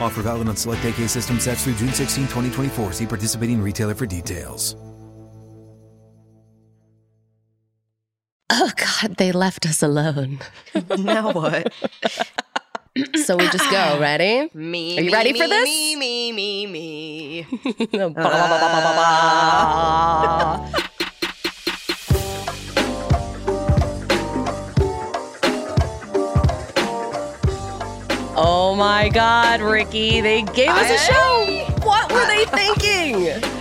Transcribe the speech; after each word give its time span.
Offer 0.00 0.22
valid 0.22 0.48
on 0.48 0.56
select 0.56 0.84
AK 0.84 1.08
system 1.08 1.40
sets 1.40 1.64
through 1.64 1.74
June 1.74 1.92
16, 1.92 2.24
2024. 2.24 2.92
See 2.92 3.06
participating 3.06 3.62
retailer 3.62 3.94
for 3.94 4.06
details. 4.06 4.76
Oh 8.54 8.70
God, 8.76 9.16
they 9.16 9.32
left 9.32 9.64
us 9.64 9.82
alone. 9.82 10.38
now 10.98 11.32
what? 11.32 11.72
so 13.24 13.36
we 13.36 13.48
just 13.48 13.70
go. 13.70 13.98
Ready? 14.00 14.50
Me. 14.52 14.98
Are 14.98 15.00
you 15.00 15.06
me, 15.06 15.12
ready 15.12 15.32
me, 15.32 15.40
for 15.40 15.48
this? 15.48 15.64
Me, 15.64 15.96
me, 15.96 16.32
me, 16.32 16.66
me. 16.66 17.46
Oh 28.44 28.74
my 28.74 29.08
God, 29.08 29.60
Ricky! 29.60 30.20
They 30.20 30.42
gave 30.42 30.70
us 30.70 30.90
a 30.90 31.12
show. 31.12 31.64
What 31.84 32.12
were 32.12 32.26
they 32.26 32.44
thinking? 32.46 33.51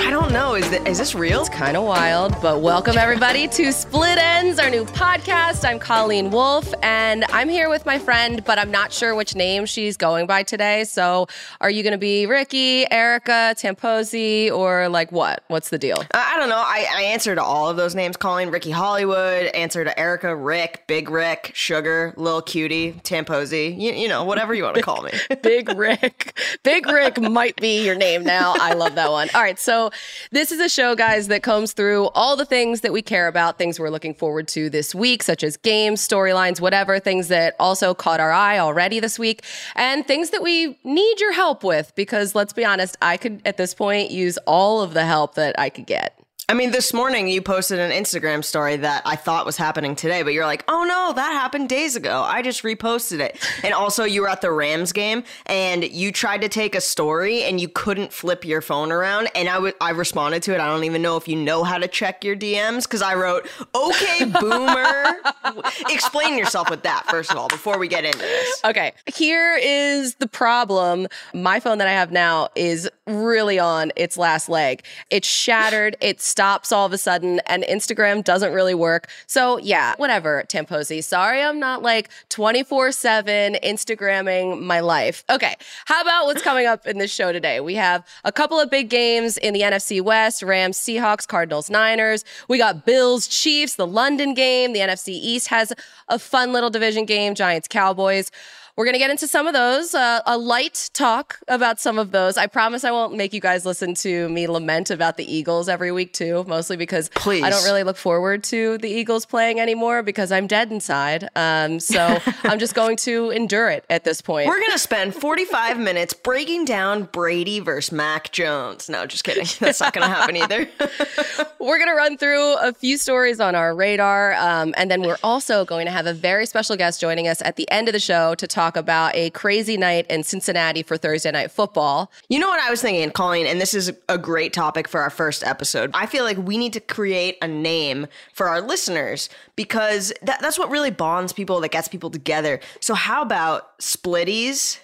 I 0.00 0.10
don't 0.10 0.32
know. 0.32 0.54
Is, 0.54 0.68
th- 0.68 0.86
is 0.86 0.96
this 0.96 1.14
real? 1.14 1.40
It's 1.40 1.48
kind 1.48 1.76
of 1.76 1.82
wild, 1.82 2.40
but 2.40 2.60
welcome 2.60 2.96
everybody 2.96 3.48
to 3.48 3.72
Split 3.72 4.16
Ends, 4.16 4.60
our 4.60 4.70
new 4.70 4.84
podcast. 4.84 5.68
I'm 5.68 5.80
Colleen 5.80 6.30
Wolfe, 6.30 6.72
and 6.82 7.24
I'm 7.30 7.48
here 7.48 7.68
with 7.68 7.84
my 7.84 7.98
friend, 7.98 8.42
but 8.44 8.58
I'm 8.60 8.70
not 8.70 8.92
sure 8.92 9.16
which 9.16 9.34
name 9.34 9.66
she's 9.66 9.96
going 9.96 10.26
by 10.28 10.44
today. 10.44 10.84
So, 10.84 11.26
are 11.60 11.68
you 11.68 11.82
going 11.82 11.92
to 11.92 11.98
be 11.98 12.26
Ricky, 12.26 12.90
Erica, 12.90 13.54
Tamposi, 13.58 14.52
or 14.52 14.88
like 14.88 15.10
what? 15.10 15.42
What's 15.48 15.70
the 15.70 15.78
deal? 15.78 16.04
I, 16.14 16.34
I 16.34 16.38
don't 16.38 16.48
know. 16.48 16.56
I, 16.56 16.86
I 16.94 17.02
answer 17.02 17.34
to 17.34 17.42
all 17.42 17.68
of 17.68 17.76
those 17.76 17.96
names. 17.96 18.16
Colleen, 18.16 18.50
Ricky 18.50 18.70
Hollywood, 18.70 19.46
answer 19.46 19.82
to 19.84 19.98
Erica, 19.98 20.34
Rick, 20.34 20.84
Big 20.86 21.10
Rick, 21.10 21.50
Sugar, 21.54 22.14
Lil 22.16 22.40
Cutie, 22.42 22.92
Tamposi. 23.02 23.76
You, 23.78 23.92
you 23.92 24.08
know, 24.08 24.24
whatever 24.24 24.54
you 24.54 24.62
want 24.62 24.76
to 24.76 24.82
call 24.82 25.02
me. 25.02 25.10
Big 25.42 25.68
Rick. 25.76 26.38
Big 26.62 26.86
Rick 26.86 27.20
might 27.20 27.56
be 27.56 27.84
your 27.84 27.96
name 27.96 28.22
now. 28.22 28.54
I 28.60 28.74
love 28.74 28.94
that 28.94 29.10
one. 29.10 29.28
All 29.34 29.42
right. 29.42 29.58
So, 29.58 29.87
this 30.30 30.52
is 30.52 30.60
a 30.60 30.68
show, 30.68 30.94
guys, 30.94 31.28
that 31.28 31.42
combs 31.42 31.72
through 31.72 32.08
all 32.14 32.36
the 32.36 32.44
things 32.44 32.80
that 32.82 32.92
we 32.92 33.02
care 33.02 33.28
about, 33.28 33.58
things 33.58 33.78
we're 33.78 33.90
looking 33.90 34.14
forward 34.14 34.48
to 34.48 34.70
this 34.70 34.94
week, 34.94 35.22
such 35.22 35.42
as 35.42 35.56
games, 35.56 36.06
storylines, 36.06 36.60
whatever, 36.60 36.98
things 36.98 37.28
that 37.28 37.54
also 37.58 37.94
caught 37.94 38.20
our 38.20 38.32
eye 38.32 38.58
already 38.58 39.00
this 39.00 39.18
week, 39.18 39.44
and 39.74 40.06
things 40.06 40.30
that 40.30 40.42
we 40.42 40.78
need 40.84 41.20
your 41.20 41.32
help 41.32 41.62
with. 41.64 41.92
Because 41.94 42.34
let's 42.34 42.52
be 42.52 42.64
honest, 42.64 42.96
I 43.02 43.16
could 43.16 43.42
at 43.44 43.56
this 43.56 43.74
point 43.74 44.10
use 44.10 44.38
all 44.46 44.82
of 44.82 44.94
the 44.94 45.04
help 45.04 45.34
that 45.34 45.58
I 45.58 45.70
could 45.70 45.86
get. 45.86 46.17
I 46.50 46.54
mean, 46.54 46.70
this 46.70 46.94
morning 46.94 47.28
you 47.28 47.42
posted 47.42 47.78
an 47.78 47.90
Instagram 47.90 48.42
story 48.42 48.78
that 48.78 49.02
I 49.04 49.16
thought 49.16 49.44
was 49.44 49.58
happening 49.58 49.94
today, 49.94 50.22
but 50.22 50.32
you're 50.32 50.46
like, 50.46 50.64
oh 50.66 50.82
no, 50.82 51.12
that 51.12 51.32
happened 51.32 51.68
days 51.68 51.94
ago. 51.94 52.22
I 52.22 52.40
just 52.40 52.62
reposted 52.62 53.20
it. 53.20 53.38
And 53.62 53.74
also, 53.74 54.04
you 54.04 54.22
were 54.22 54.30
at 54.30 54.40
the 54.40 54.50
Rams 54.50 54.94
game 54.94 55.24
and 55.44 55.84
you 55.84 56.10
tried 56.10 56.40
to 56.40 56.48
take 56.48 56.74
a 56.74 56.80
story 56.80 57.42
and 57.42 57.60
you 57.60 57.68
couldn't 57.68 58.14
flip 58.14 58.46
your 58.46 58.62
phone 58.62 58.90
around. 58.92 59.28
And 59.34 59.46
I, 59.46 59.56
w- 59.56 59.74
I 59.78 59.90
responded 59.90 60.42
to 60.44 60.54
it. 60.54 60.60
I 60.60 60.66
don't 60.68 60.84
even 60.84 61.02
know 61.02 61.18
if 61.18 61.28
you 61.28 61.36
know 61.36 61.64
how 61.64 61.76
to 61.76 61.86
check 61.86 62.24
your 62.24 62.34
DMs 62.34 62.84
because 62.84 63.02
I 63.02 63.14
wrote, 63.14 63.46
okay, 63.74 64.24
boomer. 64.24 65.16
Explain 65.90 66.38
yourself 66.38 66.70
with 66.70 66.82
that, 66.84 67.04
first 67.10 67.30
of 67.30 67.36
all, 67.36 67.48
before 67.48 67.78
we 67.78 67.88
get 67.88 68.06
into 68.06 68.16
this. 68.16 68.64
Okay, 68.64 68.94
here 69.04 69.58
is 69.62 70.14
the 70.14 70.26
problem. 70.26 71.08
My 71.34 71.60
phone 71.60 71.76
that 71.76 71.88
I 71.88 71.92
have 71.92 72.10
now 72.10 72.48
is 72.54 72.88
really 73.06 73.58
on 73.58 73.92
its 73.96 74.16
last 74.16 74.48
leg. 74.48 74.82
It's 75.10 75.28
shattered. 75.28 75.94
It's 76.00 76.37
stops 76.38 76.70
all 76.70 76.86
of 76.86 76.92
a 76.92 76.98
sudden 76.98 77.40
and 77.46 77.64
Instagram 77.64 78.22
doesn't 78.22 78.52
really 78.52 78.72
work. 78.72 79.08
So, 79.26 79.58
yeah, 79.58 79.94
whatever, 79.96 80.44
Tamposi. 80.46 81.02
Sorry, 81.02 81.42
I'm 81.42 81.58
not 81.58 81.82
like 81.82 82.10
24 82.28 82.92
7 82.92 83.56
Instagramming 83.64 84.62
my 84.62 84.78
life. 84.78 85.24
Okay, 85.28 85.56
how 85.86 86.00
about 86.00 86.26
what's 86.26 86.40
coming 86.40 86.64
up 86.64 86.86
in 86.86 86.98
this 86.98 87.12
show 87.12 87.32
today? 87.32 87.58
We 87.58 87.74
have 87.74 88.06
a 88.22 88.30
couple 88.30 88.60
of 88.60 88.70
big 88.70 88.88
games 88.88 89.36
in 89.36 89.52
the 89.52 89.62
NFC 89.62 90.00
West 90.00 90.44
Rams, 90.44 90.78
Seahawks, 90.78 91.26
Cardinals, 91.26 91.70
Niners. 91.70 92.24
We 92.46 92.56
got 92.56 92.86
Bills, 92.86 93.26
Chiefs, 93.26 93.74
the 93.74 93.86
London 93.88 94.32
game. 94.32 94.74
The 94.74 94.78
NFC 94.78 95.08
East 95.08 95.48
has 95.48 95.72
a 96.06 96.20
fun 96.20 96.52
little 96.52 96.70
division 96.70 97.04
game, 97.04 97.34
Giants, 97.34 97.66
Cowboys. 97.66 98.30
We're 98.78 98.84
going 98.84 98.94
to 98.94 99.00
get 99.00 99.10
into 99.10 99.26
some 99.26 99.48
of 99.48 99.54
those, 99.54 99.92
uh, 99.92 100.20
a 100.24 100.38
light 100.38 100.90
talk 100.92 101.40
about 101.48 101.80
some 101.80 101.98
of 101.98 102.12
those. 102.12 102.36
I 102.36 102.46
promise 102.46 102.84
I 102.84 102.92
won't 102.92 103.16
make 103.16 103.32
you 103.32 103.40
guys 103.40 103.66
listen 103.66 103.92
to 103.94 104.28
me 104.28 104.46
lament 104.46 104.92
about 104.92 105.16
the 105.16 105.24
Eagles 105.24 105.68
every 105.68 105.90
week, 105.90 106.12
too, 106.12 106.44
mostly 106.46 106.76
because 106.76 107.08
Please. 107.08 107.42
I 107.42 107.50
don't 107.50 107.64
really 107.64 107.82
look 107.82 107.96
forward 107.96 108.44
to 108.44 108.78
the 108.78 108.88
Eagles 108.88 109.26
playing 109.26 109.58
anymore 109.58 110.04
because 110.04 110.30
I'm 110.30 110.46
dead 110.46 110.70
inside. 110.70 111.28
Um, 111.34 111.80
so 111.80 112.20
I'm 112.44 112.60
just 112.60 112.76
going 112.76 112.96
to 112.98 113.30
endure 113.30 113.68
it 113.68 113.84
at 113.90 114.04
this 114.04 114.22
point. 114.22 114.46
We're 114.46 114.64
gonna 114.64 114.78
spend 114.78 115.12
45 115.12 115.76
minutes 115.80 116.14
breaking 116.14 116.64
down 116.64 117.08
Brady 117.10 117.58
versus 117.58 117.90
Mac 117.90 118.30
Jones. 118.30 118.88
No, 118.88 119.06
just 119.06 119.24
kidding. 119.24 119.46
That's 119.58 119.80
not 119.80 119.92
gonna 119.92 120.06
happen 120.06 120.36
either. 120.36 120.68
We're 121.60 121.78
going 121.78 121.90
to 121.90 121.96
run 121.96 122.16
through 122.16 122.56
a 122.58 122.72
few 122.72 122.96
stories 122.96 123.40
on 123.40 123.54
our 123.54 123.74
radar. 123.74 124.34
Um, 124.34 124.74
and 124.76 124.90
then 124.90 125.02
we're 125.02 125.18
also 125.24 125.64
going 125.64 125.86
to 125.86 125.92
have 125.92 126.06
a 126.06 126.14
very 126.14 126.46
special 126.46 126.76
guest 126.76 127.00
joining 127.00 127.26
us 127.26 127.42
at 127.42 127.56
the 127.56 127.68
end 127.70 127.88
of 127.88 127.92
the 127.92 128.00
show 128.00 128.34
to 128.36 128.46
talk 128.46 128.67
about 128.76 129.14
a 129.14 129.30
crazy 129.30 129.76
night 129.76 130.06
in 130.08 130.22
Cincinnati 130.22 130.82
for 130.82 130.96
Thursday 130.96 131.30
Night 131.30 131.50
Football. 131.50 132.10
You 132.28 132.38
know 132.38 132.48
what 132.48 132.60
I 132.60 132.70
was 132.70 132.82
thinking, 132.82 133.10
Colleen, 133.10 133.46
and 133.46 133.60
this 133.60 133.74
is 133.74 133.92
a 134.08 134.18
great 134.18 134.52
topic 134.52 134.88
for 134.88 135.00
our 135.00 135.10
first 135.10 135.44
episode. 135.44 135.90
I 135.94 136.06
feel 136.06 136.24
like 136.24 136.38
we 136.38 136.58
need 136.58 136.72
to 136.74 136.80
create 136.80 137.38
a 137.42 137.48
name 137.48 138.06
for 138.32 138.48
our 138.48 138.60
listeners 138.60 139.28
because 139.56 140.12
that, 140.22 140.40
that's 140.40 140.58
what 140.58 140.70
really 140.70 140.90
bonds 140.90 141.32
people, 141.32 141.60
that 141.60 141.70
gets 141.70 141.88
people 141.88 142.10
together. 142.10 142.60
So 142.80 142.94
how 142.94 143.22
about 143.22 143.78
splitties? 143.78 144.78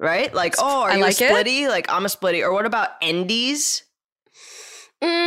Right? 0.00 0.34
Like, 0.34 0.56
oh, 0.58 0.82
are 0.82 0.90
I 0.90 0.96
you 0.96 1.02
like 1.02 1.20
a 1.20 1.24
it. 1.24 1.32
splitty? 1.32 1.68
Like, 1.68 1.90
I'm 1.90 2.04
a 2.04 2.08
splitty. 2.08 2.42
Or 2.42 2.52
what 2.52 2.66
about 2.66 3.00
endies? 3.00 3.82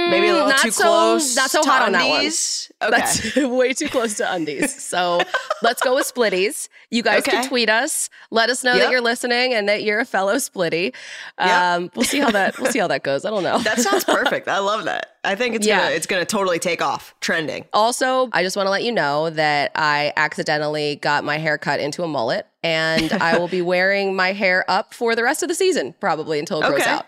Maybe 0.09 0.27
a 0.27 0.33
little 0.33 0.47
Mm, 0.47 0.51
not 0.51 0.59
too 0.59 0.71
so, 0.71 0.83
close. 0.83 1.35
Not 1.35 1.49
so 1.49 1.63
hot 1.63 1.83
on 1.83 1.91
that 1.93 2.07
one. 2.07 2.25
Okay. 2.25 2.31
That's 2.79 3.35
way 3.35 3.73
too 3.73 3.87
close 3.89 4.15
to 4.17 4.31
undies. 4.31 4.81
So 4.83 5.21
let's 5.63 5.81
go 5.81 5.95
with 5.95 6.11
splitties. 6.13 6.69
You 6.91 7.03
guys 7.03 7.23
can 7.23 7.47
tweet 7.47 7.69
us. 7.69 8.09
Let 8.31 8.49
us 8.49 8.63
know 8.63 8.77
that 8.77 8.91
you're 8.91 9.01
listening 9.01 9.53
and 9.53 9.67
that 9.67 9.83
you're 9.83 9.99
a 9.99 10.05
fellow 10.05 10.35
splitty. 10.35 10.93
Yep. 11.39 11.49
Um, 11.49 11.91
we'll 11.95 12.05
see 12.05 12.19
how 12.19 12.31
that 12.31 12.59
we'll 12.59 12.71
see 12.71 12.79
how 12.79 12.87
that 12.87 13.03
goes. 13.03 13.25
I 13.25 13.29
don't 13.29 13.43
know. 13.43 13.59
That 13.59 13.79
sounds 13.79 14.03
perfect. 14.05 14.47
I 14.47 14.59
love 14.59 14.85
that. 14.85 15.17
I 15.23 15.35
think 15.35 15.55
it's 15.55 15.67
Yeah. 15.67 15.79
gonna 15.81 15.95
it's 15.95 16.07
gonna 16.07 16.25
totally 16.25 16.59
take 16.59 16.81
off. 16.81 17.13
Trending. 17.19 17.65
Also, 17.73 18.29
I 18.31 18.43
just 18.43 18.55
want 18.55 18.67
to 18.67 18.71
let 18.71 18.83
you 18.83 18.91
know 18.91 19.29
that 19.31 19.71
I 19.75 20.13
accidentally 20.15 20.95
got 20.97 21.23
my 21.23 21.37
hair 21.37 21.57
cut 21.57 21.79
into 21.79 22.03
a 22.03 22.07
mullet 22.07 22.47
and 22.63 23.11
I 23.13 23.37
will 23.37 23.47
be 23.47 23.61
wearing 23.61 24.15
my 24.15 24.33
hair 24.33 24.63
up 24.69 24.93
for 24.93 25.15
the 25.15 25.23
rest 25.23 25.41
of 25.43 25.49
the 25.49 25.55
season, 25.55 25.93
probably 25.99 26.39
until 26.39 26.61
it 26.61 26.67
grows 26.67 26.81
out. 26.87 27.07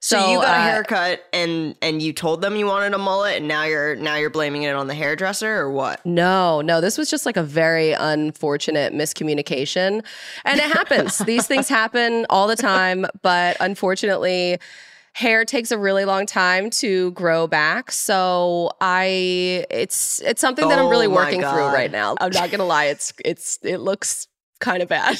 So, 0.00 0.30
you 0.30 0.36
got 0.36 0.54
a 0.54 0.58
uh, 0.58 0.62
haircut 0.62 1.24
and 1.32 1.74
and 1.82 2.00
you 2.00 2.12
told 2.12 2.40
them 2.40 2.54
you 2.54 2.66
wanted 2.66 2.94
a 2.94 2.98
mullet 2.98 3.38
and 3.38 3.48
now 3.48 3.64
you're 3.64 3.96
now 3.96 4.14
you're 4.14 4.30
blaming 4.30 4.62
it 4.62 4.74
on 4.74 4.86
the 4.86 4.94
hairdresser 4.94 5.56
or 5.56 5.70
what? 5.72 6.04
No, 6.06 6.60
no, 6.60 6.80
this 6.80 6.96
was 6.96 7.10
just 7.10 7.26
like 7.26 7.36
a 7.36 7.42
very 7.42 7.92
unfortunate 7.92 8.92
miscommunication. 8.92 10.04
And 10.44 10.60
it 10.60 10.70
happens. 10.70 11.18
These 11.26 11.48
things 11.48 11.68
happen 11.68 12.26
all 12.30 12.46
the 12.46 12.54
time, 12.54 13.06
but 13.22 13.56
unfortunately, 13.58 14.60
hair 15.14 15.44
takes 15.44 15.72
a 15.72 15.78
really 15.78 16.04
long 16.04 16.26
time 16.26 16.70
to 16.70 17.10
grow 17.10 17.48
back. 17.48 17.90
So 17.90 18.70
I 18.80 19.66
it's 19.68 20.20
it's 20.20 20.40
something 20.40 20.68
that 20.68 20.78
I'm 20.78 20.88
really 20.88 21.08
Oh 21.08 21.14
working 21.14 21.40
through 21.40 21.66
right 21.66 21.90
now. 21.90 22.14
I'm 22.20 22.30
not 22.30 22.50
going 22.50 22.60
to 22.60 22.64
lie, 22.64 22.84
it's 22.84 23.12
it's 23.24 23.58
it 23.64 23.78
looks 23.78 24.28
kind 24.60 24.80
of 24.80 24.88
bad. 24.88 25.18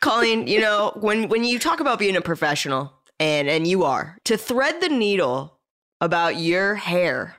Colleen, 0.00 0.48
you 0.48 0.60
know, 0.60 0.92
when 1.00 1.28
when 1.28 1.44
you 1.44 1.60
talk 1.60 1.78
about 1.78 2.00
being 2.00 2.16
a 2.16 2.20
professional 2.20 2.92
and 3.18 3.48
and 3.48 3.66
you 3.66 3.84
are, 3.84 4.18
to 4.24 4.36
thread 4.36 4.80
the 4.80 4.88
needle 4.88 5.58
about 6.00 6.36
your 6.36 6.74
hair 6.74 7.36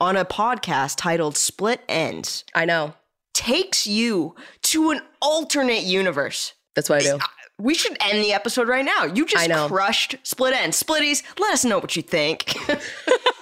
on 0.00 0.16
a 0.16 0.24
podcast 0.24 0.96
titled 0.96 1.36
Split 1.36 1.82
Ends 1.88 2.44
I 2.54 2.64
know. 2.64 2.94
takes 3.34 3.86
you 3.86 4.34
to 4.62 4.90
an 4.90 5.00
alternate 5.20 5.84
universe. 5.84 6.54
That's 6.74 6.88
what 6.88 7.02
I 7.02 7.04
do. 7.04 7.18
We 7.58 7.74
uh, 7.74 7.76
should 7.76 7.96
end 8.00 8.24
the 8.24 8.32
episode 8.32 8.68
right 8.68 8.84
now. 8.84 9.04
You 9.04 9.26
just 9.26 9.50
crushed 9.68 10.16
Split 10.22 10.54
Ends. 10.54 10.82
Splitties, 10.82 11.22
let 11.38 11.52
us 11.52 11.64
know 11.64 11.78
what 11.78 11.94
you 11.96 12.02
think. 12.02 12.54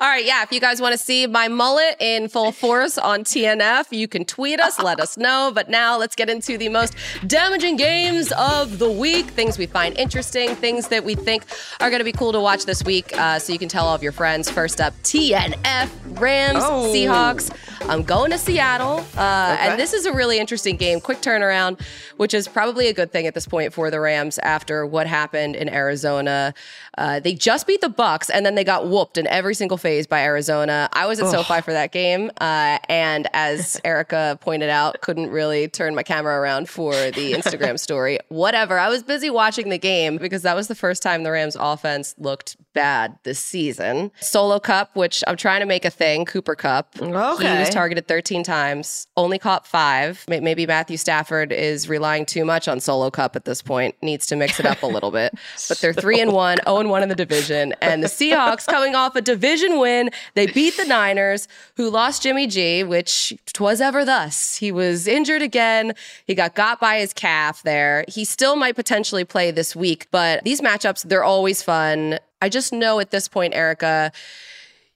All 0.00 0.08
right, 0.08 0.24
yeah. 0.24 0.42
If 0.42 0.50
you 0.52 0.60
guys 0.60 0.80
want 0.80 0.92
to 0.92 0.98
see 0.98 1.26
my 1.26 1.46
mullet 1.48 1.96
in 2.00 2.28
full 2.28 2.50
force 2.50 2.98
on 2.98 3.22
TNF, 3.24 3.86
you 3.90 4.08
can 4.08 4.24
tweet 4.24 4.58
us, 4.60 4.78
let 4.80 4.98
us 5.00 5.16
know. 5.16 5.52
But 5.54 5.68
now 5.68 5.96
let's 5.96 6.16
get 6.16 6.28
into 6.28 6.58
the 6.58 6.68
most 6.68 6.94
damaging 7.26 7.76
games 7.76 8.32
of 8.36 8.78
the 8.78 8.90
week. 8.90 9.26
Things 9.26 9.58
we 9.58 9.66
find 9.66 9.96
interesting, 9.96 10.54
things 10.56 10.88
that 10.88 11.04
we 11.04 11.14
think 11.14 11.44
are 11.80 11.88
going 11.90 12.00
to 12.00 12.04
be 12.04 12.12
cool 12.12 12.32
to 12.32 12.40
watch 12.40 12.64
this 12.64 12.82
week. 12.84 13.16
Uh, 13.16 13.38
so 13.38 13.52
you 13.52 13.58
can 13.58 13.68
tell 13.68 13.86
all 13.86 13.94
of 13.94 14.02
your 14.02 14.12
friends. 14.12 14.50
First 14.50 14.80
up, 14.80 14.92
TNF, 15.04 15.90
Rams, 16.20 16.58
Oh. 16.62 16.90
Seahawks. 16.92 17.50
I'm 17.88 18.02
going 18.02 18.30
to 18.32 18.38
Seattle. 18.38 19.04
Uh, 19.16 19.50
Okay. 19.52 19.68
And 19.70 19.78
this 19.80 19.92
is 19.92 20.06
a 20.06 20.12
really 20.12 20.38
interesting 20.38 20.76
game. 20.76 21.00
Quick 21.00 21.18
turnaround, 21.20 21.80
which 22.16 22.32
is 22.34 22.48
probably 22.48 22.88
a 22.88 22.92
good 22.92 23.12
thing 23.12 23.26
at 23.26 23.34
this 23.34 23.46
point 23.46 23.72
for 23.72 23.90
the 23.90 24.00
Rams 24.00 24.38
after 24.38 24.86
what 24.86 25.06
happened 25.06 25.56
in 25.56 25.68
Arizona. 25.68 26.54
Uh, 26.96 27.20
they 27.20 27.34
just 27.34 27.66
beat 27.66 27.80
the 27.80 27.88
Bucks, 27.88 28.30
and 28.30 28.44
then 28.46 28.54
they 28.54 28.64
got 28.64 28.86
whooped 28.88 29.18
in 29.18 29.26
every 29.26 29.54
single 29.54 29.76
phase 29.82 30.06
by 30.06 30.22
Arizona. 30.22 30.88
I 30.92 31.06
was 31.06 31.20
at 31.20 31.28
SoFi 31.30 31.60
for 31.60 31.72
that 31.72 31.92
game, 31.92 32.30
uh, 32.40 32.78
and 32.88 33.28
as 33.34 33.80
Erica 33.84 34.38
pointed 34.40 34.70
out, 34.70 35.00
couldn't 35.02 35.30
really 35.30 35.68
turn 35.68 35.94
my 35.94 36.02
camera 36.02 36.40
around 36.40 36.68
for 36.68 36.92
the 36.92 37.32
Instagram 37.38 37.78
story. 37.78 38.18
Whatever. 38.28 38.78
I 38.78 38.88
was 38.88 39.02
busy 39.02 39.28
watching 39.28 39.68
the 39.68 39.78
game 39.78 40.16
because 40.16 40.42
that 40.42 40.56
was 40.56 40.68
the 40.68 40.74
first 40.74 41.02
time 41.02 41.24
the 41.24 41.32
Rams 41.32 41.56
offense 41.58 42.14
looked 42.16 42.56
bad 42.72 43.18
this 43.24 43.38
season. 43.38 44.10
Solo 44.20 44.58
Cup, 44.58 44.96
which 44.96 45.22
I'm 45.26 45.36
trying 45.36 45.60
to 45.60 45.66
make 45.66 45.84
a 45.84 45.90
thing, 45.90 46.24
Cooper 46.24 46.54
Kupp. 46.54 46.96
Okay. 47.00 47.52
He 47.52 47.58
was 47.58 47.68
targeted 47.70 48.06
13 48.08 48.42
times, 48.42 49.06
only 49.16 49.38
caught 49.38 49.66
five. 49.66 50.24
Maybe 50.28 50.66
Matthew 50.66 50.96
Stafford 50.96 51.52
is 51.52 51.88
relying 51.88 52.24
too 52.24 52.44
much 52.44 52.68
on 52.68 52.80
Solo 52.80 53.10
Cup 53.10 53.36
at 53.36 53.44
this 53.44 53.60
point, 53.60 53.94
needs 54.02 54.26
to 54.26 54.36
mix 54.36 54.58
it 54.60 54.66
up 54.66 54.82
a 54.82 54.86
little 54.86 55.10
bit. 55.10 55.34
But 55.68 55.78
they're 55.78 55.92
3 55.92 56.20
and 56.20 56.32
1, 56.32 56.58
0 56.64 56.78
and 56.78 56.90
1 56.90 57.02
in 57.02 57.08
the 57.08 57.14
division. 57.14 57.74
And 57.80 58.02
the 58.02 58.08
Seahawks 58.08 58.66
coming 58.66 58.94
off 58.94 59.16
a 59.16 59.20
division 59.22 59.71
win, 59.78 60.10
they 60.34 60.46
beat 60.46 60.76
the 60.76 60.84
Niners, 60.84 61.48
who 61.76 61.90
lost 61.90 62.22
Jimmy 62.22 62.46
G, 62.46 62.84
which 62.84 63.32
twas 63.52 63.80
ever 63.80 64.04
thus. 64.04 64.56
He 64.56 64.72
was 64.72 65.06
injured 65.06 65.42
again. 65.42 65.94
He 66.26 66.34
got 66.34 66.54
got 66.54 66.80
by 66.80 66.98
his 66.98 67.12
calf 67.12 67.62
there. 67.62 68.04
He 68.08 68.24
still 68.24 68.56
might 68.56 68.76
potentially 68.76 69.24
play 69.24 69.50
this 69.50 69.74
week, 69.74 70.06
but 70.10 70.42
these 70.44 70.60
matchups, 70.60 71.08
they're 71.08 71.24
always 71.24 71.62
fun. 71.62 72.18
I 72.40 72.48
just 72.48 72.72
know 72.72 72.98
at 73.00 73.10
this 73.10 73.28
point, 73.28 73.54
Erica, 73.54 74.12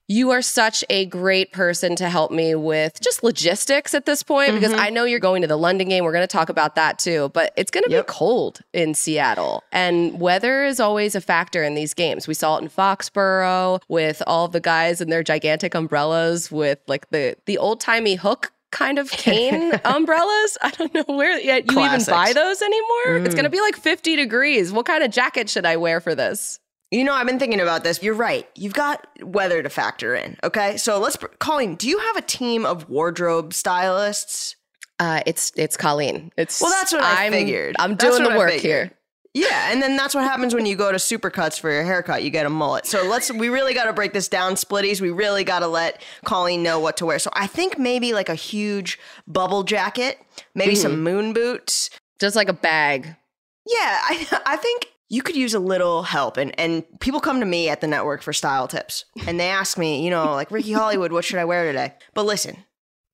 you 0.09 0.31
are 0.31 0.41
such 0.41 0.85
a 0.89 1.05
great 1.07 1.51
person 1.51 1.95
to 1.97 2.09
help 2.09 2.31
me 2.31 2.55
with 2.55 2.99
just 3.01 3.23
logistics 3.23 3.93
at 3.93 4.05
this 4.05 4.23
point 4.23 4.53
because 4.53 4.71
Mm-hmm. 4.71 4.79
I 4.81 4.89
know 4.89 5.03
you're 5.03 5.19
going 5.19 5.41
to 5.41 5.47
the 5.47 5.57
London 5.57 5.89
game. 5.89 6.03
We're 6.05 6.13
going 6.13 6.23
to 6.23 6.27
talk 6.27 6.47
about 6.49 6.75
that 6.75 6.97
too, 6.99 7.29
but 7.33 7.51
it's 7.57 7.69
going 7.71 7.83
to 7.83 7.89
Yep. 7.91 8.07
be 8.07 8.13
cold 8.13 8.61
in 8.73 8.93
Seattle. 8.93 9.63
And 9.71 10.19
weather 10.19 10.63
is 10.63 10.79
always 10.79 11.13
a 11.15 11.21
factor 11.21 11.61
in 11.63 11.75
these 11.75 11.93
games. 11.93 12.27
We 12.27 12.33
saw 12.33 12.57
it 12.57 12.61
in 12.63 12.69
Foxborough 12.69 13.81
with 13.89 14.23
all 14.27 14.47
the 14.47 14.59
guys 14.61 15.01
in 15.01 15.09
their 15.09 15.23
gigantic 15.23 15.75
umbrellas 15.75 16.51
with 16.51 16.79
like 16.87 17.09
the 17.09 17.35
the 17.45 17.57
old-timey 17.57 18.15
hook 18.15 18.51
kind 18.71 18.99
of 18.99 19.09
cane 19.11 19.73
umbrellas. 19.85 20.57
I 20.61 20.71
don't 20.71 20.93
know 20.93 21.03
where 21.07 21.37
yeah, 21.39 21.57
you 21.57 21.63
Classics. 21.63 22.07
even 22.09 22.13
buy 22.13 22.33
those 22.33 22.61
anymore. 22.61 23.25
It's 23.25 23.29
Mm. 23.33 23.37
going 23.37 23.43
to 23.43 23.49
be 23.49 23.61
like 23.61 23.75
50 23.75 24.15
degrees. 24.15 24.71
What 24.71 24.85
kind 24.85 25.03
of 25.03 25.11
jacket 25.11 25.49
should 25.49 25.65
I 25.65 25.77
wear 25.77 25.99
for 26.01 26.15
this? 26.15 26.59
You 26.91 27.03
know, 27.03 27.13
I've 27.13 27.27
been 27.27 27.39
thinking 27.39 27.59
about 27.59 27.83
this. 27.83 28.01
You're 28.01 28.13
right. 28.13 28.47
You've 28.55 28.73
got 28.73 29.05
weather 29.21 29.61
to 29.61 29.69
factor 29.69 30.15
in. 30.15 30.37
Okay. 30.43 30.77
So 30.77 30.99
let's, 30.99 31.17
Colleen, 31.39 31.75
do 31.75 31.89
you 31.89 31.99
have 31.99 32.15
a 32.15 32.21
team 32.21 32.65
of 32.65 32.89
wardrobe 32.89 33.53
stylists? 33.53 34.55
Uh, 34.99 35.21
it's 35.25 35.51
it's 35.55 35.77
Colleen. 35.77 36.31
It's 36.37 36.61
Well, 36.61 36.71
that's 36.71 36.91
what 36.93 37.03
I 37.03 37.23
I'm- 37.25 37.31
figured. 37.33 37.75
I'm 37.77 37.95
doing 37.95 38.23
the 38.23 38.29
work 38.37 38.51
here. 38.53 38.91
Yeah. 39.33 39.71
And 39.71 39.79
then 39.83 39.95
that's 39.95 40.15
what 40.15 40.23
happens 40.23 40.55
when 40.55 40.65
you 40.65 40.75
go 40.75 40.91
to 40.91 40.97
Supercuts 40.97 41.59
for 41.59 41.69
your 41.71 41.83
haircut. 41.83 42.23
You 42.23 42.31
get 42.31 42.47
a 42.47 42.49
mullet. 42.49 42.87
So 42.87 43.03
let's, 43.03 43.31
we 43.31 43.49
really 43.49 43.75
got 43.75 43.85
to 43.85 43.93
break 43.93 44.13
this 44.13 44.27
down, 44.27 44.53
splitties. 44.55 44.99
We 44.99 45.11
really 45.11 45.43
got 45.43 45.59
to 45.59 45.67
let 45.67 46.01
Colleen 46.25 46.63
know 46.63 46.79
what 46.79 46.97
to 46.97 47.05
wear. 47.05 47.19
So 47.19 47.29
I 47.33 47.45
think 47.45 47.77
maybe 47.77 48.13
like 48.13 48.29
a 48.29 48.33
huge 48.35 48.97
bubble 49.27 49.61
jacket, 49.63 50.17
maybe 50.55 50.71
Mm-hmm. 50.73 50.81
some 50.81 51.03
moon 51.03 51.33
boots. 51.33 51.91
Just 52.19 52.35
like 52.35 52.49
a 52.49 52.53
bag. 52.53 53.15
Yeah, 53.67 53.99
I 54.01 54.41
I 54.47 54.55
think 54.55 54.87
you 55.09 55.21
could 55.21 55.35
use 55.35 55.53
a 55.53 55.59
little 55.59 56.03
help 56.03 56.37
and 56.37 56.57
and 56.59 56.83
people 56.99 57.19
come 57.19 57.39
to 57.39 57.45
me 57.45 57.69
at 57.69 57.81
the 57.81 57.87
network 57.87 58.21
for 58.21 58.33
style 58.33 58.67
tips 58.67 59.05
and 59.25 59.39
they 59.39 59.47
ask 59.49 59.77
me, 59.77 60.03
you 60.03 60.09
know, 60.09 60.33
like 60.33 60.51
Ricky 60.51 60.73
Hollywood, 60.73 61.11
what 61.11 61.25
should 61.25 61.39
I 61.39 61.45
wear 61.45 61.65
today? 61.65 61.93
But 62.13 62.25
listen, 62.25 62.65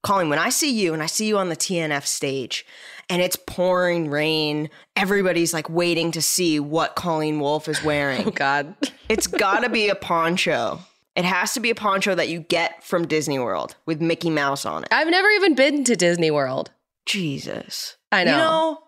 Colleen, 0.04 0.30
when 0.30 0.40
I 0.40 0.50
see 0.50 0.72
you 0.72 0.94
and 0.94 1.02
I 1.02 1.06
see 1.06 1.28
you 1.28 1.38
on 1.38 1.50
the 1.50 1.56
TNF 1.56 2.06
stage 2.06 2.66
and 3.10 3.22
it's 3.22 3.38
pouring 3.48 4.10
rain, 4.10 4.70
everybody's 4.96 5.54
like 5.54 5.70
waiting 5.70 6.12
to 6.12 6.22
see 6.22 6.60
what 6.60 6.96
Colleen 6.96 7.40
Wolfe 7.40 7.68
is 7.70 7.84
wearing. 7.84 8.24
Oh 8.28 8.32
God. 8.32 8.76
it's 9.08 9.28
got 9.28 9.62
to 9.62 9.70
be 9.70 9.90
a 9.90 9.96
poncho. 9.96 10.80
It 11.16 11.26
has 11.26 11.54
to 11.54 11.60
be 11.60 11.70
a 11.70 11.76
poncho 11.76 12.16
that 12.16 12.28
you 12.28 12.40
get 12.40 12.84
from 12.84 13.06
Disney 13.08 13.38
World 13.38 13.76
with 13.86 14.02
Mickey 14.02 14.30
Mouse 14.32 14.66
on 14.66 14.84
it. 14.84 14.90
I've 14.92 15.10
never 15.10 15.30
even 15.30 15.54
been 15.54 15.84
to 15.84 15.96
Disney 15.96 16.32
World. 16.32 16.72
Jesus. 17.06 17.98
I 18.12 18.24
know. 18.24 18.32
You 18.32 18.38
know, 18.38 18.80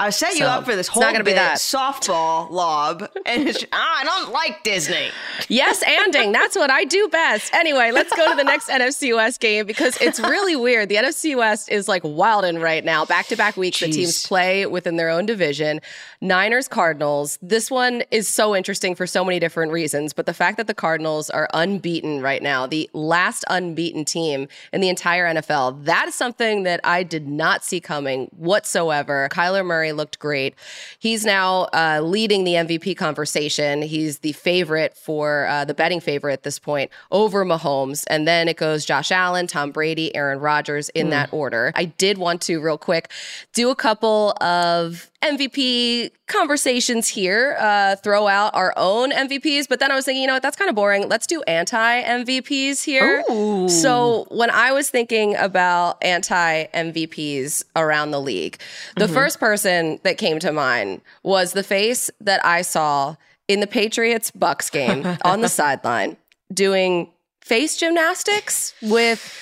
I 0.00 0.10
set 0.10 0.32
you 0.32 0.38
So, 0.38 0.46
up 0.46 0.64
for 0.64 0.70
this 0.74 0.86
it's 0.86 0.88
whole 0.88 1.02
not 1.02 1.12
gonna 1.12 1.24
be 1.24 1.32
that. 1.34 1.58
softball 1.58 2.50
lob, 2.50 3.08
and 3.26 3.48
it's, 3.48 3.64
ah, 3.72 3.98
I 4.00 4.04
don't 4.04 4.32
like 4.32 4.62
Disney. 4.64 5.10
Yes, 5.48 5.84
anding. 5.84 6.32
That's 6.32 6.56
what 6.56 6.70
I 6.70 6.84
do 6.84 7.08
best. 7.08 7.52
Anyway, 7.54 7.90
let's 7.90 8.10
go 8.16 8.30
to 8.30 8.34
the 8.36 8.44
next 8.44 8.68
NFC 8.70 9.14
West 9.14 9.40
game 9.40 9.66
because 9.66 9.96
it's 10.00 10.18
really 10.18 10.56
weird. 10.56 10.88
The 10.88 10.94
NFC 10.96 11.36
West 11.36 11.70
is 11.70 11.86
like 11.86 12.02
wilding 12.02 12.58
right 12.60 12.84
now. 12.84 13.04
Back 13.04 13.26
to 13.26 13.36
back 13.36 13.56
weeks, 13.56 13.80
the 13.80 13.90
teams 13.90 14.26
play 14.26 14.64
within 14.66 14.96
their 14.96 15.10
own 15.10 15.26
division. 15.26 15.80
Niners, 16.22 16.66
Cardinals. 16.68 17.38
This 17.42 17.70
one 17.70 18.02
is 18.10 18.26
so 18.28 18.56
interesting 18.56 18.94
for 18.94 19.06
so 19.06 19.24
many 19.24 19.38
different 19.38 19.72
reasons, 19.72 20.12
but 20.12 20.26
the 20.26 20.34
fact 20.34 20.56
that 20.56 20.66
the 20.66 20.74
Cardinals 20.74 21.28
are 21.30 21.48
unbeaten 21.54 22.20
right 22.22 22.42
now, 22.42 22.66
the 22.66 22.88
last 22.92 23.44
unbeaten 23.50 24.04
team 24.04 24.48
in 24.72 24.80
the 24.80 24.88
entire 24.88 25.26
NFL, 25.26 25.84
that 25.84 26.08
is 26.08 26.14
something 26.14 26.62
that 26.64 26.80
I 26.84 27.02
did 27.02 27.28
not 27.28 27.64
see 27.64 27.80
coming 27.80 28.26
whatsoever. 28.36 29.28
Kyler 29.30 29.64
Murray 29.64 29.89
looked 29.92 30.18
great. 30.18 30.54
He's 30.98 31.24
now 31.24 31.68
uh, 31.72 32.00
leading 32.02 32.44
the 32.44 32.54
MVP 32.54 32.96
conversation. 32.96 33.82
He's 33.82 34.18
the 34.18 34.32
favorite 34.32 34.96
for 34.96 35.46
uh, 35.46 35.64
the 35.64 35.74
betting 35.74 36.00
favorite 36.00 36.32
at 36.32 36.42
this 36.42 36.58
point 36.58 36.90
over 37.10 37.44
Mahomes. 37.44 38.04
And 38.08 38.26
then 38.26 38.48
it 38.48 38.56
goes 38.56 38.84
Josh 38.84 39.10
Allen, 39.10 39.46
Tom 39.46 39.70
Brady, 39.70 40.14
Aaron 40.14 40.40
Rodgers 40.40 40.88
in 40.90 41.10
that 41.10 41.32
order. 41.32 41.72
I 41.74 41.84
did 41.86 42.18
want 42.18 42.42
to, 42.42 42.60
real 42.60 42.78
quick, 42.78 43.10
do 43.52 43.70
a 43.70 43.76
couple 43.76 44.34
of 44.40 45.10
MVP 45.22 46.10
conversations 46.30 47.08
here, 47.08 47.56
uh, 47.60 47.96
throw 47.96 48.28
out 48.28 48.54
our 48.54 48.72
own 48.76 49.10
MVPs. 49.12 49.68
But 49.68 49.80
then 49.80 49.90
I 49.90 49.94
was 49.96 50.04
thinking, 50.04 50.22
you 50.22 50.26
know 50.26 50.34
what, 50.34 50.42
that's 50.42 50.56
kind 50.56 50.68
of 50.68 50.74
boring. 50.74 51.08
Let's 51.08 51.26
do 51.26 51.42
anti 51.42 52.02
MVPs 52.02 52.84
here. 52.84 53.22
So 53.68 54.26
when 54.30 54.50
I 54.50 54.72
was 54.72 54.88
thinking 54.88 55.36
about 55.36 56.02
anti 56.02 56.64
MVPs 56.66 57.64
around 57.76 58.12
the 58.12 58.20
league, 58.20 58.58
the 58.96 59.08
first 59.08 59.38
person 59.38 60.00
that 60.04 60.16
came 60.16 60.38
to 60.40 60.52
mind 60.52 61.02
was 61.22 61.52
the 61.52 61.62
face 61.62 62.10
that 62.20 62.44
I 62.44 62.62
saw 62.62 63.16
in 63.48 63.60
the 63.60 63.66
Patriots 63.66 64.30
Bucks 64.30 64.70
game 64.70 65.06
on 65.24 65.40
the 65.40 65.48
sideline 65.48 66.16
doing 66.52 67.10
face 67.42 67.76
gymnastics 67.76 68.74
with 68.82 69.36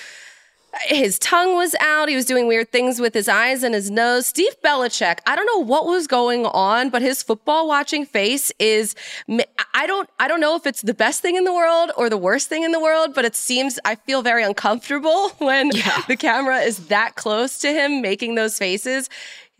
his 0.86 1.18
tongue 1.18 1.54
was 1.54 1.74
out. 1.80 2.08
He 2.08 2.16
was 2.16 2.24
doing 2.24 2.46
weird 2.46 2.70
things 2.70 3.00
with 3.00 3.14
his 3.14 3.28
eyes 3.28 3.62
and 3.62 3.74
his 3.74 3.90
nose. 3.90 4.26
Steve 4.26 4.54
Belichick, 4.62 5.18
I 5.26 5.36
don't 5.36 5.46
know 5.46 5.64
what 5.64 5.86
was 5.86 6.06
going 6.06 6.46
on, 6.46 6.90
but 6.90 7.02
his 7.02 7.22
football 7.22 7.68
watching 7.68 8.06
face 8.06 8.52
is 8.58 8.94
I 9.74 9.86
don't 9.86 10.08
I 10.18 10.28
don't 10.28 10.40
know 10.40 10.56
if 10.56 10.66
it's 10.66 10.82
the 10.82 10.94
best 10.94 11.22
thing 11.22 11.36
in 11.36 11.44
the 11.44 11.52
world 11.52 11.90
or 11.96 12.08
the 12.08 12.16
worst 12.16 12.48
thing 12.48 12.62
in 12.62 12.72
the 12.72 12.80
world, 12.80 13.14
but 13.14 13.24
it 13.24 13.36
seems 13.36 13.78
I 13.84 13.94
feel 13.94 14.22
very 14.22 14.42
uncomfortable 14.42 15.28
when 15.38 15.70
the 16.08 16.16
camera 16.18 16.58
is 16.58 16.86
that 16.88 17.16
close 17.16 17.58
to 17.60 17.72
him 17.72 18.00
making 18.00 18.34
those 18.34 18.58
faces. 18.58 19.08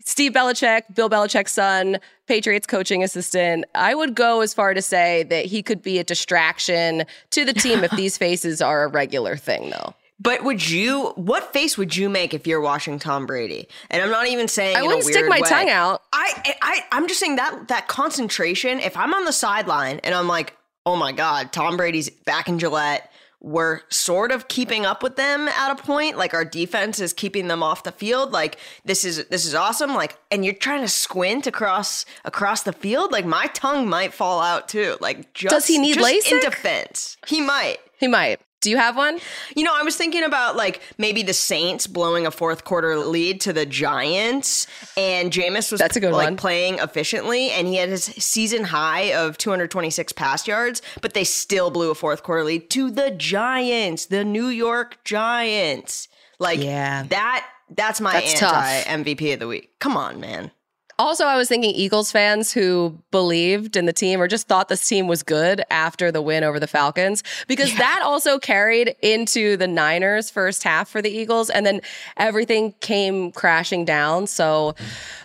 Steve 0.05 0.31
Belichick, 0.31 0.95
Bill 0.95 1.09
Belichick's 1.09 1.51
son, 1.51 1.99
Patriots 2.25 2.65
coaching 2.65 3.03
assistant. 3.03 3.65
I 3.75 3.93
would 3.93 4.15
go 4.15 4.41
as 4.41 4.53
far 4.53 4.73
to 4.73 4.81
say 4.81 5.23
that 5.23 5.45
he 5.45 5.61
could 5.61 5.83
be 5.83 5.99
a 5.99 6.03
distraction 6.03 7.03
to 7.31 7.45
the 7.45 7.53
team 7.53 7.83
if 7.83 7.91
these 7.95 8.17
faces 8.17 8.61
are 8.61 8.85
a 8.85 8.87
regular 8.87 9.35
thing, 9.35 9.69
though. 9.69 9.93
But 10.21 10.43
would 10.43 10.69
you? 10.69 11.13
What 11.15 11.53
face 11.53 11.77
would 11.77 11.95
you 11.95 12.09
make 12.09 12.33
if 12.33 12.45
you're 12.45 12.59
watching 12.59 12.99
Tom 12.99 13.25
Brady? 13.25 13.67
And 13.89 14.01
I'm 14.01 14.11
not 14.11 14.27
even 14.27 14.47
saying 14.47 14.75
I 14.75 14.81
wouldn't 14.81 15.03
stick 15.03 15.25
my 15.27 15.39
way. 15.39 15.49
tongue 15.49 15.69
out. 15.69 16.03
I, 16.11 16.55
I, 16.61 16.83
I'm 16.91 17.07
just 17.07 17.19
saying 17.19 17.37
that 17.37 17.69
that 17.69 17.87
concentration. 17.87 18.79
If 18.79 18.97
I'm 18.97 19.13
on 19.13 19.25
the 19.25 19.31
sideline 19.31 19.99
and 20.03 20.13
I'm 20.13 20.27
like, 20.27 20.57
oh 20.85 20.97
my 20.97 21.13
god, 21.13 21.53
Tom 21.53 21.77
Brady's 21.77 22.09
back 22.09 22.49
in 22.49 22.59
Gillette. 22.59 23.11
We're 23.41 23.79
sort 23.87 24.33
of 24.33 24.49
keeping 24.49 24.85
up 24.85 25.01
with 25.01 25.15
them 25.15 25.47
at 25.47 25.71
a 25.71 25.81
point. 25.81 26.17
Like 26.17 26.33
our 26.33 26.43
defense 26.43 26.99
is 26.99 27.13
keeping 27.13 27.47
them 27.47 27.63
off 27.63 27.83
the 27.83 27.93
field. 27.93 28.33
Like 28.33 28.57
this 28.83 29.05
is 29.05 29.25
this 29.27 29.45
is 29.45 29.55
awesome. 29.55 29.95
Like 29.95 30.17
and 30.29 30.43
you're 30.43 30.53
trying 30.53 30.81
to 30.81 30.89
squint 30.89 31.47
across 31.47 32.05
across 32.25 32.63
the 32.63 32.73
field. 32.73 33.13
Like 33.13 33.25
my 33.25 33.45
tongue 33.53 33.87
might 33.87 34.13
fall 34.13 34.41
out 34.41 34.67
too. 34.67 34.97
Like 34.99 35.33
just, 35.33 35.53
Does 35.53 35.67
he 35.67 35.77
need 35.77 35.95
just 35.95 36.29
in 36.29 36.41
defense? 36.41 37.15
He 37.27 37.39
might. 37.39 37.77
He 37.97 38.09
might. 38.09 38.41
Do 38.61 38.69
you 38.69 38.77
have 38.77 38.97
one? 38.97 39.19
You 39.55 39.63
know, 39.63 39.73
I 39.73 39.83
was 39.83 39.95
thinking 39.95 40.23
about 40.23 40.55
like 40.57 40.81
maybe 40.97 41.23
the 41.23 41.33
Saints 41.33 41.87
blowing 41.87 42.27
a 42.27 42.31
fourth 42.31 42.65
quarter 42.65 42.97
lead 42.97 43.39
to 43.41 43.53
the 43.53 43.65
Giants, 43.65 44.67
and 44.97 45.31
Jameis 45.31 45.71
was 45.71 45.79
That's 45.79 45.95
a 45.95 45.99
good 46.01 46.11
like 46.11 46.25
one. 46.27 46.37
playing 46.37 46.79
efficiently, 46.79 47.51
and 47.51 47.67
he 47.67 47.75
had 47.77 47.89
his 47.89 48.03
season 48.03 48.65
high 48.65 49.13
of 49.13 49.37
226 49.37 50.11
pass 50.13 50.45
yards, 50.47 50.81
but 51.01 51.13
they 51.13 51.23
still 51.23 51.71
blew 51.71 51.89
a 51.91 51.95
fourth 51.95 52.23
quarter 52.23 52.43
lead 52.43 52.69
to 52.71 52.91
the 52.91 53.11
Giants, 53.11 54.07
the 54.07 54.25
New 54.25 54.47
York 54.47 54.97
Giants. 55.05 56.07
Like 56.37 56.59
Yeah. 56.61 57.03
that. 57.09 57.45
That's 57.69 58.01
my 58.01 58.13
That's 58.13 58.39
tough. 58.39 58.55
anti 58.65 59.11
MVP 59.11 59.33
of 59.33 59.39
the 59.39 59.47
week. 59.47 59.77
Come 59.79 59.95
on, 59.95 60.19
man. 60.19 60.51
Also, 60.99 61.25
I 61.25 61.37
was 61.37 61.47
thinking 61.47 61.73
Eagles 61.73 62.11
fans 62.11 62.51
who 62.51 62.99
believed 63.09 63.77
in 63.77 63.85
the 63.85 63.93
team 63.93 64.21
or 64.21 64.27
just 64.27 64.49
thought 64.49 64.67
this 64.67 64.85
team 64.85 65.07
was 65.07 65.23
good 65.23 65.63
after 65.69 66.11
the 66.11 66.21
win 66.21 66.43
over 66.43 66.59
the 66.59 66.67
Falcons, 66.67 67.23
because 67.47 67.73
that 67.77 68.01
also 68.03 68.37
carried 68.37 68.95
into 69.01 69.55
the 69.55 69.65
Niners' 69.65 70.29
first 70.29 70.61
half 70.61 70.89
for 70.89 71.01
the 71.01 71.09
Eagles, 71.09 71.49
and 71.49 71.65
then 71.65 71.79
everything 72.17 72.73
came 72.81 73.31
crashing 73.31 73.85
down. 73.85 74.27
So, 74.27 74.75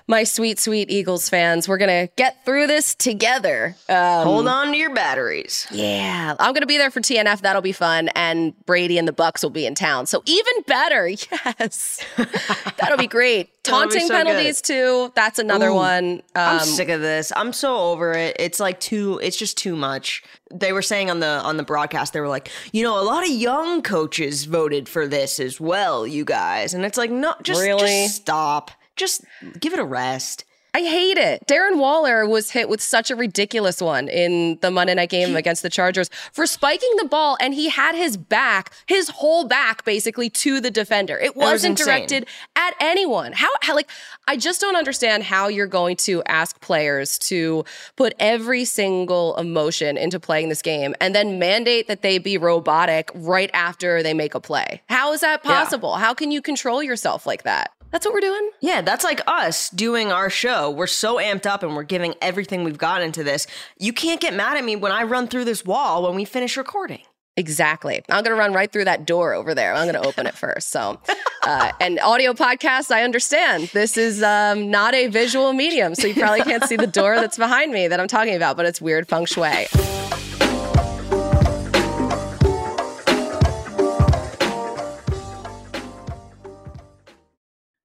my 0.07 0.25
sweet, 0.25 0.59
sweet 0.59 0.91
Eagles 0.91 1.29
fans, 1.29 1.69
we're 1.69 1.79
gonna 1.79 2.09
get 2.17 2.45
through 2.45 2.67
this 2.67 2.95
together. 2.95 3.75
Um, 3.89 4.25
Hold 4.25 4.47
on 4.49 4.73
to 4.73 4.77
your 4.77 4.93
batteries. 4.95 5.67
yeah, 5.71 6.35
I'm 6.39 6.53
gonna 6.53 6.67
be 6.67 6.77
there 6.79 6.91
for 6.91 7.01
TNF. 7.01 7.41
That'll 7.41 7.63
be 7.63 7.73
fun, 7.73 8.09
and 8.15 8.55
Brady 8.67 8.99
and 8.99 9.09
the 9.09 9.13
Bucks 9.13 9.43
will 9.43 9.51
be 9.51 9.65
in 9.67 9.75
town. 9.75 10.07
So 10.07 10.23
even 10.27 10.53
better, 10.67 11.09
yes, 11.59 12.05
that'll 12.79 12.99
be 12.99 13.07
great. 13.07 13.51
That'll 13.65 13.89
be 13.89 13.95
Taunting 13.95 14.09
so 14.09 14.15
good. 14.19 14.27
penalties 14.27 14.61
too. 14.61 15.11
That's 15.15 15.39
another 15.39 15.69
Ooh, 15.69 15.75
one. 15.77 16.23
I'm 16.35 16.59
Um, 16.59 16.65
sick 16.67 16.91
of 16.91 17.01
this. 17.01 17.33
I'm 17.35 17.55
so 17.55 17.75
over 17.79 18.13
it. 18.13 18.37
It's 18.39 18.61
like 18.61 18.79
too. 18.79 19.19
It's 19.23 19.39
just 19.39 19.57
too 19.57 19.75
much. 19.75 20.23
They 20.53 20.75
were 20.75 20.83
saying 20.83 21.09
on 21.11 21.21
the 21.21 21.27
on 21.43 21.57
the 21.57 21.63
broadcast, 21.63 22.13
they 22.13 22.21
were 22.21 22.29
like, 22.29 22.51
you 22.75 22.83
know, 22.85 23.01
a 23.01 23.03
lot 23.03 23.23
of 23.25 23.31
young 23.31 23.81
coaches 23.81 24.45
voted 24.45 24.87
for 24.87 25.07
this 25.09 25.41
as 25.41 25.59
well, 25.63 26.07
you 26.07 26.27
guys, 26.27 26.75
and 26.75 26.85
it's 26.85 26.99
like, 26.99 27.11
no, 27.11 27.33
just 27.43 27.59
Really? 27.63 28.05
just 28.05 28.17
stop. 28.17 28.71
Just 28.97 29.25
give 29.61 29.73
it 29.73 29.79
a 29.79 29.85
rest. 29.85 30.45
I 30.77 30.81
hate 30.81 31.19
it. 31.19 31.47
Darren 31.47 31.79
Waller 31.79 32.27
was 32.27 32.51
hit 32.51 32.69
with 32.69 32.81
such 32.81 33.09
a 33.09 33.15
ridiculous 33.15 33.81
one 33.81 34.09
in 34.09 34.59
the 34.61 34.73
Monday 34.73 34.95
night 34.95 35.09
game 35.09 35.37
against 35.37 35.63
the 35.63 35.71
Chargers 35.71 36.11
for 36.33 36.49
spiking 36.49 36.91
the 36.97 37.05
ball, 37.05 37.37
and 37.39 37.55
he 37.55 37.69
had 37.69 37.95
his 37.95 38.17
back, 38.17 38.73
his 38.87 39.09
whole 39.09 39.47
back, 39.47 39.85
basically 39.85 40.29
to 40.31 40.61
the 40.61 40.73
defender. 40.73 41.17
It 41.17 41.37
was 41.37 41.53
wasn't 41.53 41.79
insane. 41.79 41.87
directed 41.87 42.27
at 42.57 42.75
anyone. 42.81 43.31
How, 43.35 43.51
how, 43.61 43.77
like, 43.77 43.89
I 44.27 44.37
just 44.37 44.61
don't 44.61 44.75
understand 44.75 45.23
how 45.23 45.47
you're 45.47 45.69
going 45.69 45.95
to 45.99 46.25
ask 46.27 46.61
players 46.61 47.21
to 47.21 47.65
put 47.95 48.13
every 48.19 48.65
single 48.65 49.37
emotion 49.37 49.97
into 49.97 50.19
playing 50.19 50.49
this 50.49 50.61
game 50.61 50.97
and 51.01 51.15
then 51.15 51.39
mandate 51.39 51.87
that 51.87 52.03
they 52.03 52.19
be 52.19 52.37
robotic 52.37 53.13
right 53.15 53.51
after 53.55 54.03
they 54.03 54.13
make 54.13 54.35
a 54.35 54.41
play. 54.41 54.83
How 54.89 55.13
is 55.13 55.21
that 55.21 55.45
possible? 55.45 55.95
How 55.95 56.15
can 56.15 56.33
you 56.33 56.43
control 56.43 56.83
yourself 56.83 57.27
like 57.27 57.45
that? 57.45 57.71
That's 57.95 58.05
what 58.05 58.13
we're 58.13 58.23
doing. 58.23 58.51
Yeah, 58.61 58.81
that's 58.81 59.05
like 59.05 59.21
us 59.29 59.71
doing 59.71 60.11
our 60.11 60.29
show. 60.29 60.69
We're 60.69 60.89
so 60.89 61.19
amped 61.19 61.47
up 61.47 61.63
and 61.63 61.77
we're 61.77 61.85
giving 61.85 62.17
everything 62.21 62.65
we've 62.65 62.77
got 62.77 63.03
into 63.03 63.23
this. 63.23 63.47
You 63.79 63.93
can't 63.93 64.21
get 64.21 64.35
mad 64.35 64.57
at 64.57 64.65
me 64.65 64.75
when 64.75 64.91
I 64.91 65.05
run 65.05 65.29
through 65.29 65.45
this 65.45 65.65
wall 65.65 66.03
when 66.03 66.17
we 66.17 66.25
finish 66.25 66.57
recording. 66.57 67.03
Exactly. 67.37 68.03
I'm 68.09 68.25
going 68.25 68.35
to 68.35 68.41
run 68.41 68.53
right 68.53 68.71
through 68.71 68.87
that 68.87 69.07
door 69.07 69.33
over 69.33 69.55
there. 69.55 69.73
I'm 69.73 69.89
going 69.89 70.03
to 70.03 70.09
open 70.09 70.27
it 70.27 70.35
first. 70.35 70.71
So, 70.71 71.01
uh, 71.45 71.71
and 71.81 72.01
audio 72.01 72.33
podcasts, 72.33 72.91
I 72.91 73.05
understand 73.05 73.71
this 73.73 73.97
is 73.97 74.25
um, 74.25 74.73
not 74.73 74.93
a 74.95 75.07
visual 75.07 75.53
medium. 75.53 75.95
So 75.95 76.09
you 76.09 76.15
probably 76.15 76.43
can't 76.43 76.65
see 76.65 76.77
the 76.77 76.89
door 76.89 77.15
that's 77.15 77.39
behind 77.39 77.71
me 77.71 77.87
that 77.87 78.01
I'm 78.01 78.09
talking 78.09 78.35
about, 78.35 78.57
but 78.57 78.67
it's 78.67 78.81
weird 78.81 79.07
feng 79.07 79.27
shui. 79.27 79.67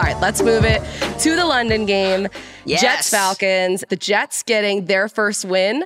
All 0.00 0.06
right, 0.06 0.18
let's 0.18 0.40
move 0.40 0.64
it 0.64 0.80
to 1.18 1.36
the 1.36 1.44
London 1.44 1.84
game. 1.84 2.26
Yes. 2.64 2.80
Jets 2.80 3.10
Falcons. 3.10 3.84
The 3.90 3.96
Jets 3.96 4.42
getting 4.42 4.86
their 4.86 5.10
first 5.10 5.44
win. 5.44 5.84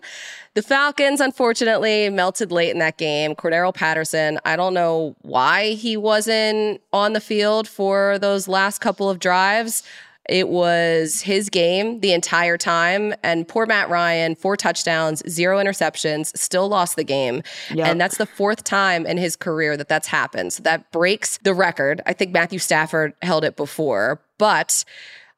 The 0.54 0.62
Falcons, 0.62 1.20
unfortunately, 1.20 2.08
melted 2.10 2.52
late 2.52 2.70
in 2.70 2.78
that 2.78 2.96
game. 2.96 3.34
Cordarrelle 3.34 3.74
Patterson, 3.74 4.38
I 4.44 4.54
don't 4.54 4.72
know 4.72 5.16
why 5.22 5.70
he 5.70 5.96
wasn't 5.96 6.80
on 6.92 7.12
the 7.12 7.20
field 7.20 7.66
for 7.66 8.20
those 8.20 8.46
last 8.46 8.78
couple 8.80 9.10
of 9.10 9.18
drives. 9.18 9.82
It 10.28 10.48
was 10.48 11.20
his 11.20 11.50
game 11.50 12.00
the 12.00 12.12
entire 12.12 12.56
time. 12.56 13.14
And 13.22 13.46
poor 13.46 13.66
Matt 13.66 13.90
Ryan, 13.90 14.34
four 14.34 14.56
touchdowns, 14.56 15.22
zero 15.28 15.58
interceptions, 15.58 16.36
still 16.36 16.68
lost 16.68 16.96
the 16.96 17.04
game. 17.04 17.42
Yep. 17.72 17.86
And 17.86 18.00
that's 18.00 18.16
the 18.16 18.26
fourth 18.26 18.64
time 18.64 19.06
in 19.06 19.18
his 19.18 19.36
career 19.36 19.76
that 19.76 19.88
that's 19.88 20.08
happened. 20.08 20.52
So 20.52 20.62
that 20.62 20.90
breaks 20.92 21.38
the 21.42 21.54
record. 21.54 22.00
I 22.06 22.12
think 22.12 22.32
Matthew 22.32 22.58
Stafford 22.58 23.12
held 23.22 23.44
it 23.44 23.56
before, 23.56 24.20
but 24.38 24.84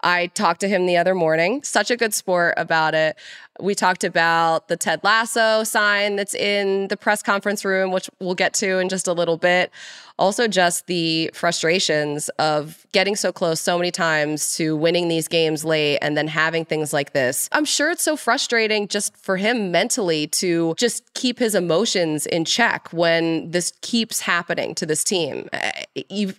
I 0.02 0.28
talked 0.28 0.60
to 0.60 0.68
him 0.68 0.86
the 0.86 0.96
other 0.96 1.14
morning. 1.14 1.62
Such 1.64 1.90
a 1.90 1.96
good 1.96 2.14
sport 2.14 2.54
about 2.56 2.94
it. 2.94 3.16
We 3.60 3.74
talked 3.74 4.04
about 4.04 4.68
the 4.68 4.76
Ted 4.76 5.00
Lasso 5.02 5.64
sign 5.64 6.16
that's 6.16 6.34
in 6.34 6.88
the 6.88 6.96
press 6.96 7.22
conference 7.22 7.64
room, 7.64 7.90
which 7.90 8.10
we'll 8.20 8.34
get 8.34 8.54
to 8.54 8.78
in 8.78 8.88
just 8.88 9.06
a 9.06 9.12
little 9.12 9.36
bit. 9.36 9.70
Also, 10.18 10.48
just 10.48 10.86
the 10.86 11.30
frustrations 11.34 12.30
of 12.38 12.86
getting 12.92 13.14
so 13.14 13.30
close 13.30 13.60
so 13.60 13.76
many 13.76 13.90
times 13.90 14.56
to 14.56 14.74
winning 14.74 15.08
these 15.08 15.28
games 15.28 15.62
late 15.62 15.98
and 16.00 16.16
then 16.16 16.26
having 16.26 16.64
things 16.64 16.94
like 16.94 17.12
this. 17.12 17.50
I'm 17.52 17.66
sure 17.66 17.90
it's 17.90 18.02
so 18.02 18.16
frustrating 18.16 18.88
just 18.88 19.14
for 19.14 19.36
him 19.36 19.70
mentally 19.70 20.26
to 20.28 20.74
just 20.78 21.12
keep 21.12 21.38
his 21.38 21.54
emotions 21.54 22.24
in 22.24 22.46
check 22.46 22.88
when 22.92 23.50
this 23.50 23.74
keeps 23.82 24.20
happening 24.20 24.74
to 24.76 24.86
this 24.86 25.04
team. 25.04 25.50
Uh, 25.52 25.70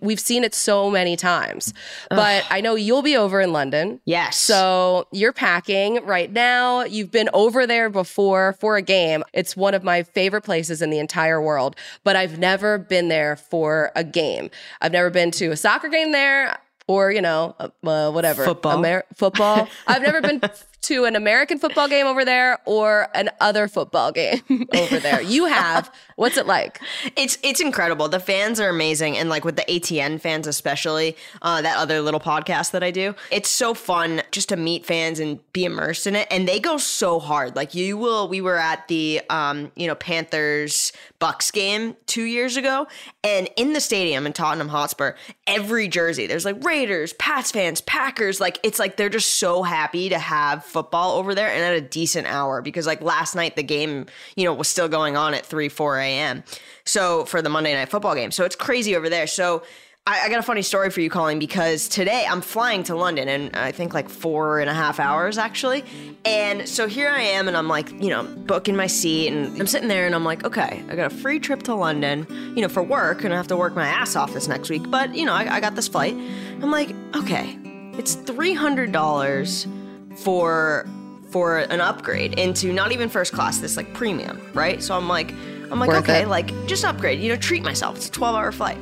we've 0.01 0.19
seen 0.19 0.43
it 0.43 0.55
so 0.55 0.89
many 0.89 1.15
times, 1.15 1.71
but 2.09 2.45
I 2.49 2.61
know 2.61 2.73
you'll 2.73 3.03
be 3.03 3.15
over 3.15 3.39
in 3.41 3.53
London. 3.53 4.01
Yes. 4.05 4.37
So 4.37 5.07
you're 5.11 5.33
packing 5.33 6.03
right 6.03 6.31
now. 6.31 6.83
You've 6.83 7.06
been 7.11 7.29
over 7.33 7.65
there 7.67 7.89
before 7.89 8.53
for 8.53 8.75
a 8.77 8.81
game. 8.81 9.23
It's 9.33 9.55
one 9.55 9.73
of 9.73 9.83
my 9.83 10.03
favorite 10.03 10.41
places 10.43 10.81
in 10.81 10.89
the 10.89 10.99
entire 10.99 11.41
world, 11.41 11.75
but 12.03 12.15
I've 12.15 12.39
never 12.39 12.77
been 12.77 13.07
there 13.07 13.35
for 13.35 13.91
a 13.95 14.03
game. 14.03 14.49
I've 14.81 14.91
never 14.91 15.09
been 15.09 15.31
to 15.31 15.47
a 15.47 15.57
soccer 15.57 15.89
game 15.89 16.11
there 16.11 16.57
or, 16.87 17.11
you 17.11 17.21
know, 17.21 17.55
uh, 17.59 18.11
whatever. 18.11 18.45
Football. 18.45 18.79
Amer- 18.79 19.03
football. 19.15 19.67
I've 19.87 20.01
never 20.01 20.21
been 20.21 20.41
to 20.87 21.03
an 21.03 21.17
American 21.17 21.59
football 21.59 21.89
game 21.89 22.07
over 22.07 22.23
there 22.23 22.59
or 22.65 23.09
an 23.13 23.29
other 23.41 23.67
football 23.67 24.11
game 24.11 24.41
over 24.73 24.99
there? 24.99 25.21
You 25.21 25.45
have. 25.45 25.91
What's 26.15 26.37
it 26.37 26.47
like? 26.47 26.79
It's 27.15 27.37
it's 27.43 27.59
incredible. 27.59 28.07
The 28.07 28.19
fans 28.19 28.59
are 28.59 28.69
amazing, 28.69 29.17
and 29.17 29.29
like 29.29 29.43
with 29.43 29.55
the 29.55 29.63
ATN 29.63 30.19
fans 30.19 30.47
especially, 30.47 31.15
uh, 31.41 31.61
that 31.61 31.77
other 31.77 32.01
little 32.01 32.19
podcast 32.19 32.71
that 32.71 32.83
I 32.83 32.91
do, 32.91 33.15
it's 33.31 33.49
so 33.49 33.73
fun 33.73 34.21
just 34.31 34.49
to 34.49 34.57
meet 34.57 34.85
fans 34.85 35.19
and 35.19 35.39
be 35.53 35.65
immersed 35.65 36.07
in 36.07 36.15
it. 36.15 36.27
And 36.31 36.47
they 36.47 36.59
go 36.59 36.77
so 36.77 37.19
hard. 37.19 37.55
Like 37.55 37.75
you 37.75 37.97
will. 37.97 38.27
We 38.27 38.41
were 38.41 38.57
at 38.57 38.87
the 38.87 39.21
um, 39.29 39.71
you 39.75 39.87
know 39.87 39.95
Panthers 39.95 40.93
Bucks 41.19 41.51
game 41.51 41.95
two 42.05 42.23
years 42.23 42.55
ago, 42.57 42.87
and 43.23 43.49
in 43.57 43.73
the 43.73 43.81
stadium 43.81 44.25
in 44.25 44.33
Tottenham 44.33 44.69
Hotspur, 44.69 45.13
every 45.45 45.87
jersey 45.87 46.27
there's 46.27 46.45
like 46.45 46.63
Raiders, 46.63 47.13
Pats 47.13 47.51
fans, 47.51 47.81
Packers. 47.81 48.39
Like 48.39 48.59
it's 48.63 48.79
like 48.79 48.97
they're 48.97 49.09
just 49.09 49.35
so 49.35 49.63
happy 49.63 50.09
to 50.09 50.17
have 50.17 50.63
football 50.77 51.17
over 51.17 51.33
there 51.33 51.49
and 51.49 51.63
at 51.63 51.73
a 51.73 51.81
decent 51.81 52.27
hour 52.27 52.61
because 52.61 52.85
like 52.85 53.01
last 53.01 53.33
night 53.33 53.55
the 53.55 53.63
game 53.63 54.05
you 54.35 54.45
know 54.45 54.53
was 54.53 54.67
still 54.67 54.87
going 54.87 55.17
on 55.17 55.33
at 55.33 55.43
three 55.43 55.69
four 55.69 55.97
a.m. 55.97 56.43
So 56.85 57.25
for 57.25 57.41
the 57.41 57.49
Monday 57.49 57.73
night 57.73 57.89
football 57.89 58.13
game, 58.13 58.29
so 58.31 58.45
it's 58.45 58.55
crazy 58.55 58.95
over 58.95 59.09
there. 59.09 59.27
So. 59.27 59.63
I, 60.09 60.21
I 60.21 60.29
got 60.29 60.39
a 60.39 60.43
funny 60.43 60.61
story 60.61 60.89
for 60.89 61.01
you, 61.01 61.09
Colleen, 61.09 61.37
because 61.37 61.89
today 61.89 62.25
I'm 62.25 62.39
flying 62.39 62.83
to 62.83 62.95
London 62.95 63.27
and 63.27 63.53
I 63.57 63.73
think 63.73 63.93
like 63.93 64.07
four 64.07 64.61
and 64.61 64.69
a 64.69 64.73
half 64.73 65.01
hours 65.01 65.37
actually. 65.37 65.83
And 66.23 66.65
so 66.69 66.87
here 66.87 67.09
I 67.09 67.19
am, 67.19 67.49
and 67.49 67.57
I'm 67.57 67.67
like, 67.67 67.91
you 68.01 68.07
know, 68.07 68.23
booking 68.23 68.77
my 68.77 68.87
seat, 68.87 69.27
and 69.27 69.59
I'm 69.59 69.67
sitting 69.67 69.89
there, 69.89 70.05
and 70.05 70.15
I'm 70.15 70.23
like, 70.23 70.45
okay, 70.45 70.81
I 70.87 70.95
got 70.95 71.11
a 71.11 71.15
free 71.15 71.41
trip 71.41 71.63
to 71.63 71.75
London, 71.75 72.25
you 72.55 72.61
know, 72.61 72.69
for 72.69 72.81
work, 72.81 73.25
and 73.25 73.33
I 73.33 73.37
have 73.37 73.49
to 73.49 73.57
work 73.57 73.75
my 73.75 73.85
ass 73.85 74.15
off 74.15 74.33
this 74.33 74.47
next 74.47 74.69
week, 74.69 74.89
but 74.89 75.13
you 75.13 75.25
know, 75.25 75.33
I, 75.33 75.55
I 75.55 75.59
got 75.59 75.75
this 75.75 75.89
flight. 75.89 76.13
I'm 76.13 76.71
like, 76.71 76.95
okay, 77.13 77.59
it's 77.97 78.15
three 78.15 78.53
hundred 78.53 78.93
dollars 78.93 79.67
for 80.17 80.87
for 81.29 81.59
an 81.59 81.81
upgrade 81.81 82.39
into 82.39 82.71
not 82.71 82.91
even 82.91 83.09
first 83.09 83.33
class, 83.33 83.59
this 83.59 83.75
like 83.77 83.93
premium, 83.93 84.41
right? 84.53 84.81
So 84.81 84.95
I'm 84.95 85.07
like, 85.09 85.31
I'm 85.71 85.79
like, 85.79 85.89
Worth 85.89 86.03
okay, 86.03 86.21
it. 86.21 86.27
like 86.29 86.51
just 86.67 86.85
upgrade, 86.85 87.19
you 87.19 87.29
know, 87.29 87.35
treat 87.35 87.63
myself. 87.63 87.97
It's 87.97 88.07
a 88.07 88.11
12 88.11 88.35
hour 88.35 88.51
flight. 88.51 88.77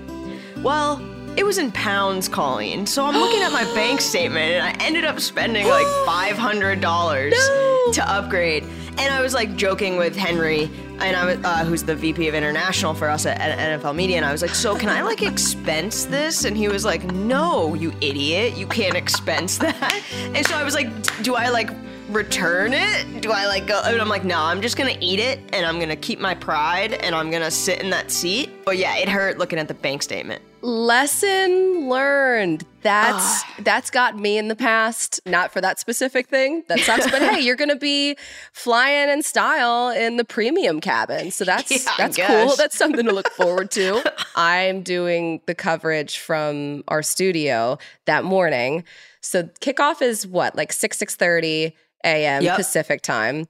Well, 0.61 1.01
it 1.35 1.43
was 1.43 1.57
in 1.57 1.71
pounds, 1.71 2.29
Colleen. 2.29 2.85
So 2.85 3.05
I'm 3.05 3.15
looking 3.15 3.41
at 3.41 3.51
my 3.51 3.63
bank 3.75 3.99
statement 3.99 4.53
and 4.53 4.63
I 4.63 4.85
ended 4.85 5.05
up 5.05 5.19
spending 5.19 5.67
like 5.67 5.85
$500 6.07 7.93
to 7.93 8.09
upgrade. 8.11 8.63
And 8.97 9.13
I 9.13 9.21
was 9.21 9.33
like 9.33 9.55
joking 9.55 9.97
with 9.97 10.15
Henry, 10.15 10.69
and 10.99 11.15
I 11.15 11.25
was, 11.25 11.37
uh, 11.43 11.65
who's 11.65 11.83
the 11.83 11.95
VP 11.95 12.27
of 12.27 12.35
International 12.35 12.93
for 12.93 13.09
us 13.09 13.25
at, 13.25 13.39
NFL 13.39 13.95
Media, 13.95 14.17
and 14.17 14.25
I 14.25 14.31
was 14.31 14.41
like, 14.41 14.55
"So 14.55 14.75
can 14.75 14.89
I 14.89 15.01
like 15.01 15.21
expense 15.21 16.05
this?" 16.05 16.45
And 16.45 16.55
he 16.55 16.67
was 16.67 16.85
like, 16.85 17.03
"No, 17.13 17.73
you 17.73 17.93
idiot, 18.01 18.55
you 18.55 18.67
can't 18.67 18.95
expense 18.95 19.57
that." 19.65 20.01
And 20.33 20.45
so 20.47 20.55
I 20.55 20.63
was 20.63 20.73
like, 20.73 20.87
"Do 21.23 21.35
I 21.35 21.49
like 21.49 21.69
return 22.09 22.73
it? 22.73 23.21
Do 23.21 23.31
I 23.31 23.45
like 23.47 23.67
go?" 23.67 23.81
And 23.83 23.99
I'm 23.99 24.09
like, 24.09 24.23
"No, 24.23 24.39
I'm 24.39 24.61
just 24.61 24.77
gonna 24.77 24.97
eat 24.99 25.19
it, 25.19 25.39
and 25.53 25.65
I'm 25.65 25.79
gonna 25.79 25.95
keep 25.95 26.19
my 26.19 26.35
pride, 26.35 26.93
and 26.93 27.13
I'm 27.15 27.29
gonna 27.31 27.51
sit 27.51 27.81
in 27.81 27.89
that 27.91 28.11
seat." 28.11 28.49
But 28.65 28.77
yeah, 28.77 28.95
it 28.97 29.09
hurt 29.09 29.37
looking 29.37 29.59
at 29.59 29.67
the 29.67 29.73
bank 29.73 30.01
statement. 30.03 30.41
Lesson 30.65 31.87
learned. 31.89 32.65
That's 32.81 33.43
ah. 33.43 33.55
that's 33.59 33.91
got 33.91 34.17
me 34.17 34.39
in 34.39 34.47
the 34.47 34.55
past. 34.55 35.21
Not 35.27 35.53
for 35.53 35.61
that 35.61 35.79
specific 35.79 36.27
thing. 36.27 36.63
That 36.69 36.79
sucks. 36.79 37.09
but 37.11 37.21
hey, 37.21 37.39
you're 37.45 37.55
gonna 37.55 37.75
be 37.75 38.17
flying 38.51 39.09
in 39.09 39.21
style 39.21 39.89
in 39.89 40.17
the 40.17 40.25
premium 40.25 40.81
cabin. 40.81 41.29
So 41.29 41.45
that's 41.45 41.69
Yeah, 41.69 41.93
that's 41.99 42.17
cool. 42.17 42.55
That's 42.55 42.75
something 42.75 43.05
to 43.05 43.13
look 43.13 43.29
forward 43.29 43.69
to. 43.71 44.01
I'm 44.35 44.81
doing 44.81 45.39
the 45.45 45.53
coverage 45.53 46.17
from 46.17 46.83
our 46.87 47.03
studio 47.03 47.77
that 48.05 48.23
morning. 48.23 48.85
So 49.21 49.43
kickoff 49.61 50.01
is 50.01 50.25
what, 50.25 50.55
like 50.55 50.73
6, 50.73 50.97
6:30 50.97 51.73
a.m. 52.03 52.41
Yep. 52.41 52.57
Pacific 52.57 53.01
time. 53.03 53.47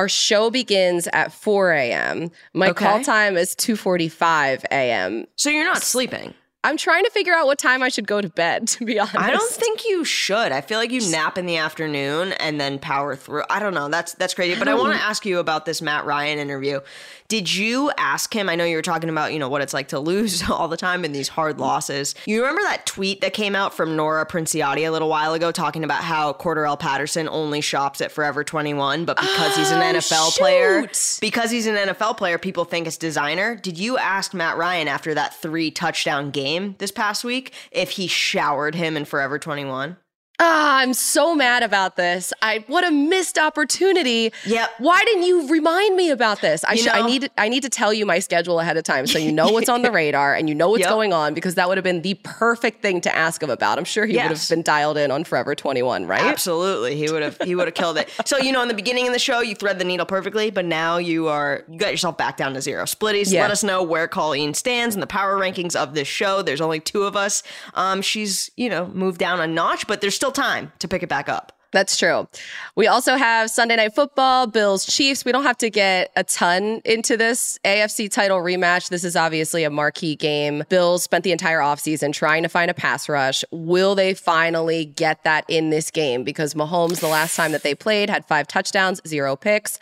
Our 0.00 0.08
show 0.08 0.48
begins 0.50 1.08
at 1.12 1.30
4 1.30 1.72
a.m. 1.72 2.30
My 2.54 2.70
Okay. 2.70 2.86
call 2.86 3.04
time 3.04 3.36
is 3.36 3.54
2:45 3.56 4.64
a.m. 4.70 5.26
So 5.36 5.50
you're 5.50 5.66
not 5.66 5.82
sleeping. 5.82 6.32
I'm 6.62 6.76
trying 6.76 7.04
to 7.04 7.10
figure 7.10 7.32
out 7.32 7.46
what 7.46 7.58
time 7.58 7.82
I 7.82 7.88
should 7.88 8.06
go 8.06 8.20
to 8.20 8.28
bed, 8.28 8.68
to 8.68 8.84
be 8.84 8.98
honest. 8.98 9.16
I 9.16 9.30
don't 9.30 9.50
think 9.50 9.84
you 9.86 10.04
should. 10.04 10.52
I 10.52 10.60
feel 10.60 10.78
like 10.78 10.90
you 10.90 11.00
nap 11.10 11.38
in 11.38 11.46
the 11.46 11.56
afternoon 11.56 12.32
and 12.34 12.60
then 12.60 12.78
power 12.78 13.16
through. 13.16 13.44
I 13.48 13.60
don't 13.60 13.74
know. 13.74 13.88
That's 13.88 14.14
that's 14.14 14.34
crazy. 14.34 14.58
But 14.58 14.68
I 14.68 14.74
want 14.74 14.94
to 14.94 15.02
ask 15.02 15.24
you 15.24 15.38
about 15.38 15.64
this 15.64 15.80
Matt 15.80 16.04
Ryan 16.04 16.38
interview. 16.38 16.80
Did 17.28 17.54
you 17.54 17.92
ask 17.96 18.34
him? 18.34 18.48
I 18.48 18.56
know 18.56 18.64
you 18.64 18.74
were 18.74 18.82
talking 18.82 19.08
about, 19.08 19.32
you 19.32 19.38
know, 19.38 19.48
what 19.48 19.62
it's 19.62 19.72
like 19.72 19.88
to 19.88 20.00
lose 20.00 20.42
all 20.50 20.68
the 20.68 20.76
time 20.76 21.04
in 21.04 21.12
these 21.12 21.28
hard 21.28 21.60
losses. 21.60 22.14
You 22.26 22.40
remember 22.40 22.62
that 22.62 22.86
tweet 22.86 23.20
that 23.20 23.32
came 23.32 23.54
out 23.54 23.72
from 23.72 23.96
Nora 23.96 24.26
Princiotti 24.26 24.86
a 24.86 24.90
little 24.90 25.08
while 25.08 25.32
ago 25.32 25.52
talking 25.52 25.84
about 25.84 26.02
how 26.02 26.32
Cordarrelle 26.32 26.78
Patterson 26.78 27.28
only 27.28 27.60
shops 27.60 28.00
at 28.00 28.10
Forever 28.10 28.42
21, 28.42 29.04
but 29.04 29.16
because 29.16 29.56
he's 29.56 29.70
an 29.70 29.80
ah, 29.80 29.98
NFL 29.98 30.36
player, 30.36 30.82
because 31.20 31.50
he's 31.52 31.66
an 31.66 31.76
NFL 31.76 32.16
player, 32.16 32.36
people 32.36 32.64
think 32.64 32.88
it's 32.88 32.98
designer. 32.98 33.54
Did 33.54 33.78
you 33.78 33.96
ask 33.96 34.34
Matt 34.34 34.56
Ryan 34.56 34.88
after 34.88 35.14
that 35.14 35.32
three 35.34 35.70
touchdown 35.70 36.30
game 36.30 36.49
this 36.78 36.90
past 36.90 37.24
week 37.24 37.52
if 37.70 37.90
he 37.90 38.06
showered 38.06 38.74
him 38.74 38.96
in 38.96 39.04
Forever 39.04 39.38
21? 39.38 39.96
Ah, 40.42 40.78
I'm 40.78 40.94
so 40.94 41.34
mad 41.34 41.62
about 41.62 41.96
this. 41.96 42.32
I 42.40 42.64
what 42.66 42.82
a 42.86 42.90
missed 42.90 43.36
opportunity. 43.38 44.32
Yep. 44.46 44.70
Why 44.78 45.02
didn't 45.04 45.24
you 45.24 45.48
remind 45.48 45.96
me 45.96 46.10
about 46.10 46.40
this? 46.40 46.64
I 46.64 46.72
You 46.72 46.78
should 46.82 46.92
I 46.92 47.06
need 47.06 47.30
I 47.36 47.48
need 47.50 47.62
to 47.62 47.68
tell 47.68 47.92
you 47.92 48.06
my 48.06 48.18
schedule 48.20 48.58
ahead 48.58 48.76
of 48.78 48.84
time 48.84 49.06
so 49.06 49.18
you 49.18 49.32
know 49.32 49.48
what's 49.50 49.68
on 49.68 49.82
the 49.82 49.90
radar 50.00 50.34
and 50.34 50.48
you 50.48 50.54
know 50.54 50.70
what's 50.70 50.80
Yep. 50.80 50.88
going 50.88 51.12
on 51.12 51.34
because 51.34 51.56
that 51.56 51.68
would 51.68 51.76
have 51.76 51.84
been 51.84 52.00
the 52.00 52.14
perfect 52.22 52.80
thing 52.80 53.02
to 53.02 53.14
ask 53.14 53.42
him 53.42 53.50
about. 53.50 53.76
I'm 53.78 53.84
sure 53.84 54.06
he 54.06 54.14
would 54.16 54.22
have 54.30 54.48
been 54.48 54.62
dialed 54.62 54.96
in 54.96 55.10
on 55.10 55.24
Forever 55.24 55.54
21, 55.54 56.06
right? 56.06 56.22
Absolutely, 56.22 56.96
he 56.96 57.10
would 57.12 57.22
have 57.22 57.36
he 57.44 57.54
would 57.54 57.66
have 57.68 57.74
killed 57.74 57.98
it. 57.98 58.08
So 58.24 58.38
you 58.38 58.50
know, 58.52 58.62
in 58.62 58.68
the 58.68 58.74
beginning 58.74 59.06
of 59.06 59.12
the 59.12 59.18
show, 59.18 59.40
you 59.40 59.54
thread 59.54 59.78
the 59.78 59.84
needle 59.84 60.06
perfectly, 60.06 60.50
but 60.50 60.64
now 60.64 60.96
you 60.96 61.28
are 61.28 61.64
you 61.68 61.78
got 61.78 61.90
yourself 61.90 62.16
back 62.16 62.38
down 62.38 62.54
to 62.54 62.62
zero. 62.62 62.84
Splitties, 62.84 63.30
Yeah. 63.30 63.42
let 63.42 63.50
us 63.50 63.62
know 63.62 63.82
where 63.82 64.08
Colleen 64.08 64.54
stands 64.54 64.94
in 64.94 65.00
the 65.02 65.06
power 65.06 65.36
rankings 65.38 65.76
of 65.76 65.92
this 65.92 66.08
show. 66.08 66.40
There's 66.40 66.60
only 66.62 66.80
two 66.80 67.02
of 67.02 67.14
us. 67.14 67.42
Um, 67.74 68.00
she's 68.00 68.50
you 68.56 68.70
know 68.70 68.86
moved 68.94 69.18
down 69.18 69.38
a 69.40 69.46
notch, 69.46 69.86
but 69.86 70.00
there's 70.00 70.14
still 70.14 70.29
time 70.30 70.72
to 70.78 70.88
pick 70.88 71.02
it 71.02 71.08
back 71.08 71.28
up. 71.28 71.59
That's 71.72 71.96
true. 71.96 72.26
We 72.74 72.88
also 72.88 73.16
have 73.16 73.48
Sunday 73.48 73.76
Night 73.76 73.94
Football, 73.94 74.48
Bills 74.48 74.84
Chiefs. 74.84 75.24
We 75.24 75.30
don't 75.30 75.44
have 75.44 75.58
to 75.58 75.70
get 75.70 76.10
a 76.16 76.24
ton 76.24 76.80
into 76.84 77.16
this 77.16 77.58
AFC 77.64 78.10
title 78.10 78.38
rematch. 78.38 78.88
This 78.88 79.04
is 79.04 79.14
obviously 79.14 79.62
a 79.62 79.70
marquee 79.70 80.16
game. 80.16 80.64
Bills 80.68 81.04
spent 81.04 81.22
the 81.22 81.30
entire 81.30 81.60
offseason 81.60 82.12
trying 82.12 82.42
to 82.42 82.48
find 82.48 82.70
a 82.70 82.74
pass 82.74 83.08
rush. 83.08 83.44
Will 83.52 83.94
they 83.94 84.14
finally 84.14 84.84
get 84.84 85.22
that 85.22 85.44
in 85.48 85.70
this 85.70 85.92
game? 85.92 86.24
Because 86.24 86.54
Mahomes, 86.54 87.00
the 87.00 87.08
last 87.08 87.36
time 87.36 87.52
that 87.52 87.62
they 87.62 87.74
played, 87.74 88.10
had 88.10 88.26
five 88.26 88.48
touchdowns, 88.48 89.00
zero 89.06 89.36
picks. 89.36 89.78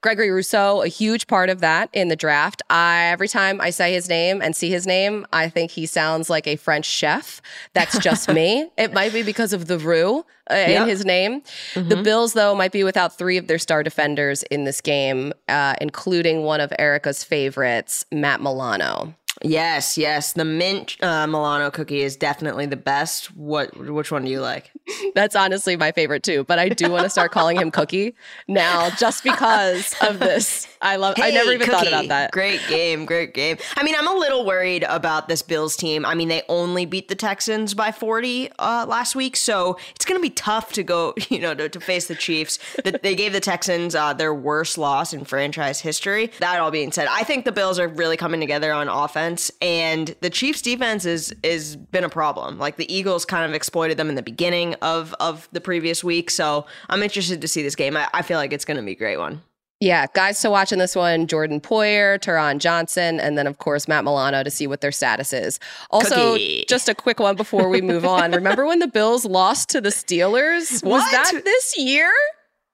Gregory 0.00 0.30
Rousseau, 0.30 0.82
a 0.82 0.88
huge 0.88 1.26
part 1.26 1.50
of 1.50 1.60
that 1.60 1.90
in 1.92 2.06
the 2.06 2.14
draft. 2.14 2.62
I, 2.70 3.06
every 3.06 3.26
time 3.26 3.60
I 3.60 3.70
say 3.70 3.92
his 3.92 4.08
name 4.08 4.40
and 4.40 4.54
see 4.54 4.70
his 4.70 4.86
name, 4.86 5.26
I 5.32 5.48
think 5.48 5.72
he 5.72 5.86
sounds 5.86 6.30
like 6.30 6.46
a 6.46 6.54
French 6.54 6.86
chef. 6.86 7.42
That's 7.74 7.98
just 7.98 8.28
me. 8.32 8.70
It 8.76 8.92
might 8.92 9.12
be 9.12 9.24
because 9.24 9.52
of 9.52 9.66
the 9.66 9.78
roux 9.78 10.24
uh, 10.50 10.54
in 10.82 10.88
his 10.88 11.04
name. 11.04 11.42
The 11.74 12.02
Bills, 12.02 12.32
though, 12.32 12.54
might 12.54 12.72
be 12.72 12.84
without 12.84 13.16
three 13.16 13.36
of 13.36 13.46
their 13.46 13.58
star 13.58 13.82
defenders 13.82 14.42
in 14.44 14.64
this 14.64 14.80
game, 14.80 15.32
uh, 15.48 15.74
including 15.80 16.42
one 16.42 16.60
of 16.60 16.72
Erica's 16.78 17.24
favorites, 17.24 18.04
Matt 18.12 18.40
Milano. 18.40 19.14
Yes, 19.42 19.96
yes, 19.96 20.32
the 20.32 20.44
mint 20.44 20.96
uh, 21.02 21.26
Milano 21.26 21.70
cookie 21.70 22.00
is 22.00 22.16
definitely 22.16 22.66
the 22.66 22.76
best. 22.76 23.34
What 23.36 23.76
which 23.76 24.10
one 24.10 24.24
do 24.24 24.30
you 24.30 24.40
like? 24.40 24.70
That's 25.14 25.36
honestly 25.36 25.76
my 25.76 25.92
favorite 25.92 26.22
too, 26.22 26.44
but 26.44 26.58
I 26.58 26.68
do 26.68 26.90
want 26.90 27.04
to 27.04 27.10
start 27.10 27.30
calling 27.30 27.58
him 27.58 27.70
Cookie 27.70 28.14
now 28.48 28.90
just 28.90 29.22
because 29.22 29.94
of 30.00 30.18
this. 30.18 30.66
I 30.80 30.96
love 30.96 31.14
I 31.18 31.30
never 31.30 31.50
Hey, 31.50 31.54
even 31.54 31.68
thought 31.68 31.86
about 31.86 32.08
that. 32.08 32.30
Great 32.32 32.60
game, 32.68 33.04
great 33.04 33.34
game. 33.34 33.58
I 33.76 33.82
mean, 33.82 33.94
I'm 33.96 34.08
a 34.08 34.14
little 34.14 34.44
worried 34.46 34.84
about 34.88 35.28
this 35.28 35.42
Bills 35.42 35.76
team. 35.76 36.04
I 36.04 36.14
mean, 36.14 36.28
they 36.28 36.42
only 36.48 36.86
beat 36.86 37.08
the 37.08 37.14
Texans 37.14 37.74
by 37.74 37.92
40 37.92 38.50
uh, 38.58 38.86
last 38.88 39.14
week, 39.14 39.36
so 39.36 39.76
it's 39.94 40.04
going 40.04 40.18
to 40.18 40.22
be 40.22 40.30
tough 40.30 40.72
to 40.74 40.82
go, 40.82 41.14
you 41.28 41.38
know, 41.38 41.54
to, 41.54 41.68
to 41.68 41.80
face 41.80 42.06
the 42.08 42.14
Chiefs. 42.14 42.58
That 42.84 43.02
they 43.02 43.14
gave 43.14 43.32
the 43.32 43.40
Texans 43.40 43.94
uh, 43.94 44.12
their 44.14 44.34
worst 44.34 44.78
loss 44.78 45.12
in 45.12 45.24
franchise 45.24 45.80
history. 45.80 46.30
That 46.38 46.60
all 46.60 46.70
being 46.70 46.92
said, 46.92 47.08
I 47.10 47.24
think 47.24 47.44
the 47.44 47.52
Bills 47.52 47.78
are 47.78 47.88
really 47.88 48.16
coming 48.16 48.40
together 48.40 48.72
on 48.72 48.88
offense, 48.88 49.27
and 49.60 50.14
the 50.20 50.30
Chiefs' 50.30 50.62
defense 50.62 51.04
is 51.04 51.34
is 51.42 51.76
been 51.76 52.04
a 52.04 52.08
problem. 52.08 52.58
Like 52.58 52.76
the 52.76 52.92
Eagles 52.92 53.24
kind 53.24 53.44
of 53.44 53.54
exploited 53.54 53.96
them 53.96 54.08
in 54.08 54.14
the 54.14 54.22
beginning 54.22 54.74
of 54.82 55.14
of 55.20 55.48
the 55.52 55.60
previous 55.60 56.02
week, 56.02 56.30
so 56.30 56.66
I'm 56.88 57.02
interested 57.02 57.40
to 57.40 57.48
see 57.48 57.62
this 57.62 57.74
game. 57.74 57.96
I, 57.96 58.08
I 58.14 58.22
feel 58.22 58.38
like 58.38 58.52
it's 58.52 58.64
going 58.64 58.76
to 58.76 58.82
be 58.82 58.92
a 58.92 58.96
great 58.96 59.18
one. 59.18 59.42
Yeah, 59.80 60.06
guys 60.12 60.40
to 60.40 60.50
watch 60.50 60.72
in 60.72 60.80
this 60.80 60.96
one 60.96 61.28
Jordan 61.28 61.60
Poyer, 61.60 62.18
Taron 62.18 62.58
Johnson, 62.58 63.20
and 63.20 63.38
then, 63.38 63.46
of 63.46 63.58
course, 63.58 63.86
Matt 63.86 64.02
Milano 64.02 64.42
to 64.42 64.50
see 64.50 64.66
what 64.66 64.80
their 64.80 64.90
status 64.90 65.32
is. 65.32 65.60
Also, 65.90 66.32
Cookie. 66.32 66.64
just 66.68 66.88
a 66.88 66.94
quick 66.96 67.20
one 67.20 67.36
before 67.36 67.68
we 67.68 67.80
move 67.80 68.04
on. 68.04 68.32
Remember 68.38 68.66
when 68.66 68.80
the 68.80 68.88
Bills 68.88 69.24
lost 69.24 69.68
to 69.70 69.80
the 69.80 69.90
Steelers? 69.90 70.82
Was 70.82 71.08
that 71.12 71.42
this 71.44 71.78
year? 71.78 72.10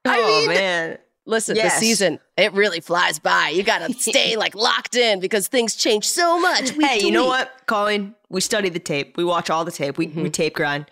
Oh, 0.07 0.11
I 0.11 0.19
oh 0.19 0.27
mean, 0.27 0.49
man. 0.49 0.99
Listen, 1.27 1.57
Yes. 1.57 1.75
the 1.75 1.81
season, 1.87 2.21
it 2.37 2.53
really 2.53 2.81
flies 2.81 3.19
by. 3.19 3.49
You 3.49 3.63
got 3.63 3.79
to 3.79 3.93
stay 3.99 4.37
like 4.37 4.55
locked 4.55 4.95
in 4.95 5.21
because 5.21 5.49
things 5.49 5.75
change 5.75 6.07
so 6.07 6.39
much. 6.39 6.73
week 6.73 6.87
Hey, 6.87 7.01
you 7.01 7.11
know 7.13 7.27
what, 7.27 7.51
Colleen? 7.67 8.15
We 8.29 8.41
study 8.41 8.69
the 8.69 8.79
tape. 8.79 9.17
We 9.17 9.25
watch 9.25 9.49
all 9.49 9.65
the 9.65 9.73
tape. 9.73 9.97
We, 9.97 10.09
we 10.09 10.29
tape 10.31 10.55
grind. 10.55 10.87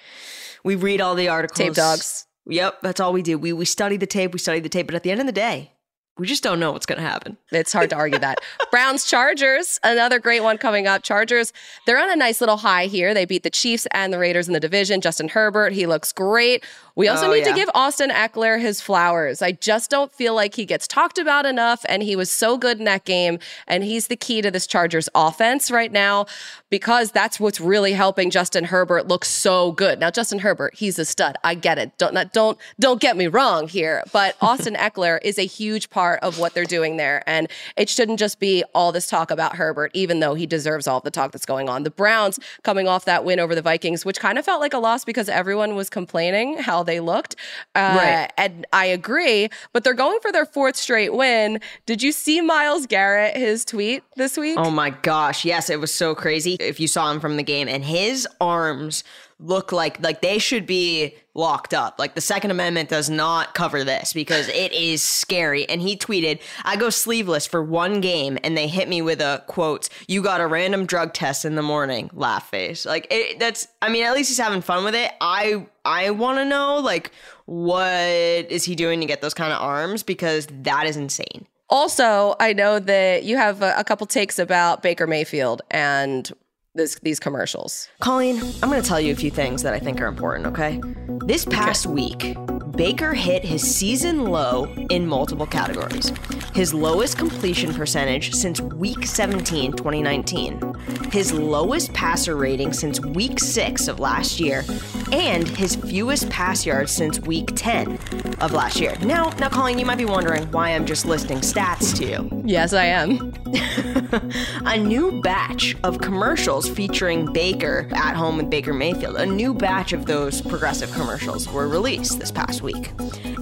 We 0.64 0.74
read 0.74 1.00
all 1.00 1.14
the 1.14 1.28
articles. 1.28 1.58
Mm-hmm. 1.58 1.68
Tape 1.68 1.74
dogs. 1.74 2.26
Yep, 2.46 2.80
that's 2.82 3.00
all 3.00 3.12
we 3.12 3.22
do. 3.22 3.38
We 3.38 3.52
we 3.52 3.64
study 3.64 3.96
the 3.96 4.06
tape, 4.06 4.32
we 4.32 4.38
study 4.38 4.58
the 4.60 4.68
tape, 4.68 4.86
but 4.86 4.94
at 4.96 5.02
the 5.04 5.10
end 5.12 5.20
of 5.20 5.26
the 5.26 5.32
day, 5.32 5.70
we 6.18 6.26
just 6.26 6.42
don't 6.42 6.58
know 6.60 6.72
what's 6.72 6.86
going 6.86 7.00
to 7.00 7.06
happen. 7.06 7.38
It's 7.52 7.72
hard 7.72 7.88
to 7.90 7.96
argue 7.96 8.18
that. 8.18 8.38
Browns 8.70 9.04
Chargers, 9.06 9.78
another 9.84 10.18
great 10.18 10.42
one 10.42 10.58
coming 10.58 10.86
up. 10.86 11.02
Chargers, 11.04 11.52
they're 11.86 11.98
on 11.98 12.10
a 12.10 12.16
nice 12.16 12.40
little 12.40 12.58
high 12.58 12.86
here. 12.86 13.14
They 13.14 13.24
beat 13.24 13.44
the 13.44 13.50
Chiefs 13.50 13.86
and 13.92 14.12
the 14.12 14.18
Raiders 14.18 14.46
in 14.48 14.54
the 14.54 14.60
division. 14.60 15.00
Justin 15.00 15.28
Herbert, 15.28 15.72
he 15.72 15.86
looks 15.86 16.12
great. 16.12 16.64
We 16.94 17.08
also 17.08 17.30
Oh, 17.30 17.32
need 17.32 17.44
to 17.44 17.52
give 17.54 17.70
Austin 17.74 18.10
Ekeler 18.10 18.60
his 18.60 18.80
flowers. 18.80 19.40
I 19.40 19.52
just 19.52 19.90
don't 19.90 20.12
feel 20.12 20.34
like 20.34 20.54
he 20.54 20.64
gets 20.64 20.86
talked 20.86 21.18
about 21.18 21.46
enough, 21.46 21.84
and 21.88 22.02
he 22.02 22.16
was 22.16 22.30
so 22.30 22.58
good 22.58 22.78
in 22.78 22.84
that 22.84 23.04
game. 23.04 23.38
And 23.66 23.82
he's 23.82 24.08
the 24.08 24.16
key 24.16 24.42
to 24.42 24.50
this 24.50 24.66
Chargers 24.66 25.08
offense 25.14 25.70
right 25.70 25.90
now 25.90 26.26
because 26.68 27.12
that's 27.12 27.38
what's 27.40 27.60
really 27.60 27.92
helping 27.92 28.30
Justin 28.30 28.64
Herbert 28.64 29.06
look 29.08 29.24
so 29.24 29.72
good. 29.72 30.00
Now, 30.00 30.10
Justin 30.10 30.38
Herbert, 30.40 30.74
he's 30.74 30.98
a 30.98 31.04
stud. 31.04 31.36
I 31.44 31.54
get 31.54 31.78
it. 31.78 31.96
Don't 31.98 32.14
not, 32.14 32.32
don't 32.32 32.58
don't 32.80 33.00
get 33.00 33.16
me 33.16 33.26
wrong 33.26 33.68
here, 33.68 34.02
but 34.12 34.36
Austin 34.42 34.74
Ekeler 34.74 35.18
is 35.22 35.38
a 35.38 35.46
huge 35.46 35.88
part 35.90 36.20
of 36.20 36.38
what 36.38 36.54
they're 36.54 36.64
doing 36.64 36.96
there, 36.98 37.22
and 37.26 37.48
it 37.76 37.88
shouldn't 37.88 38.18
just 38.18 38.38
be 38.38 38.64
all 38.74 38.92
this 38.92 39.06
talk 39.06 39.30
about 39.30 39.56
Herbert, 39.56 39.90
even 39.94 40.20
though 40.20 40.34
he 40.34 40.46
deserves 40.46 40.86
all 40.86 41.00
the 41.00 41.10
talk 41.10 41.32
that's 41.32 41.46
going 41.46 41.68
on. 41.68 41.84
The 41.84 41.90
Browns 41.90 42.38
coming 42.62 42.86
off 42.88 43.04
that 43.06 43.24
win 43.24 43.40
over 43.40 43.54
the 43.54 43.62
Vikings, 43.62 44.04
which 44.04 44.20
kind 44.20 44.38
of 44.38 44.44
felt 44.44 44.60
like 44.60 44.74
a 44.74 44.78
loss 44.78 45.04
because 45.04 45.28
everyone 45.28 45.74
was 45.74 45.88
complaining 45.90 46.58
how 46.58 46.81
they 46.84 47.00
looked, 47.00 47.36
uh, 47.74 47.94
Right. 47.98 48.30
and 48.36 48.66
I 48.72 48.86
agree. 48.86 49.48
But 49.72 49.84
they're 49.84 49.94
going 49.94 50.18
for 50.20 50.32
their 50.32 50.46
fourth 50.46 50.76
straight 50.76 51.12
win. 51.14 51.60
Did 51.86 52.02
you 52.02 52.12
see 52.12 52.40
Myles 52.40 52.86
Garrett 52.86 53.36
his 53.36 53.64
tweet 53.64 54.02
this 54.16 54.36
week? 54.36 54.58
Oh 54.58 54.70
my 54.70 54.90
gosh, 54.90 55.44
yes, 55.44 55.70
it 55.70 55.80
was 55.80 55.92
so 55.92 56.14
crazy. 56.14 56.54
If 56.60 56.80
you 56.80 56.88
saw 56.88 57.10
him 57.10 57.20
from 57.20 57.36
the 57.36 57.42
game, 57.42 57.68
and 57.68 57.84
his 57.84 58.26
arms 58.40 59.04
look 59.42 59.72
like 59.72 60.02
like 60.02 60.22
they 60.22 60.38
should 60.38 60.66
be 60.66 61.14
locked 61.34 61.74
up. 61.74 61.98
Like 61.98 62.14
the 62.14 62.20
Second 62.20 62.50
Amendment 62.50 62.88
does 62.88 63.10
not 63.10 63.54
cover 63.54 63.84
this 63.84 64.12
because 64.12 64.48
it 64.48 64.72
is 64.72 65.02
scary. 65.02 65.68
And 65.68 65.80
he 65.80 65.96
tweeted, 65.96 66.40
"I 66.64 66.76
go 66.76 66.90
sleeveless 66.90 67.46
for 67.46 67.62
one 67.62 68.00
game, 68.00 68.38
and 68.44 68.56
they 68.56 68.68
hit 68.68 68.88
me 68.88 69.02
with 69.02 69.20
a 69.20 69.42
quote: 69.46 69.88
You 70.08 70.22
got 70.22 70.40
a 70.40 70.46
random 70.46 70.86
drug 70.86 71.12
test 71.12 71.44
in 71.44 71.54
the 71.54 71.62
morning." 71.62 72.10
Laugh 72.12 72.48
face. 72.48 72.86
Like 72.86 73.06
it, 73.10 73.38
that's. 73.38 73.68
I 73.80 73.88
mean, 73.88 74.04
at 74.04 74.14
least 74.14 74.30
he's 74.30 74.38
having 74.38 74.62
fun 74.62 74.84
with 74.84 74.94
it. 74.94 75.12
I 75.20 75.66
I 75.84 76.10
want 76.10 76.38
to 76.38 76.44
know 76.44 76.78
like 76.78 77.10
what 77.46 77.82
is 77.92 78.64
he 78.64 78.74
doing 78.74 79.00
to 79.00 79.06
get 79.06 79.20
those 79.20 79.34
kind 79.34 79.52
of 79.52 79.60
arms 79.60 80.02
because 80.02 80.46
that 80.50 80.86
is 80.86 80.96
insane. 80.96 81.46
Also, 81.68 82.36
I 82.38 82.52
know 82.52 82.78
that 82.78 83.24
you 83.24 83.38
have 83.38 83.62
a, 83.62 83.74
a 83.78 83.84
couple 83.84 84.06
takes 84.06 84.38
about 84.38 84.82
Baker 84.82 85.06
Mayfield 85.06 85.62
and 85.70 86.30
this, 86.74 86.98
these 87.02 87.20
commercials. 87.20 87.88
Colleen, 88.00 88.40
I'm 88.62 88.70
going 88.70 88.80
to 88.80 88.88
tell 88.88 89.00
you 89.00 89.12
a 89.12 89.16
few 89.16 89.30
things 89.30 89.62
that 89.62 89.74
I 89.74 89.78
think 89.78 90.00
are 90.00 90.06
important, 90.06 90.46
okay? 90.46 90.80
This 91.26 91.44
past 91.44 91.86
week, 91.86 92.36
Baker 92.74 93.12
hit 93.12 93.44
his 93.44 93.62
season 93.62 94.24
low 94.24 94.64
in 94.88 95.06
multiple 95.06 95.46
categories. 95.46 96.10
His 96.54 96.72
lowest 96.72 97.18
completion 97.18 97.74
percentage 97.74 98.32
since 98.32 98.60
week 98.60 99.04
17, 99.04 99.72
2019. 99.72 100.74
His 101.12 101.32
lowest 101.32 101.92
passer 101.92 102.36
rating 102.36 102.72
since 102.72 103.00
week 103.00 103.38
6 103.38 103.88
of 103.88 104.00
last 104.00 104.40
year, 104.40 104.64
and 105.12 105.46
his 105.46 105.76
fewest 105.76 106.30
pass 106.30 106.64
yards 106.64 106.90
since 106.90 107.20
week 107.20 107.50
10 107.54 107.98
of 108.40 108.52
last 108.52 108.80
year. 108.80 108.96
Now, 109.02 109.28
now 109.38 109.50
Colleen, 109.50 109.78
you 109.78 109.84
might 109.86 109.98
be 109.98 110.06
wondering 110.06 110.50
why 110.50 110.70
I'm 110.70 110.86
just 110.86 111.04
listing 111.04 111.38
stats 111.38 111.94
to 111.98 112.06
you. 112.06 112.42
Yes, 112.46 112.72
I 112.72 112.86
am. 112.86 113.34
a 114.64 114.78
new 114.78 115.20
batch 115.20 115.76
of 115.84 115.98
commercials 116.00 116.68
featuring 116.68 117.32
Baker 117.32 117.88
at 117.92 118.14
home 118.14 118.36
with 118.36 118.48
Baker 118.48 118.72
Mayfield. 118.72 119.16
A 119.16 119.26
new 119.26 119.52
batch 119.52 119.92
of 119.92 120.06
those 120.06 120.40
progressive 120.40 120.90
commercials 120.92 121.48
were 121.48 121.68
released 121.68 122.18
this 122.18 122.30
past 122.30 122.62
week. 122.62 122.92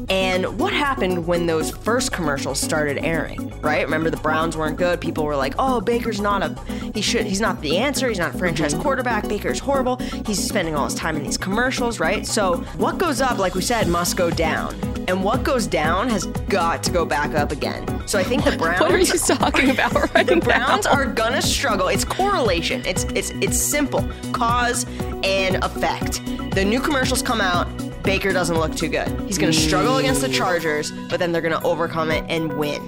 And 0.09 0.59
what 0.59 0.73
happened 0.73 1.27
when 1.27 1.47
those 1.47 1.71
first 1.71 2.11
commercials 2.11 2.61
started 2.61 2.99
airing, 3.05 3.49
right? 3.61 3.85
Remember 3.85 4.11
the 4.11 4.17
Browns 4.17 4.57
weren't 4.57 4.77
good. 4.77 5.01
People 5.01 5.25
were 5.25 5.37
like, 5.37 5.55
"Oh, 5.59 5.81
Baker's 5.81 6.21
not 6.21 6.43
a 6.43 6.61
he 6.93 7.01
should 7.01 7.27
he's 7.27 7.41
not 7.41 7.61
the 7.61 7.77
answer. 7.77 8.09
He's 8.09 8.19
not 8.19 8.35
a 8.35 8.39
franchise 8.39 8.73
mm-hmm. 8.73 8.83
quarterback. 8.83 9.29
Baker's 9.29 9.61
horrible. 9.61 9.97
He's 10.27 10.43
spending 10.43 10.75
all 10.75 10.87
his 10.87 10.97
time 10.97 11.17
in 11.17 11.23
these 11.23 11.39
commercials, 11.39 12.01
right?" 12.01 12.27
So, 12.27 12.57
what 12.77 12.99
goes 12.99 13.21
up, 13.21 13.39
like 13.39 13.55
we 13.55 13.63
said, 13.63 13.87
must 13.87 14.17
go 14.17 14.31
down. 14.31 14.75
And 15.07 15.25
what 15.25 15.43
goes 15.43 15.67
down 15.67 16.09
has 16.09 16.27
got 16.27 16.83
to 16.85 16.91
go 16.93 17.05
back 17.05 17.35
up 17.35 17.53
again. 17.53 18.07
So 18.07 18.19
I 18.19 18.23
think 18.23 18.45
the 18.45 18.57
Browns 18.57 18.81
What 18.81 18.93
are 18.93 18.99
you 18.99 19.19
talking 19.19 19.71
about 19.71 20.00
right 20.15 20.27
the 20.27 20.37
now? 20.37 20.41
Browns 20.41 20.87
are 20.87 21.07
gonna 21.07 21.43
struggle. 21.43 21.89
It's 21.89 22.05
correlation. 22.05 22.83
It's 22.87 23.05
it's 23.15 23.31
it's 23.41 23.57
simple. 23.59 24.09
Cause 24.33 24.87
and 25.23 25.57
effect. 25.65 26.23
The 26.55 26.65
new 26.65 26.81
commercials 26.81 27.23
come 27.23 27.41
out. 27.41 27.67
Baker 28.03 28.33
doesn't 28.33 28.57
look 28.59 28.75
too 28.75 28.89
good. 28.89 29.09
He's 29.27 29.39
gonna 29.39 29.53
struggle 29.53 29.99
against 29.99 30.21
the 30.23 30.29
Chargers, 30.29 30.91
but 31.09 31.19
then 31.19 31.33
they're 31.33 31.43
gonna 31.43 31.63
overcome 31.65 32.11
it 32.11 32.25
and 32.29 32.53
win. 32.55 32.81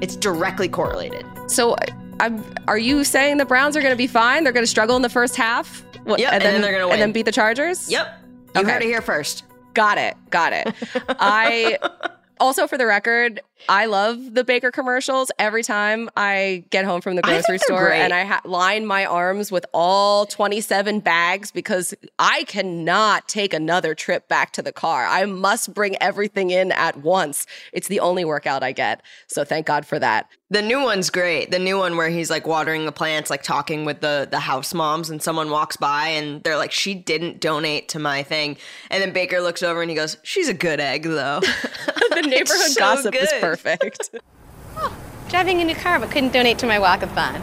It's 0.00 0.16
directly 0.16 0.68
correlated. 0.68 1.26
So, 1.48 1.76
I'm, 2.20 2.42
are 2.68 2.78
you 2.78 3.02
saying 3.04 3.38
the 3.38 3.44
Browns 3.44 3.76
are 3.76 3.80
to 3.92 3.96
be 3.96 4.06
fine? 4.06 4.44
They're 4.44 4.52
to 4.64 4.70
struggle 4.70 4.94
in 4.96 5.02
the 5.02 5.08
first 5.08 5.36
half? 5.36 5.84
What, 6.04 6.20
Yep, 6.20 6.32
and 6.32 6.42
then 6.42 6.60
they're 6.62 6.72
gonna 6.72 6.88
And 6.92 7.02
then 7.02 7.12
beat 7.12 7.24
the 7.26 7.32
Chargers? 7.32 7.90
Yep. 7.90 8.06
You 8.54 8.60
Okay. 8.62 8.70
heard 8.70 8.82
it 8.82 8.86
here 8.86 9.02
first. 9.02 9.44
Got 9.74 9.98
it. 9.98 10.16
Got 10.30 10.52
it. 10.52 10.74
I 11.08 11.78
also, 12.40 12.66
for 12.66 12.78
the 12.78 12.86
record, 12.86 13.40
I 13.68 13.86
love 13.86 14.34
the 14.34 14.44
Baker 14.44 14.70
commercials. 14.70 15.30
Every 15.38 15.62
time 15.62 16.08
I 16.16 16.64
get 16.70 16.84
home 16.84 17.00
from 17.00 17.16
the 17.16 17.22
grocery 17.22 17.58
store 17.58 17.86
great. 17.88 18.00
and 18.00 18.12
I 18.12 18.24
ha- 18.24 18.40
line 18.44 18.86
my 18.86 19.04
arms 19.04 19.52
with 19.52 19.66
all 19.72 20.26
27 20.26 21.00
bags 21.00 21.50
because 21.50 21.94
I 22.18 22.44
cannot 22.44 23.28
take 23.28 23.54
another 23.54 23.94
trip 23.94 24.28
back 24.28 24.52
to 24.52 24.62
the 24.62 24.72
car. 24.72 25.06
I 25.06 25.24
must 25.26 25.74
bring 25.74 25.96
everything 26.02 26.50
in 26.50 26.72
at 26.72 26.96
once. 26.98 27.46
It's 27.72 27.88
the 27.88 28.00
only 28.00 28.24
workout 28.24 28.62
I 28.62 28.72
get. 28.72 29.02
So 29.26 29.44
thank 29.44 29.66
God 29.66 29.86
for 29.86 29.98
that. 29.98 30.28
The 30.52 30.62
new 30.62 30.82
one's 30.82 31.10
great. 31.10 31.52
The 31.52 31.60
new 31.60 31.78
one 31.78 31.96
where 31.96 32.08
he's 32.08 32.28
like 32.28 32.44
watering 32.44 32.84
the 32.84 32.90
plants, 32.90 33.30
like 33.30 33.44
talking 33.44 33.84
with 33.84 34.00
the 34.00 34.26
the 34.28 34.40
house 34.40 34.74
moms, 34.74 35.08
and 35.08 35.22
someone 35.22 35.48
walks 35.48 35.76
by 35.76 36.08
and 36.08 36.42
they're 36.42 36.56
like, 36.56 36.72
"She 36.72 36.92
didn't 36.92 37.40
donate 37.40 37.88
to 37.90 38.00
my 38.00 38.24
thing," 38.24 38.56
and 38.90 39.00
then 39.00 39.12
Baker 39.12 39.40
looks 39.40 39.62
over 39.62 39.80
and 39.80 39.88
he 39.88 39.94
goes, 39.94 40.16
"She's 40.24 40.48
a 40.48 40.54
good 40.54 40.80
egg, 40.80 41.04
though." 41.04 41.40
The 42.10 42.22
neighborhood 42.28 42.72
so 42.72 42.80
gossip 42.80 43.14
is 43.14 43.30
good. 43.30 43.40
Perfect. 43.50 44.10
Driving 45.28 45.60
a 45.60 45.64
new 45.64 45.74
car, 45.74 45.98
but 45.98 46.10
couldn't 46.10 46.32
donate 46.32 46.58
to 46.60 46.66
my 46.66 46.78
walkathon. 46.78 47.42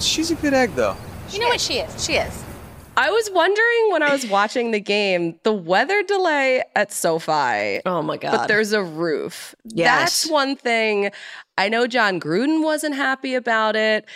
She's 0.00 0.32
a 0.32 0.34
good 0.34 0.54
egg, 0.54 0.74
though. 0.74 0.96
You 1.30 1.38
know 1.38 1.46
what 1.46 1.60
she 1.60 1.74
is? 1.74 2.04
She 2.04 2.14
is. 2.14 2.44
I 2.96 3.10
was 3.10 3.30
wondering 3.30 3.92
when 3.92 4.02
I 4.02 4.10
was 4.10 4.26
watching 4.26 4.72
the 4.72 4.80
game, 4.80 5.38
the 5.44 5.52
weather 5.52 6.02
delay 6.02 6.64
at 6.74 6.92
SoFi. 6.92 7.80
Oh 7.86 8.02
my 8.02 8.16
god! 8.16 8.32
But 8.32 8.48
there's 8.48 8.72
a 8.72 8.82
roof. 8.82 9.54
Yes. 9.64 10.00
That's 10.00 10.30
one 10.30 10.56
thing. 10.56 11.10
I 11.58 11.68
know 11.68 11.86
Jon 11.86 12.18
Gruden 12.18 12.64
wasn't 12.64 12.96
happy 12.96 13.34
about 13.34 13.76
it. 13.76 14.06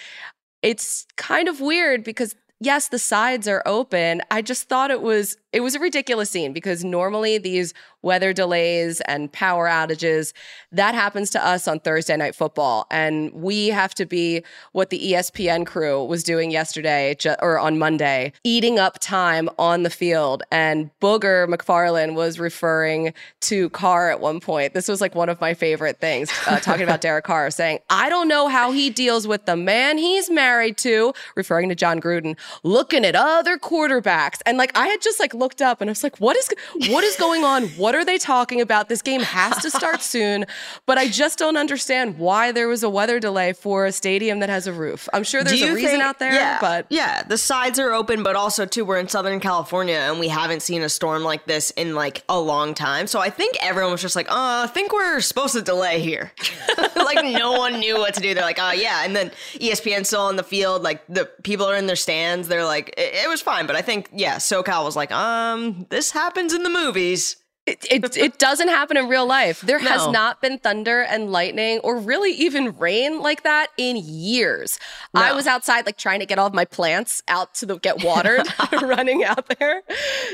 It's 0.62 1.06
kind 1.16 1.46
of 1.46 1.60
weird 1.60 2.02
because 2.02 2.34
yes, 2.58 2.88
the 2.88 2.98
sides 2.98 3.46
are 3.46 3.62
open. 3.66 4.22
I 4.30 4.42
just 4.42 4.68
thought 4.68 4.90
it 4.90 5.02
was 5.02 5.36
it 5.52 5.60
was 5.60 5.74
a 5.74 5.80
ridiculous 5.80 6.30
scene 6.30 6.52
because 6.52 6.84
normally 6.84 7.38
these 7.38 7.74
weather 8.02 8.32
delays 8.32 9.00
and 9.02 9.30
power 9.32 9.68
outages 9.68 10.32
that 10.72 10.94
happens 10.94 11.30
to 11.30 11.44
us 11.44 11.66
on 11.66 11.80
Thursday 11.80 12.16
night 12.16 12.34
football. 12.34 12.86
And 12.90 13.32
we 13.32 13.68
have 13.68 13.94
to 13.96 14.06
be 14.06 14.42
what 14.72 14.90
the 14.90 15.12
ESPN 15.12 15.66
crew 15.66 16.04
was 16.04 16.22
doing 16.22 16.50
yesterday 16.50 17.16
or 17.40 17.58
on 17.58 17.78
Monday 17.78 18.32
eating 18.44 18.78
up 18.78 18.98
time 19.00 19.48
on 19.58 19.82
the 19.82 19.90
field. 19.90 20.42
And 20.50 20.90
Booger 21.00 21.52
McFarland 21.52 22.14
was 22.14 22.38
referring 22.38 23.12
to 23.40 23.68
Carr 23.70 24.10
at 24.10 24.20
one 24.20 24.40
point. 24.40 24.74
This 24.74 24.88
was 24.88 25.00
like 25.00 25.14
one 25.14 25.28
of 25.28 25.40
my 25.40 25.54
favorite 25.54 25.98
things 26.00 26.30
uh, 26.46 26.58
talking 26.60 26.84
about 26.84 27.00
Derek 27.00 27.24
Carr 27.24 27.50
saying 27.50 27.80
I 27.90 28.08
don't 28.08 28.28
know 28.28 28.48
how 28.48 28.72
he 28.72 28.90
deals 28.90 29.26
with 29.26 29.46
the 29.46 29.56
man 29.56 29.98
he's 29.98 30.30
married 30.30 30.76
to 30.78 31.12
referring 31.34 31.68
to 31.68 31.74
Jon 31.74 32.00
Gruden 32.00 32.36
looking 32.62 33.04
at 33.04 33.16
other 33.16 33.58
quarterbacks. 33.58 34.40
And 34.46 34.56
like 34.56 34.76
I 34.76 34.86
had 34.86 35.00
just 35.02 35.18
like 35.18 35.34
looked 35.40 35.61
up 35.61 35.81
and 35.81 35.90
I 35.90 35.92
was 35.92 36.05
like 36.05 36.18
what 36.18 36.37
is 36.37 36.48
what 36.90 37.03
is 37.03 37.16
going 37.16 37.42
on 37.44 37.64
what 37.70 37.94
are 37.94 38.05
they 38.05 38.18
talking 38.18 38.61
about 38.61 38.88
this 38.88 39.03
game 39.03 39.22
has 39.22 39.61
to 39.62 39.70
start 39.70 40.00
soon 40.03 40.44
but 40.87 40.98
I 40.98 41.09
just 41.09 41.38
don't 41.38 41.57
understand 41.57 42.18
why 42.18 42.53
there 42.53 42.68
was 42.68 42.83
a 42.83 42.88
weather 42.88 43.18
delay 43.18 43.53
for 43.53 43.87
a 43.87 43.92
stadium 43.92 44.38
that 44.40 44.48
has 44.48 44.66
a 44.68 44.72
roof 44.72 45.09
I'm 45.12 45.24
sure 45.24 45.42
there's 45.42 45.61
a 45.62 45.74
reason 45.74 45.90
think- 45.90 46.03
out 46.05 46.18
there 46.18 46.33
yeah, 46.35 46.59
but 46.61 46.87
yeah, 46.90 47.22
the 47.22 47.38
sides 47.38 47.79
are 47.79 47.92
open, 47.92 48.22
but 48.22 48.37
also 48.37 48.66
too, 48.66 48.85
we're 48.85 48.98
in 48.98 49.09
Southern 49.09 49.40
California 49.40 49.96
and 49.96 50.20
we 50.20 50.29
haven't 50.29 50.61
seen 50.61 50.83
a 50.83 50.88
storm 50.88 51.22
like 51.22 51.46
this 51.46 51.70
in 51.72 51.94
like 51.94 52.22
a 52.29 52.38
long 52.38 52.74
time. 52.74 53.07
So 53.07 53.20
I 53.20 53.31
think 53.31 53.57
everyone 53.62 53.92
was 53.92 54.03
just 54.03 54.16
like, 54.16 54.29
"Uh, 54.31 54.64
I 54.64 54.70
think 54.72 54.92
we're 54.92 55.20
supposed 55.20 55.55
to 55.55 55.62
delay 55.62 56.00
here." 56.00 56.33
like 56.96 57.24
no 57.24 57.53
one 57.53 57.81
knew 57.81 57.96
what 57.96 58.14
to 58.14 58.20
do. 58.20 58.35
They're 58.35 58.44
like, 58.44 58.59
"Oh 58.61 58.72
yeah," 58.72 59.05
and 59.05 59.14
then 59.16 59.31
ESPN 59.55 60.05
still 60.05 60.22
on 60.22 60.37
the 60.37 60.42
field. 60.42 60.83
Like 60.83 61.03
the 61.09 61.26
people 61.42 61.66
are 61.66 61.76
in 61.76 61.87
their 61.87 61.96
stands. 61.96 62.48
They're 62.48 62.64
like, 62.64 62.90
it, 62.96 63.24
it 63.24 63.29
was 63.29 63.40
fine, 63.40 63.66
but 63.66 63.76
I 63.76 63.83
think 63.83 64.09
yeah, 64.12 64.37
SoCal 64.37 64.85
was 64.85 64.96
like, 64.96 65.11
"Um, 65.30 65.86
this 65.90 66.10
happens 66.10 66.52
in 66.52 66.62
the 66.62 66.70
movies." 66.70 67.36
It, 67.70 67.87
it, 68.04 68.16
it 68.16 68.38
doesn't 68.38 68.68
happen 68.68 68.96
in 68.96 69.09
real 69.09 69.26
life. 69.26 69.61
There 69.61 69.78
has 69.78 70.06
No. 70.06 70.11
not 70.12 70.40
been 70.40 70.59
thunder 70.59 71.02
and 71.02 71.30
lightning 71.30 71.78
or 71.80 71.96
really 71.98 72.33
even 72.33 72.76
rain 72.78 73.20
like 73.20 73.42
that 73.44 73.68
in 73.76 73.96
years. 73.96 74.78
I 75.14 75.33
was 75.33 75.46
outside 75.46 75.87
like 75.87 75.96
trying 75.96 76.20
to 76.20 76.26
get 76.26 76.38
all 76.38 76.46
of 76.46 76.54
my 76.54 76.64
plants 76.64 77.22
out 77.28 77.54
to 77.56 77.66
the, 77.66 77.78
get 77.78 78.02
watered, 78.04 78.46
running 78.83 79.24
out 79.24 79.48
there. 79.59 79.83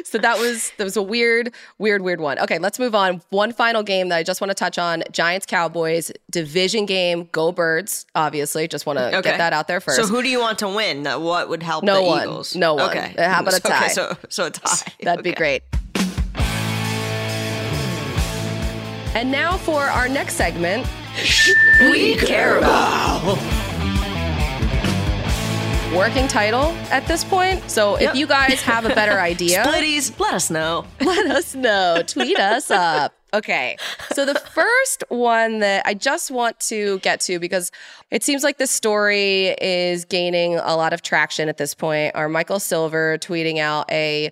So 0.04 0.18
that 0.18 0.38
was 0.38 0.72
that 0.78 0.84
was 0.84 0.96
a 0.96 1.02
weird, 1.02 1.52
weird, 1.78 2.02
weird 2.02 2.20
one. 2.20 2.38
Okay, 2.38 2.58
let's 2.58 2.78
move 2.78 2.94
on. 2.94 3.20
One 3.30 3.52
final 3.52 3.82
game 3.82 4.08
that 4.10 4.16
I 4.16 4.22
just 4.22 4.40
want 4.40 4.50
to 4.50 4.54
touch 4.54 4.78
on: 4.78 5.02
Giants 5.12 5.46
Cowboys 5.46 6.10
division 6.30 6.86
game. 6.86 7.28
Go 7.32 7.52
Birds! 7.52 8.06
Obviously, 8.14 8.68
just 8.68 8.86
want 8.86 8.98
to 8.98 9.06
Okay. 9.18 9.30
get 9.30 9.38
that 9.38 9.52
out 9.52 9.68
there 9.68 9.80
first. 9.80 9.96
So 9.96 10.06
who 10.06 10.22
do 10.22 10.28
you 10.28 10.40
want 10.40 10.58
to 10.60 10.68
win? 10.68 11.04
What 11.04 11.48
would 11.48 11.62
help 11.62 11.84
No 11.84 11.96
the 11.96 12.02
one. 12.02 12.22
Eagles? 12.22 12.56
No 12.56 12.74
one. 12.74 12.90
Okay. 12.90 13.14
How 13.18 13.40
about 13.40 13.54
a 13.54 13.60
tie? 13.60 13.84
Okay, 13.86 13.88
so 13.92 14.16
so 14.28 14.46
a 14.46 14.50
tie. 14.50 14.92
That'd 15.02 15.24
be 15.24 15.32
great. 15.32 15.62
And 19.16 19.30
now 19.32 19.56
for 19.56 19.80
our 19.80 20.10
next 20.10 20.34
segment. 20.34 20.86
We 21.80 22.16
care 22.16 22.58
about. 22.58 23.38
Working 25.96 26.28
title 26.28 26.64
at 26.90 27.06
this 27.06 27.24
point. 27.24 27.70
So 27.70 27.98
Yep. 27.98 28.10
if 28.10 28.16
you 28.16 28.26
guys 28.26 28.60
have 28.60 28.84
a 28.84 28.94
better 28.94 29.18
idea, 29.32 29.64
Splitties, 29.64 30.20
let 30.20 30.34
us 30.34 30.50
know. 30.50 30.84
let 31.00 31.30
us 31.30 31.54
know. 31.54 32.02
Tweet 32.06 32.38
us 32.38 32.70
up. 32.70 33.14
Okay. 33.32 33.78
So 34.12 34.26
the 34.26 34.34
first 34.34 35.02
one 35.08 35.60
that 35.60 35.86
I 35.86 35.94
just 35.94 36.30
want 36.30 36.60
to 36.68 36.98
get 36.98 37.20
to 37.20 37.38
because 37.38 37.72
it 38.10 38.22
seems 38.22 38.44
like 38.44 38.58
this 38.58 38.70
story 38.70 39.46
is 39.62 40.04
gaining 40.04 40.56
a 40.56 40.76
lot 40.76 40.92
of 40.92 41.00
traction 41.00 41.48
at 41.48 41.56
this 41.56 41.72
point 41.72 42.14
are 42.14 42.28
Michael 42.28 42.60
Silver 42.60 43.16
tweeting 43.16 43.60
out 43.60 43.90
a 43.90 44.30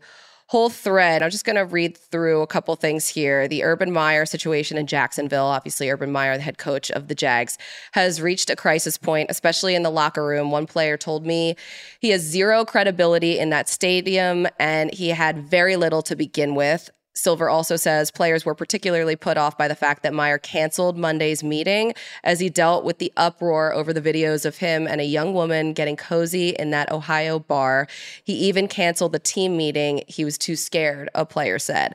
whole 0.55 0.71
thread. 0.71 1.21
I'm 1.21 1.31
just 1.31 1.45
going 1.45 1.57
to 1.57 1.64
read 1.64 1.97
through 1.97 2.40
a 2.40 2.47
couple 2.47 2.77
things 2.77 3.09
here. 3.09 3.49
The 3.49 3.64
Urban 3.64 3.90
Meyer 3.90 4.25
situation 4.25 4.79
in 4.79 4.87
Jacksonville, 4.87 5.47
obviously 5.47 5.90
Urban 5.90 6.12
Meyer, 6.12 6.37
the 6.37 6.45
head 6.45 6.59
coach 6.59 6.93
of 6.93 7.09
the 7.09 7.14
Jags, 7.17 7.59
has 7.90 8.23
reached 8.23 8.51
a 8.51 8.55
crisis 8.55 8.97
point, 8.97 9.33
especially 9.33 9.75
in 9.75 9.83
the 9.83 9.90
locker 9.90 10.25
room. 10.25 10.53
One 10.53 10.69
player 10.69 10.97
told 10.97 11.27
me 11.27 11.57
he 11.99 12.11
has 12.11 12.23
zero 12.23 12.64
credibility 12.64 13.37
in 13.37 13.51
that 13.51 13.69
stadium 13.69 14.47
and 14.61 14.95
he 14.95 15.09
had 15.09 15.40
very 15.51 15.75
little 15.75 16.03
to 16.03 16.14
begin 16.14 16.55
with. 16.55 16.88
Silver 17.14 17.48
also 17.48 17.77
says 17.77 18.11
players 18.11 18.44
were 18.44 18.55
particularly 18.55 19.16
put 19.16 19.37
off 19.37 19.57
by 19.57 19.68
the 19.68 19.74
fact 19.74 20.03
that 20.03 20.12
Meyer 20.12 20.38
canceled 20.38 20.98
Monday's 20.98 21.44
meeting 21.44 21.94
as 22.24 22.40
he 22.40 22.48
dealt 22.50 22.85
with 22.85 22.98
the 22.98 23.12
uproar 23.16 23.72
over 23.72 23.92
the 23.92 24.03
videos 24.03 24.44
of 24.44 24.59
him 24.59 24.87
and 24.87 25.00
a 25.00 25.05
young 25.05 25.33
woman 25.33 25.72
getting 25.72 25.96
cozy 25.96 26.50
in 26.50 26.70
that 26.70 26.90
Ohio 26.90 27.38
bar. 27.38 27.87
He 28.24 28.35
even 28.35 28.66
canceled 28.66 29.12
the 29.12 29.18
team 29.18 29.57
meeting. 29.57 30.03
He 30.09 30.24
was 30.24 30.37
too 30.37 30.57
scared, 30.57 31.09
a 31.14 31.24
player 31.24 31.59
said. 31.59 31.94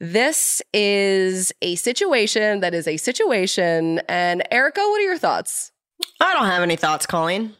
This 0.00 0.62
is 0.72 1.52
a 1.62 1.74
situation 1.76 2.60
that 2.60 2.74
is 2.74 2.86
a 2.86 2.96
situation. 2.96 4.00
And 4.08 4.46
Erica, 4.50 4.80
what 4.80 5.00
are 5.00 5.04
your 5.04 5.18
thoughts? 5.18 5.72
I 6.20 6.32
don't 6.34 6.46
have 6.46 6.62
any 6.62 6.76
thoughts, 6.76 7.06
Colleen. 7.06 7.54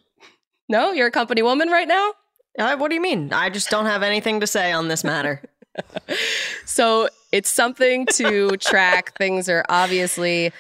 No, 0.68 0.92
you're 0.92 1.08
a 1.08 1.12
company 1.12 1.42
woman 1.42 1.68
right 1.68 1.88
now? 1.88 2.12
Uh, 2.58 2.76
what 2.76 2.88
do 2.88 2.94
you 2.94 3.00
mean? 3.00 3.32
I 3.32 3.50
just 3.50 3.70
don't 3.70 3.87
have 3.87 4.02
anything 4.02 4.40
to 4.40 4.46
say 4.46 4.72
on 4.72 4.88
this 4.88 5.04
matter. 5.04 5.42
So 6.78 7.08
it's 7.32 7.50
something 7.50 8.06
to 8.12 8.56
track. 8.58 9.12
Things 9.18 9.48
are 9.48 9.64
obviously 9.68 10.52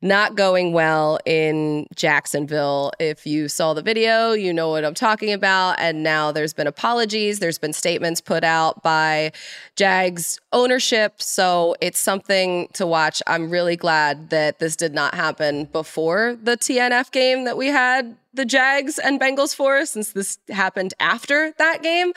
not 0.00 0.34
going 0.34 0.72
well 0.72 1.18
in 1.26 1.86
Jacksonville. 1.94 2.92
If 2.98 3.26
you 3.26 3.48
saw 3.48 3.74
the 3.74 3.82
video, 3.82 4.32
you 4.32 4.54
know 4.54 4.70
what 4.70 4.86
I'm 4.86 4.94
talking 4.94 5.34
about. 5.34 5.76
And 5.78 6.02
now 6.02 6.32
there's 6.32 6.54
been 6.54 6.66
apologies, 6.66 7.40
there's 7.40 7.58
been 7.58 7.74
statements 7.74 8.22
put 8.22 8.42
out 8.42 8.82
by 8.82 9.32
Jags 9.74 10.40
ownership. 10.52 11.20
So 11.20 11.76
it's 11.82 11.98
something 11.98 12.68
to 12.72 12.86
watch. 12.86 13.22
I'm 13.26 13.50
really 13.50 13.76
glad 13.76 14.30
that 14.30 14.58
this 14.58 14.76
did 14.76 14.94
not 14.94 15.14
happen 15.14 15.66
before 15.66 16.38
the 16.42 16.56
TNF 16.56 17.10
game 17.12 17.44
that 17.44 17.58
we 17.58 17.66
had 17.66 18.16
the 18.32 18.44
Jags 18.44 18.98
and 18.98 19.20
Bengals 19.20 19.54
for, 19.54 19.84
since 19.84 20.12
this 20.12 20.38
happened 20.48 20.94
after 21.00 21.52
that 21.58 21.82
game. 21.82 22.12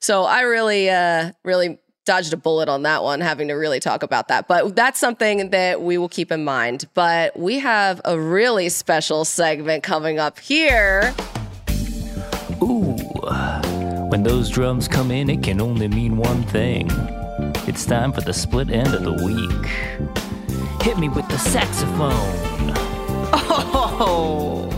So 0.00 0.24
I 0.24 0.42
really, 0.42 0.90
uh, 0.90 1.32
really 1.44 1.78
dodged 2.06 2.32
a 2.32 2.36
bullet 2.36 2.68
on 2.70 2.82
that 2.82 3.02
one, 3.02 3.20
having 3.20 3.48
to 3.48 3.54
really 3.54 3.80
talk 3.80 4.02
about 4.02 4.28
that. 4.28 4.48
But 4.48 4.74
that's 4.74 4.98
something 4.98 5.50
that 5.50 5.82
we 5.82 5.98
will 5.98 6.08
keep 6.08 6.32
in 6.32 6.44
mind. 6.44 6.88
But 6.94 7.38
we 7.38 7.58
have 7.58 8.00
a 8.04 8.18
really 8.18 8.70
special 8.70 9.26
segment 9.26 9.82
coming 9.82 10.18
up 10.18 10.38
here. 10.38 11.14
Ooh, 12.62 12.96
when 14.08 14.22
those 14.22 14.48
drums 14.48 14.88
come 14.88 15.10
in, 15.10 15.28
it 15.28 15.42
can 15.42 15.60
only 15.60 15.88
mean 15.88 16.16
one 16.16 16.44
thing. 16.44 16.88
It's 17.68 17.84
time 17.84 18.12
for 18.12 18.22
the 18.22 18.32
split 18.32 18.70
end 18.70 18.94
of 18.94 19.02
the 19.02 19.12
week. 19.12 19.66
Hit 20.82 20.98
me 20.98 21.08
with 21.08 21.28
the 21.28 21.38
saxophone. 21.38 22.72
Oh. 23.98 24.70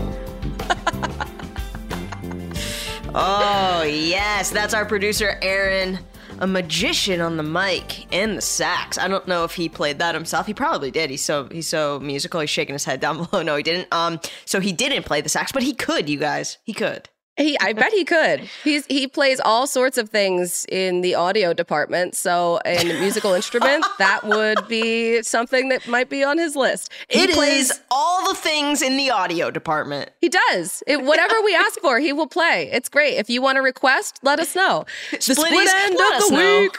oh, 3.15 3.83
yes. 3.83 4.49
That's 4.49 4.73
our 4.73 4.85
producer, 4.85 5.37
Aaron. 5.41 5.99
A 6.41 6.47
magician 6.47 7.19
on 7.19 7.35
the 7.35 7.43
mic 7.43 8.11
and 8.13 8.37
the 8.37 8.41
sax. 8.41 8.97
I 8.97 9.09
don't 9.09 9.27
know 9.27 9.43
if 9.43 9.55
he 9.55 9.67
played 9.67 9.99
that 9.99 10.15
himself. 10.15 10.47
He 10.47 10.53
probably 10.53 10.89
did. 10.89 11.09
He's 11.09 11.23
so 11.23 11.49
he's 11.51 11.67
so 11.67 11.99
musical. 11.99 12.39
He's 12.39 12.49
shaking 12.49 12.73
his 12.73 12.85
head 12.85 13.01
down 13.01 13.17
below. 13.29 13.43
No, 13.43 13.57
he 13.57 13.63
didn't. 13.63 13.91
Um, 13.93 14.21
so 14.45 14.59
he 14.61 14.71
didn't 14.71 15.03
play 15.03 15.19
the 15.19 15.29
sax, 15.29 15.51
but 15.51 15.63
he 15.63 15.73
could. 15.73 16.07
You 16.09 16.17
guys, 16.17 16.57
he 16.63 16.73
could. 16.73 17.09
He, 17.39 17.57
I 17.59 17.73
bet 17.73 17.91
he 17.93 18.03
could. 18.05 18.41
He's 18.63 18.85
he 18.85 19.07
plays 19.07 19.39
all 19.43 19.65
sorts 19.65 19.97
of 19.97 20.09
things 20.09 20.65
in 20.69 21.01
the 21.01 21.15
audio 21.15 21.53
department. 21.53 22.13
So, 22.15 22.57
in 22.65 22.91
a 22.91 22.99
musical 22.99 23.33
instrument, 23.33 23.85
that 23.97 24.23
would 24.25 24.67
be 24.67 25.23
something 25.23 25.69
that 25.69 25.87
might 25.87 26.09
be 26.09 26.23
on 26.23 26.37
his 26.37 26.55
list. 26.55 26.91
He 27.09 27.23
It 27.23 27.31
plays 27.31 27.71
is- 27.71 27.81
all 27.89 28.27
the 28.27 28.35
things 28.35 28.81
in 28.81 28.97
the 28.97 29.09
audio 29.09 29.49
department. 29.51 30.11
He 30.19 30.29
does. 30.29 30.83
It, 30.85 31.01
whatever 31.03 31.41
we 31.41 31.55
ask 31.55 31.79
for, 31.79 31.99
he 31.99 32.11
will 32.13 32.27
play. 32.27 32.69
It's 32.71 32.89
great. 32.89 33.15
If 33.17 33.29
you 33.29 33.41
want 33.41 33.55
to 33.55 33.61
request, 33.61 34.19
let 34.21 34.39
us 34.39 34.55
know. 34.55 34.85
The 35.11 35.35
split 35.35 35.69
end 35.73 35.93
of 35.93 36.27
the 36.29 36.31
know. 36.31 36.61
week. 36.61 36.77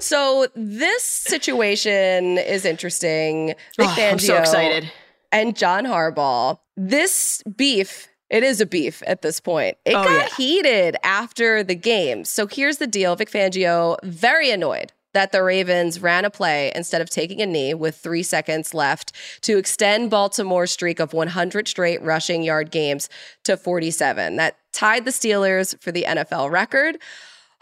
So 0.00 0.48
this 0.54 1.02
situation 1.02 2.38
is 2.38 2.64
interesting. 2.64 3.54
Oh, 3.78 3.94
I'm 3.98 4.18
so 4.18 4.36
excited. 4.36 4.90
And 5.32 5.56
John 5.56 5.84
Harbaugh. 5.84 6.58
This 6.76 7.42
beef. 7.56 8.08
It 8.30 8.42
is 8.42 8.60
a 8.60 8.66
beef 8.66 9.02
at 9.06 9.22
this 9.22 9.38
point. 9.40 9.76
It 9.84 9.94
Oh, 9.94 10.02
got 10.04 10.10
yeah. 10.10 10.28
heated 10.36 10.96
after 11.04 11.62
the 11.62 11.74
game. 11.74 12.24
So 12.24 12.46
here's 12.46 12.78
the 12.78 12.86
deal 12.86 13.14
Vic 13.16 13.30
Fangio, 13.30 13.96
very 14.02 14.50
annoyed 14.50 14.92
that 15.12 15.30
the 15.30 15.42
Ravens 15.44 16.00
ran 16.00 16.24
a 16.24 16.30
play 16.30 16.72
instead 16.74 17.00
of 17.00 17.08
taking 17.08 17.40
a 17.40 17.46
knee 17.46 17.72
with 17.72 17.96
three 17.96 18.24
seconds 18.24 18.74
left 18.74 19.12
to 19.42 19.58
extend 19.58 20.10
Baltimore's 20.10 20.72
streak 20.72 20.98
of 20.98 21.12
100 21.12 21.68
straight 21.68 22.02
rushing 22.02 22.42
yard 22.42 22.72
games 22.72 23.08
to 23.44 23.56
47. 23.56 24.34
That 24.36 24.56
tied 24.72 25.04
the 25.04 25.12
Steelers 25.12 25.80
for 25.80 25.92
the 25.92 26.02
NFL 26.02 26.50
record. 26.50 26.98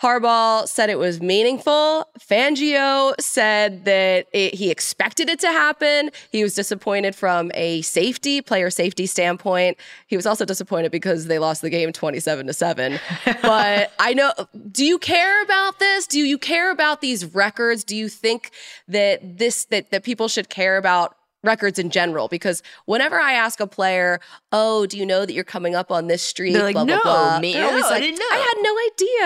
Harbaugh 0.03 0.67
said 0.67 0.91
it 0.91 0.99
was 0.99 1.21
meaningful. 1.21 2.09
Fangio 2.19 3.15
said 3.21 3.85
that 3.85 4.27
it, 4.33 4.53
he 4.53 4.69
expected 4.69 5.31
it 5.31 5.39
to 5.39 5.47
happen. 5.47 6.11
He 6.33 6.43
was 6.43 6.55
disappointed 6.55 7.15
from 7.15 7.53
a 7.55 7.83
safety, 7.83 8.41
player 8.41 8.69
safety 8.69 9.07
standpoint. 9.07 9.79
He 10.09 10.17
was 10.17 10.27
also 10.27 10.45
disappointed 10.45 10.91
because 10.91 11.27
they 11.27 11.39
lost 11.39 11.63
the 11.63 11.71
game 11.71 11.93
27 11.93 12.49
to 12.49 12.53
7. 12.53 12.99
But 13.43 13.93
I 13.99 14.15
know, 14.15 14.33
do 14.71 14.85
you 14.85 14.99
care 14.99 15.43
about 15.43 15.79
this? 15.79 16.07
Do 16.07 16.21
you 16.21 16.39
care 16.39 16.71
about 16.71 17.01
these 17.01 17.25
records? 17.35 17.85
Do 17.85 17.95
you 17.95 18.09
think 18.09 18.51
that 18.89 19.39
this, 19.39 19.67
that, 19.67 19.91
that 19.91 20.03
people 20.03 20.27
should 20.27 20.49
care 20.49 20.77
about 20.77 21.17
records 21.43 21.79
in 21.79 21.91
general 21.91 22.29
because 22.29 22.63
whenever 22.87 23.19
I 23.21 23.33
ask 23.33 23.61
a 23.61 23.67
player, 23.67 24.21
"Oh, 24.53 24.87
do 24.87 24.97
you 24.99 25.05
know 25.07 25.27
that 25.27 25.33
you're 25.33 25.45
coming 25.45 25.75
up 25.75 25.91
on 25.91 26.07
this 26.07 26.23
street?" 26.23 26.53
They're 26.53 26.63
like, 26.63 26.75
blah 26.75 26.85
blah 26.85 26.97
"No, 26.97 27.03
blah. 27.03 27.39
me- 27.41 27.53
They're 27.55 27.67
always 27.67 27.83
no, 27.83 27.89
I 27.89 27.93
like, 27.93 28.03
didn't 28.03 28.19
know." 28.19 28.27
I 28.31 28.37
had 28.37 28.63
no 28.63 28.77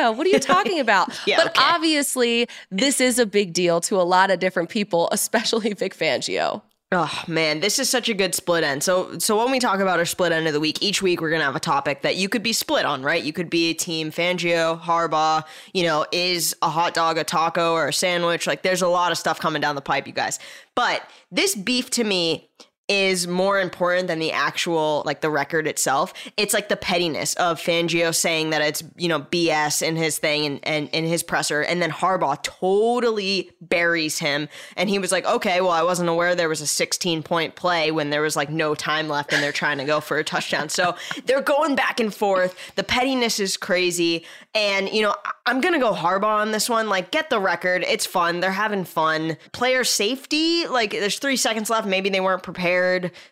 idea. 0.09 0.13
What 0.19 0.27
are 0.27 0.31
you 0.31 0.39
talking 0.55 0.81
about? 0.81 1.09
Yeah, 1.27 1.37
but 1.39 1.49
okay. 1.49 1.61
obviously, 1.63 2.49
this 2.71 3.01
is 3.01 3.19
a 3.19 3.27
big 3.27 3.53
deal 3.53 3.81
to 3.83 3.97
a 4.01 4.03
lot 4.05 4.31
of 4.31 4.39
different 4.39 4.69
people, 4.69 5.09
especially 5.13 5.73
Vic 5.75 5.97
Fangio. 5.97 6.63
Oh 6.93 7.25
man, 7.27 7.59
this 7.59 7.81
is 7.81 7.91
such 7.91 8.09
a 8.09 8.15
good 8.15 8.33
split 8.33 8.63
end. 8.63 8.81
So 8.85 9.19
so 9.19 9.37
when 9.37 9.51
we 9.51 9.59
talk 9.59 9.81
about 9.81 9.99
our 9.99 10.05
split 10.05 10.31
end 10.31 10.47
of 10.47 10.53
the 10.53 10.61
week, 10.61 10.81
each 10.81 11.03
week 11.03 11.21
we're 11.21 11.31
gonna 11.31 11.43
have 11.43 11.57
a 11.57 11.61
topic 11.61 12.03
that 12.03 12.15
you 12.15 12.29
could 12.29 12.45
be 12.45 12.53
split 12.53 12.85
on, 12.85 13.03
right? 13.03 13.25
You 13.25 13.33
could 13.33 13.51
be 13.51 13.75
team 13.75 14.13
Fangio, 14.13 14.81
Harbaugh, 14.81 15.43
you 15.75 15.83
know, 15.83 16.07
is 16.13 16.55
a 16.63 16.71
hot 16.71 16.95
dog 16.95 17.19
a 17.19 17.25
taco 17.25 17.73
or 17.73 17.89
a 17.89 17.93
sandwich? 17.93 18.47
Like 18.47 18.63
there's 18.63 18.83
a 18.83 18.89
lot 18.89 19.11
of 19.11 19.19
stuff 19.19 19.41
coming 19.41 19.61
down 19.61 19.75
the 19.75 19.81
pipe, 19.81 20.07
you 20.07 20.13
guys. 20.13 20.39
But 20.77 21.03
this 21.33 21.57
beef 21.57 21.91
to 21.91 22.05
me 22.05 22.49
is 22.89 23.27
more 23.27 23.59
important 23.61 24.07
than 24.07 24.21
the 24.21 24.31
actual 24.31 25.03
like 25.05 25.21
the 25.21 25.31
record 25.31 25.67
itself. 25.67 26.15
It's 26.37 26.55
like 26.55 26.69
the 26.69 26.77
pettiness 26.77 27.35
of 27.35 27.61
Fangio 27.61 28.15
saying 28.15 28.51
that 28.51 28.63
it's 28.63 28.85
you 28.97 29.09
know 29.09 29.21
BS 29.21 29.83
in 29.83 29.97
his 29.97 30.19
thing 30.19 30.47
and 30.47 30.61
and 30.63 30.89
in 30.91 31.05
his 31.05 31.23
presser, 31.23 31.63
and 31.63 31.83
then 31.83 31.91
Harbaugh 31.91 32.41
totally 32.43 33.51
buries 33.61 34.19
him, 34.19 34.49
and 34.77 34.89
he 34.89 34.99
was 34.99 35.11
like, 35.11 35.25
okay, 35.27 35.61
well 35.61 35.73
I 35.73 35.83
wasn't 35.83 36.09
aware 36.09 36.35
there 36.35 36.49
was 36.49 36.61
a 36.61 36.67
16 36.67 37.23
point 37.23 37.57
play 37.57 37.91
when 37.91 38.11
there 38.11 38.23
was 38.23 38.37
like 38.37 38.51
no 38.51 38.75
time 38.75 39.09
left 39.09 39.33
and 39.33 39.43
they're 39.43 39.53
trying 39.53 39.79
to 39.79 39.85
go 39.85 40.01
for 40.01 40.19
a 40.19 40.25
touchdown. 40.25 40.69
So 40.69 40.95
they're 41.25 41.43
going 41.43 41.75
back 41.75 41.99
and 41.99 42.15
forth. 42.15 42.57
The 42.77 42.85
pettiness 42.85 43.41
is 43.41 43.57
crazy, 43.57 44.25
and 44.55 44.89
you 44.91 45.03
know 45.03 45.15
I'm 45.45 45.61
gonna 45.61 45.81
go 45.81 45.93
Harbaugh 45.93 46.41
on 46.41 46.53
this 46.53 46.69
one. 46.69 46.89
Like 46.89 47.11
get 47.11 47.31
the 47.31 47.41
record. 47.41 47.85
It's 47.89 48.07
fun. 48.07 48.39
They're 48.39 48.53
having 48.53 48.85
fun. 48.85 49.37
Player 49.51 49.83
safety. 49.83 50.69
Like 50.69 50.93
there's 50.93 51.19
three 51.19 51.37
seconds 51.37 51.69
left. 51.69 51.89
Maybe 51.89 52.11
they 52.11 52.21
weren't 52.21 52.45
prepared 52.45 52.76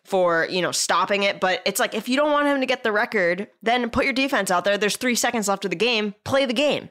for, 0.04 0.46
you 0.50 0.62
know, 0.62 0.72
stopping 0.72 1.22
it. 1.22 1.40
But 1.40 1.62
it's 1.64 1.80
like 1.80 1.94
if 1.94 2.08
you 2.08 2.16
don't 2.16 2.32
want 2.32 2.46
him 2.46 2.60
to 2.60 2.66
get 2.66 2.82
the 2.82 2.92
record, 2.92 3.48
then 3.62 3.90
put 3.90 4.04
your 4.04 4.14
defense 4.14 4.50
out 4.50 4.64
there. 4.64 4.78
There's 4.78 4.96
three 4.96 5.14
seconds 5.14 5.48
left 5.48 5.64
of 5.64 5.70
the 5.70 5.76
game. 5.76 6.14
Play 6.24 6.46
the 6.46 6.52
game. 6.52 6.90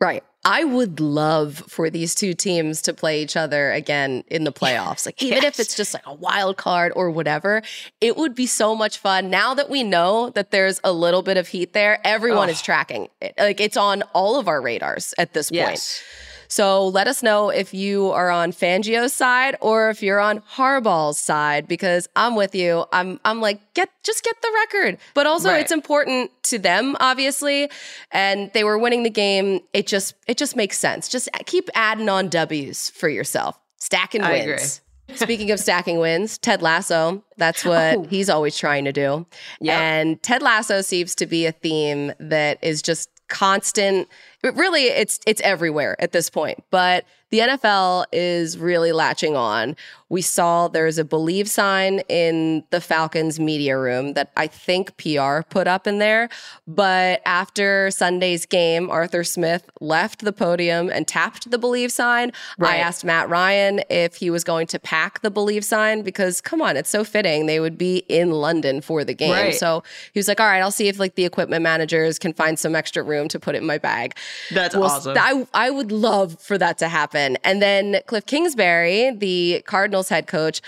Right. 0.00 0.22
I 0.44 0.62
would 0.62 1.00
love 1.00 1.56
for 1.66 1.90
these 1.90 2.14
two 2.14 2.32
teams 2.32 2.80
to 2.82 2.94
play 2.94 3.20
each 3.20 3.36
other 3.36 3.72
again 3.72 4.22
in 4.28 4.44
the 4.44 4.52
playoffs. 4.52 5.04
Like, 5.04 5.20
even 5.20 5.42
if 5.42 5.58
it's 5.58 5.76
just 5.76 5.92
like 5.92 6.06
a 6.06 6.14
wild 6.14 6.56
card 6.56 6.92
or 6.94 7.10
whatever, 7.10 7.62
it 8.00 8.16
would 8.16 8.36
be 8.36 8.46
so 8.46 8.76
much 8.76 8.98
fun. 8.98 9.28
Now 9.28 9.54
that 9.54 9.68
we 9.68 9.82
know 9.82 10.30
that 10.30 10.52
there's 10.52 10.80
a 10.84 10.92
little 10.92 11.22
bit 11.22 11.36
of 11.36 11.48
heat 11.48 11.72
there, 11.72 11.98
everyone 12.04 12.48
is 12.48 12.62
tracking 12.62 13.08
it. 13.20 13.34
Like, 13.36 13.60
it's 13.60 13.76
on 13.76 14.02
all 14.14 14.38
of 14.38 14.46
our 14.46 14.62
radars 14.62 15.12
at 15.18 15.34
this 15.34 15.50
point. 15.50 16.02
So 16.48 16.88
let 16.88 17.06
us 17.06 17.22
know 17.22 17.50
if 17.50 17.74
you 17.74 18.10
are 18.10 18.30
on 18.30 18.52
Fangio's 18.52 19.12
side 19.12 19.56
or 19.60 19.90
if 19.90 20.02
you're 20.02 20.18
on 20.18 20.40
Harbaugh's 20.40 21.18
side 21.18 21.68
because 21.68 22.08
I'm 22.16 22.34
with 22.34 22.54
you. 22.54 22.86
I'm 22.92 23.20
I'm 23.24 23.40
like 23.40 23.60
get 23.74 23.90
just 24.02 24.24
get 24.24 24.40
the 24.40 24.50
record. 24.54 24.98
But 25.14 25.26
also 25.26 25.50
Right. 25.50 25.60
it's 25.60 25.72
important 25.72 26.30
to 26.44 26.58
them 26.58 26.96
obviously 27.00 27.70
and 28.10 28.50
they 28.54 28.64
were 28.64 28.78
winning 28.78 29.02
the 29.02 29.10
game. 29.10 29.60
It 29.72 29.86
just 29.86 30.14
it 30.26 30.38
just 30.38 30.56
makes 30.56 30.78
sense. 30.78 31.08
Just 31.08 31.28
keep 31.46 31.68
adding 31.74 32.08
on 32.08 32.28
W's 32.28 32.90
for 32.90 33.08
yourself. 33.08 33.58
Stacking 33.76 34.22
wins. 34.22 34.80
Speaking 35.14 35.50
of 35.50 35.58
stacking 35.58 35.98
wins, 35.98 36.36
Ted 36.36 36.60
Lasso, 36.60 37.24
that's 37.38 37.64
what 37.64 37.96
oh. 37.96 38.02
he's 38.04 38.28
always 38.28 38.58
trying 38.58 38.84
to 38.84 38.92
do. 38.92 39.26
Yep. 39.60 39.80
And 39.80 40.22
Ted 40.22 40.42
Lasso 40.42 40.82
seems 40.82 41.14
to 41.14 41.26
be 41.26 41.46
a 41.46 41.52
theme 41.52 42.12
that 42.20 42.58
is 42.62 42.82
just 42.82 43.08
constant. 43.28 44.08
But 44.42 44.56
really, 44.56 44.84
it's 44.84 45.20
it's 45.26 45.40
everywhere 45.40 45.96
at 46.00 46.12
this 46.12 46.30
point. 46.30 46.62
But 46.70 47.04
the 47.30 47.40
NFL 47.40 48.06
is 48.12 48.56
really 48.56 48.92
latching 48.92 49.36
on. 49.36 49.76
We 50.08 50.22
saw 50.22 50.68
there's 50.68 50.96
a 50.96 51.04
believe 51.04 51.50
sign 51.50 52.00
in 52.08 52.64
the 52.70 52.80
Falcons 52.80 53.38
media 53.38 53.76
room 53.76 54.14
that 54.14 54.32
I 54.38 54.46
think 54.46 54.96
PR 54.96 55.42
put 55.42 55.66
up 55.66 55.86
in 55.86 55.98
there. 55.98 56.30
But 56.66 57.20
after 57.26 57.90
Sunday's 57.90 58.46
game, 58.46 58.88
Arthur 58.88 59.22
Smith 59.22 59.68
left 59.82 60.24
the 60.24 60.32
podium 60.32 60.88
and 60.88 61.06
tapped 61.06 61.50
the 61.50 61.58
believe 61.58 61.92
sign. 61.92 62.32
I 62.58 62.78
asked 62.78 63.04
Matt 63.04 63.28
Ryan 63.28 63.82
if 63.90 64.16
he 64.16 64.30
was 64.30 64.44
going 64.44 64.66
to 64.68 64.78
pack 64.78 65.20
the 65.20 65.30
believe 65.30 65.64
sign 65.64 66.00
because 66.00 66.40
come 66.40 66.62
on, 66.62 66.78
it's 66.78 66.88
so 66.88 67.04
fitting. 67.04 67.44
They 67.44 67.60
would 67.60 67.76
be 67.76 67.98
in 68.08 68.30
London 68.30 68.80
for 68.80 69.04
the 69.04 69.14
game. 69.14 69.32
Right. 69.32 69.54
So 69.54 69.82
he 70.14 70.18
was 70.18 70.28
like, 70.28 70.40
all 70.40 70.46
right, 70.46 70.60
I'll 70.60 70.70
see 70.70 70.88
if 70.88 70.98
like 70.98 71.16
the 71.16 71.26
equipment 71.26 71.62
managers 71.62 72.18
can 72.18 72.32
find 72.32 72.58
some 72.58 72.74
extra 72.74 73.02
room 73.02 73.28
to 73.28 73.38
put 73.38 73.54
it 73.54 73.58
in 73.58 73.66
my 73.66 73.78
bag. 73.78 74.16
That's 74.52 74.74
Well, 74.74 74.84
awesome. 74.84 75.16
I, 75.18 75.46
I 75.54 75.70
would 75.70 75.92
love 75.92 76.38
for 76.40 76.58
that 76.58 76.78
to 76.78 76.88
happen. 76.88 77.36
And 77.44 77.60
then 77.62 78.00
Cliff 78.06 78.26
Kingsbury, 78.26 79.12
the 79.12 79.62
Cardinals 79.66 80.08
head 80.08 80.26
coach, 80.26 80.60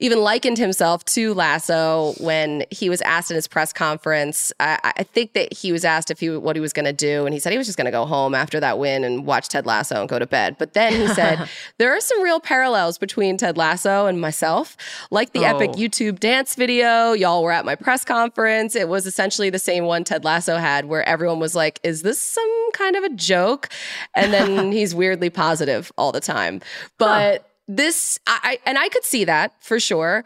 even 0.00 0.18
likened 0.20 0.58
himself 0.58 1.04
to 1.04 1.32
Lasso 1.34 2.14
when 2.18 2.64
he 2.70 2.90
was 2.90 3.00
asked 3.02 3.30
in 3.30 3.36
his 3.36 3.46
press 3.46 3.72
conference. 3.72 4.52
I, 4.58 4.92
I 4.98 5.02
think 5.04 5.34
that 5.34 5.52
he 5.52 5.70
was 5.70 5.84
asked 5.84 6.10
if 6.10 6.18
he 6.18 6.30
what 6.30 6.56
he 6.56 6.60
was 6.60 6.72
going 6.72 6.84
to 6.84 6.92
do, 6.92 7.24
and 7.26 7.32
he 7.32 7.38
said 7.38 7.52
he 7.52 7.58
was 7.58 7.66
just 7.66 7.78
going 7.78 7.84
to 7.86 7.92
go 7.92 8.04
home 8.04 8.34
after 8.34 8.58
that 8.58 8.78
win 8.78 9.04
and 9.04 9.24
watch 9.24 9.48
Ted 9.48 9.66
Lasso 9.66 10.00
and 10.00 10.08
go 10.08 10.18
to 10.18 10.26
bed. 10.26 10.56
But 10.58 10.72
then 10.72 10.92
he 10.92 11.06
said 11.14 11.48
there 11.78 11.96
are 11.96 12.00
some 12.00 12.20
real 12.22 12.40
parallels 12.40 12.98
between 12.98 13.36
Ted 13.36 13.56
Lasso 13.56 14.06
and 14.06 14.20
myself, 14.20 14.76
like 15.10 15.32
the 15.32 15.44
epic 15.44 15.70
Oh. 15.74 15.78
YouTube 15.78 16.18
dance 16.20 16.54
video. 16.56 17.12
Y'all 17.12 17.42
were 17.42 17.52
at 17.52 17.64
my 17.64 17.74
press 17.76 18.04
conference. 18.04 18.74
It 18.74 18.88
was 18.88 19.06
essentially 19.06 19.48
the 19.48 19.58
same 19.60 19.84
one 19.84 20.02
Ted 20.04 20.24
Lasso 20.24 20.56
had, 20.56 20.86
where 20.86 21.08
everyone 21.08 21.38
was 21.38 21.54
like, 21.54 21.78
"Is 21.84 22.02
this 22.02 22.20
some 22.20 22.72
kind 22.72 22.96
of 22.96 23.04
a 23.04 23.10
joke?" 23.10 23.68
And 24.16 24.32
then 24.32 24.72
he's 24.72 24.94
weirdly 24.94 25.30
positive 25.30 25.92
all 25.96 26.10
the 26.10 26.20
time. 26.20 26.60
But 26.98 27.48
this, 27.68 28.18
I, 28.26 28.38
I 28.42 28.58
and 28.68 28.78
I 28.78 28.88
could 28.88 29.04
see 29.04 29.24
that 29.24 29.52
for 29.62 29.78
sure. 29.80 30.24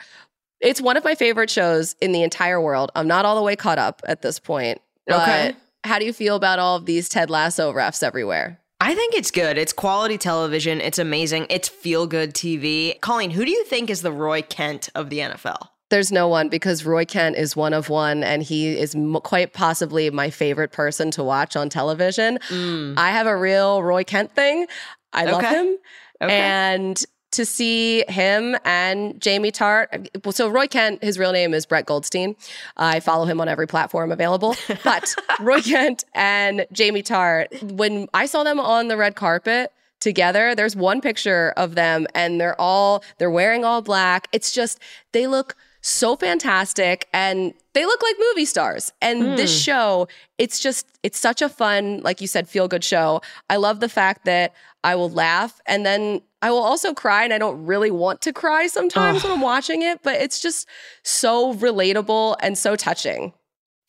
It's 0.60 0.80
one 0.80 0.96
of 0.96 1.04
my 1.04 1.14
favorite 1.14 1.50
shows 1.50 1.94
in 2.00 2.12
the 2.12 2.22
entire 2.22 2.60
world. 2.60 2.90
I'm 2.96 3.06
not 3.06 3.24
all 3.24 3.36
the 3.36 3.42
way 3.42 3.54
caught 3.54 3.78
up 3.78 4.02
at 4.06 4.22
this 4.22 4.38
point. 4.40 4.80
But 5.06 5.22
Okay. 5.22 5.56
how 5.84 5.98
do 6.00 6.04
you 6.04 6.12
feel 6.12 6.34
about 6.34 6.58
all 6.58 6.74
of 6.76 6.84
these 6.84 7.08
Ted 7.08 7.30
Lasso 7.30 7.72
refs 7.72 8.02
everywhere? 8.02 8.58
I 8.80 8.94
think 8.94 9.14
it's 9.14 9.30
good. 9.30 9.56
It's 9.58 9.72
quality 9.72 10.18
television. 10.18 10.80
It's 10.80 10.98
amazing. 10.98 11.46
It's 11.50 11.68
feel 11.68 12.06
good 12.06 12.34
TV. 12.34 13.00
Colleen, 13.00 13.30
who 13.30 13.44
do 13.44 13.50
you 13.50 13.64
think 13.64 13.88
is 13.90 14.02
the 14.02 14.12
Roy 14.12 14.42
Kent 14.42 14.88
of 14.94 15.10
the 15.10 15.18
NFL? 15.20 15.68
There's 15.90 16.12
no 16.12 16.28
one 16.28 16.48
because 16.48 16.84
Roy 16.84 17.04
Kent 17.04 17.36
is 17.36 17.56
one 17.56 17.72
of 17.72 17.88
one, 17.88 18.22
and 18.22 18.42
he 18.42 18.76
is 18.78 18.94
m- 18.94 19.14
quite 19.24 19.52
possibly 19.54 20.10
my 20.10 20.28
favorite 20.28 20.70
person 20.70 21.10
to 21.12 21.24
watch 21.24 21.56
on 21.56 21.68
television. 21.70 22.38
Mm. 22.48 22.94
I 22.98 23.10
have 23.10 23.26
a 23.26 23.36
real 23.36 23.82
Roy 23.82 24.04
Kent 24.04 24.34
thing. 24.34 24.66
I 25.12 25.24
love 25.24 25.42
him. 25.44 25.76
Okay. 26.20 26.34
And 26.38 27.02
to 27.32 27.44
see 27.44 28.04
him 28.08 28.56
and 28.64 29.20
Jamie 29.20 29.52
Tartt. 29.52 30.08
So, 30.34 30.48
Roy 30.48 30.66
Kent, 30.66 31.02
his 31.02 31.18
real 31.18 31.32
name 31.32 31.54
is 31.54 31.66
Brett 31.66 31.86
Goldstein. 31.86 32.36
I 32.76 33.00
follow 33.00 33.26
him 33.26 33.40
on 33.40 33.48
every 33.48 33.66
platform 33.66 34.12
available. 34.12 34.56
But 34.84 35.14
Roy 35.40 35.60
Kent 35.60 36.04
and 36.14 36.66
Jamie 36.72 37.02
Tartt, 37.02 37.72
when 37.72 38.08
I 38.14 38.26
saw 38.26 38.42
them 38.42 38.58
on 38.60 38.88
the 38.88 38.96
red 38.96 39.16
carpet, 39.16 39.72
together 40.00 40.54
there's 40.54 40.76
one 40.76 41.00
picture 41.00 41.52
of 41.56 41.74
them 41.74 42.06
and 42.14 42.40
they're 42.40 42.58
all 42.60 43.02
they're 43.18 43.30
wearing 43.30 43.64
all 43.64 43.82
black 43.82 44.28
it's 44.32 44.52
just 44.52 44.78
they 45.10 45.26
look 45.26 45.56
so 45.88 46.16
fantastic 46.16 47.08
and 47.12 47.54
they 47.72 47.84
look 47.86 48.02
like 48.02 48.16
movie 48.18 48.44
stars. 48.44 48.92
And 49.00 49.38
this 49.38 49.56
show 49.56 50.08
it's 50.36 50.60
just 50.60 50.86
it's 51.02 51.18
such 51.18 51.42
a 51.42 51.48
fun 51.48 52.00
like 52.02 52.20
you 52.20 52.26
said 52.26 52.48
feel 52.48 52.68
good 52.68 52.84
show. 52.84 53.20
I 53.48 53.56
love 53.56 53.80
the 53.80 53.88
fact 53.88 54.24
that 54.24 54.54
i 54.84 54.94
will 54.94 55.10
laugh 55.10 55.60
and 55.66 55.84
then 55.84 56.20
i 56.40 56.50
will 56.52 56.62
also 56.62 56.94
cry 56.94 57.24
and 57.24 57.32
i 57.32 57.38
don't 57.38 57.66
really 57.66 57.90
want 57.90 58.20
to 58.20 58.32
cry 58.32 58.68
sometimes 58.68 59.24
when 59.24 59.32
i'm 59.32 59.40
watching 59.40 59.82
it 59.82 60.00
but 60.04 60.14
it's 60.20 60.38
just 60.38 60.68
so 61.02 61.52
relatable 61.54 62.36
and 62.40 62.56
so 62.56 62.76
touching. 62.76 63.32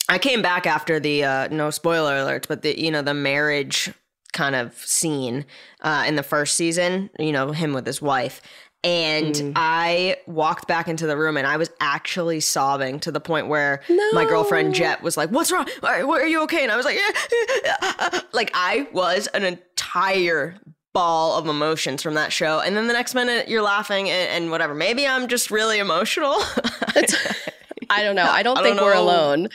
I 0.09 0.17
came 0.17 0.41
back 0.41 0.65
after 0.65 0.99
the 0.99 1.23
uh, 1.23 1.47
no 1.49 1.69
spoiler 1.69 2.13
alerts, 2.13 2.47
but 2.47 2.63
the 2.63 2.77
you 2.79 2.89
know 2.89 3.03
the 3.03 3.13
marriage 3.13 3.93
kind 4.33 4.55
of 4.55 4.73
scene 4.73 5.45
uh, 5.81 6.05
in 6.07 6.15
the 6.15 6.23
first 6.23 6.55
season. 6.55 7.11
You 7.19 7.31
know 7.31 7.51
him 7.51 7.73
with 7.73 7.85
his 7.85 8.01
wife, 8.01 8.41
and 8.83 9.35
mm. 9.35 9.53
I 9.55 10.17
walked 10.25 10.67
back 10.67 10.87
into 10.87 11.05
the 11.05 11.17
room 11.17 11.37
and 11.37 11.45
I 11.45 11.57
was 11.57 11.69
actually 11.79 12.39
sobbing 12.39 12.99
to 13.01 13.11
the 13.11 13.19
point 13.19 13.47
where 13.47 13.81
my 14.13 14.25
girlfriend 14.25 14.73
Jet 14.73 15.01
was 15.01 15.17
like, 15.17 15.29
"What's 15.29 15.51
wrong? 15.51 15.67
Are, 15.83 16.03
are 16.03 16.27
you 16.27 16.43
okay?" 16.43 16.63
And 16.63 16.71
I 16.71 16.77
was 16.77 16.85
like, 16.85 16.97
"Yeah." 16.97 18.21
like 18.33 18.51
I 18.53 18.87
was 18.93 19.27
an 19.27 19.43
entire 19.43 20.55
ball 20.93 21.37
of 21.37 21.47
emotions 21.47 22.01
from 22.01 22.15
that 22.15 22.33
show 22.33 22.59
and 22.59 22.75
then 22.75 22.87
the 22.87 22.93
next 22.93 23.13
minute 23.13 23.47
you're 23.47 23.61
laughing 23.61 24.09
and, 24.09 24.29
and 24.31 24.51
whatever 24.51 24.73
maybe 24.73 25.05
i'm 25.05 25.27
just 25.27 25.51
really 25.51 25.77
emotional 25.77 26.35
I 27.89 28.03
don't 28.03 28.15
know. 28.15 28.29
I 28.29 28.43
don't 28.43 28.57
I 28.57 28.63
think 28.63 28.77
don't 28.77 28.85
we're 28.85 28.93
alone. 28.93 29.49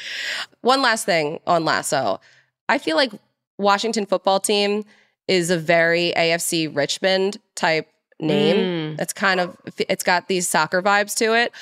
One 0.63 0.83
last 0.83 1.07
thing 1.07 1.41
on 1.47 1.65
Lasso. 1.65 2.21
I 2.69 2.79
feel 2.79 2.97
like 2.97 3.13
Washington 3.59 4.07
football 4.07 4.41
team 4.41 4.85
is 5.29 5.51
a 5.51 5.59
very 5.59 6.13
AFC 6.17 6.75
Richmond 6.75 7.39
type 7.55 7.89
name. 8.21 8.97
Mm. 8.97 9.01
It's 9.01 9.13
kind 9.13 9.41
of 9.41 9.57
it's 9.89 10.05
got 10.05 10.29
these 10.29 10.49
soccer 10.49 10.83
vibes 10.83 11.15
to 11.17 11.35
it. 11.35 11.53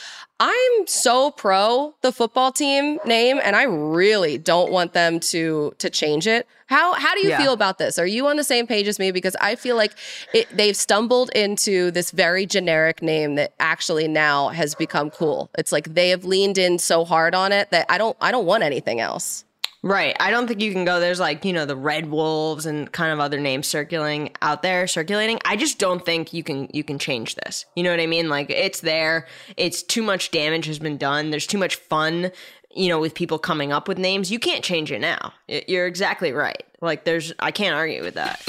I'm 0.40 0.86
so 0.86 1.30
pro 1.30 1.94
the 2.03 2.12
football 2.12 2.50
team 2.53 2.98
name 3.05 3.40
and 3.42 3.55
I 3.55 3.62
really 3.62 4.38
don't 4.38 4.72
want 4.72 4.92
them 4.92 5.20
to 5.20 5.74
to 5.78 5.88
change 5.90 6.26
it. 6.26 6.46
How 6.66 6.94
how 6.94 7.14
do 7.14 7.20
you 7.20 7.30
Yeah. 7.30 7.38
feel 7.38 7.53
about 7.53 7.78
this? 7.78 7.98
Are 7.98 8.07
you 8.07 8.26
on 8.26 8.36
the 8.36 8.44
same 8.44 8.66
page 8.66 8.88
as 8.88 8.98
me 8.98 9.12
because 9.12 9.36
I 9.40 9.55
feel 9.55 9.76
like 9.76 9.92
it, 10.34 10.48
they've 10.57 10.76
stumbled 10.76 11.30
into 11.34 11.90
this 11.90 12.11
very 12.11 12.44
generic 12.46 13.03
name 13.03 13.36
that 13.36 13.53
actually 13.61 14.09
now 14.09 14.48
has 14.48 14.74
become 14.74 15.11
cool. 15.11 15.48
It's 15.57 15.70
like 15.72 15.94
they 15.94 16.09
have 16.11 16.24
leaned 16.24 16.59
in 16.59 16.78
so 16.78 17.05
hard 17.05 17.34
on 17.34 17.53
it 17.53 17.70
that 17.70 17.86
I 17.88 17.98
don't 17.98 18.16
I 18.20 18.30
don't 18.32 18.46
want 18.46 18.62
anything 18.62 19.00
else. 19.00 19.44
Right. 19.85 20.16
I 20.20 20.30
don't 20.30 20.47
think 20.47 20.61
you 20.61 20.70
can 20.70 20.85
go. 20.85 21.01
There's 21.01 21.18
like, 21.18 21.45
you 21.45 21.53
know, 21.53 21.66
the 21.66 21.74
Red 21.74 22.09
Wolves 22.09 22.66
and 22.66 22.91
kind 22.93 23.12
of 23.12 23.18
other 23.18 23.41
names 23.41 23.66
circulating 23.66 24.30
out 24.41 24.62
there, 24.62 24.87
circulating. 24.87 25.41
I 25.45 25.57
just 25.57 25.80
don't 25.80 26.05
think 26.05 26.33
you 26.33 26.45
can 26.45 26.68
you 26.72 26.85
can 26.85 27.01
change 27.01 27.35
this. 27.35 27.66
You 27.74 27.83
know 27.83 27.91
what 27.91 27.99
I 27.99 28.07
mean? 28.07 28.28
Like 28.28 28.49
it's 28.49 28.80
there. 28.80 29.26
It's 29.57 29.83
too 29.83 30.03
much 30.03 30.30
damage 30.30 30.66
has 30.66 30.78
been 30.78 30.99
done. 30.99 31.30
There's 31.30 31.49
too 31.49 31.59
much 31.59 31.74
fun, 31.74 32.30
you 32.70 32.89
know, 32.89 33.01
with 33.01 33.14
people 33.14 33.41
coming 33.41 33.72
up 33.72 33.89
with 33.89 33.99
names. 33.99 34.30
You 34.30 34.39
can't 34.39 34.62
change 34.62 34.93
it 34.93 35.01
now. 35.01 35.33
You're 35.49 35.89
exactly 35.89 36.30
right. 36.30 36.62
Like 36.80 37.05
there's 37.05 37.33
I 37.41 37.51
can't 37.51 37.74
argue 37.74 38.03
with 38.05 38.14
that. 38.14 38.41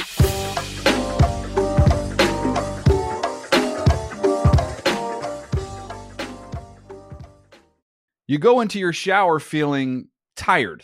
You 8.28 8.38
go 8.38 8.62
into 8.62 8.80
your 8.80 8.94
shower 8.94 9.40
feeling 9.40 10.10
tired, 10.36 10.84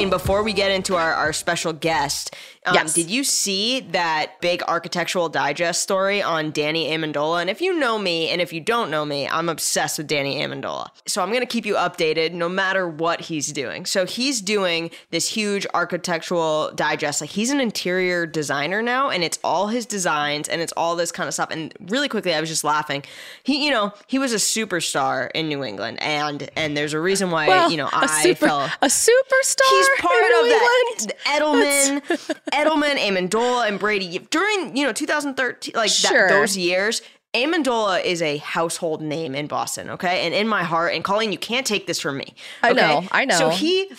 Colleen, 0.00 0.08
before 0.10 0.42
we 0.42 0.54
get 0.54 0.70
into 0.70 0.96
our, 0.96 1.12
our 1.12 1.30
special 1.34 1.74
guest, 1.74 2.34
um, 2.66 2.74
Yes. 2.74 2.92
did 2.94 3.10
you 3.10 3.24
see 3.24 3.80
that 3.92 4.38
big 4.42 4.62
architectural 4.68 5.28
digest 5.30 5.82
story 5.82 6.22
on 6.22 6.50
Danny 6.52 6.88
Amendola? 6.90 7.40
And 7.40 7.48
if 7.50 7.60
you 7.62 7.78
know 7.78 7.98
me, 7.98 8.28
and 8.28 8.40
if 8.40 8.52
you 8.52 8.60
don't 8.60 8.90
know 8.90 9.04
me, 9.06 9.26
I'm 9.28 9.48
obsessed 9.48 9.96
with 9.98 10.06
Danny 10.06 10.36
Amendola. 10.40 10.88
So 11.06 11.22
I'm 11.22 11.28
going 11.30 11.40
to 11.40 11.46
keep 11.46 11.64
you 11.66 11.74
updated 11.74 12.32
no 12.32 12.48
matter 12.50 12.86
what 12.86 13.22
he's 13.22 13.50
doing. 13.52 13.86
So 13.86 14.04
he's 14.06 14.40
doing 14.42 14.90
this 15.10 15.28
huge 15.28 15.66
architectural 15.72 16.70
digest. 16.74 17.20
Like 17.22 17.30
he's 17.30 17.50
an 17.50 17.60
interior 17.60 18.26
designer 18.26 18.82
now, 18.82 19.08
and 19.10 19.22
it's 19.24 19.38
all 19.44 19.68
his 19.68 19.84
designs 19.86 20.46
and 20.48 20.60
it's 20.60 20.72
all 20.76 20.96
this 20.96 21.10
kind 21.12 21.28
of 21.28 21.34
stuff. 21.34 21.50
And 21.50 21.74
really 21.88 22.08
quickly, 22.08 22.34
I 22.34 22.40
was 22.40 22.48
just 22.50 22.64
laughing. 22.64 23.02
He, 23.42 23.64
you 23.64 23.70
know, 23.70 23.92
he 24.06 24.18
was 24.18 24.32
a 24.34 24.36
superstar 24.36 25.30
in 25.34 25.48
New 25.48 25.64
England, 25.64 26.00
and 26.02 26.48
and 26.56 26.76
there's 26.76 26.92
a 26.92 27.00
reason 27.00 27.30
why 27.30 27.48
Well, 27.48 27.70
you 27.70 27.78
know 27.78 27.88
I 27.92 28.22
super- 28.22 28.46
fell 28.46 28.60
a 28.82 28.86
superstar. 28.86 29.70
He's 29.70 29.88
part 29.98 30.22
of 30.22 30.48
that? 30.48 31.06
Edelman, 31.26 32.00
Edelman, 32.52 32.96
Amendola, 32.96 33.68
and 33.68 33.78
Brady 33.78 34.18
during 34.30 34.76
you 34.76 34.84
know 34.84 34.92
2013, 34.92 35.74
like 35.74 35.90
Sure. 35.90 36.28
that, 36.28 36.34
those 36.34 36.56
years. 36.56 37.02
Amendola 37.32 38.04
is 38.04 38.22
a 38.22 38.38
household 38.38 39.00
name 39.00 39.36
in 39.36 39.46
Boston, 39.46 39.90
okay, 39.90 40.26
and 40.26 40.34
in 40.34 40.48
my 40.48 40.64
heart. 40.64 40.94
And 40.94 41.04
Colleen, 41.04 41.30
you 41.30 41.38
can't 41.38 41.64
take 41.64 41.86
this 41.86 42.00
from 42.00 42.16
me. 42.18 42.34
I 42.60 42.72
okay? 42.72 42.80
know, 42.80 43.08
I 43.12 43.24
know. 43.24 43.38
So 43.38 43.48
he, 43.50 43.92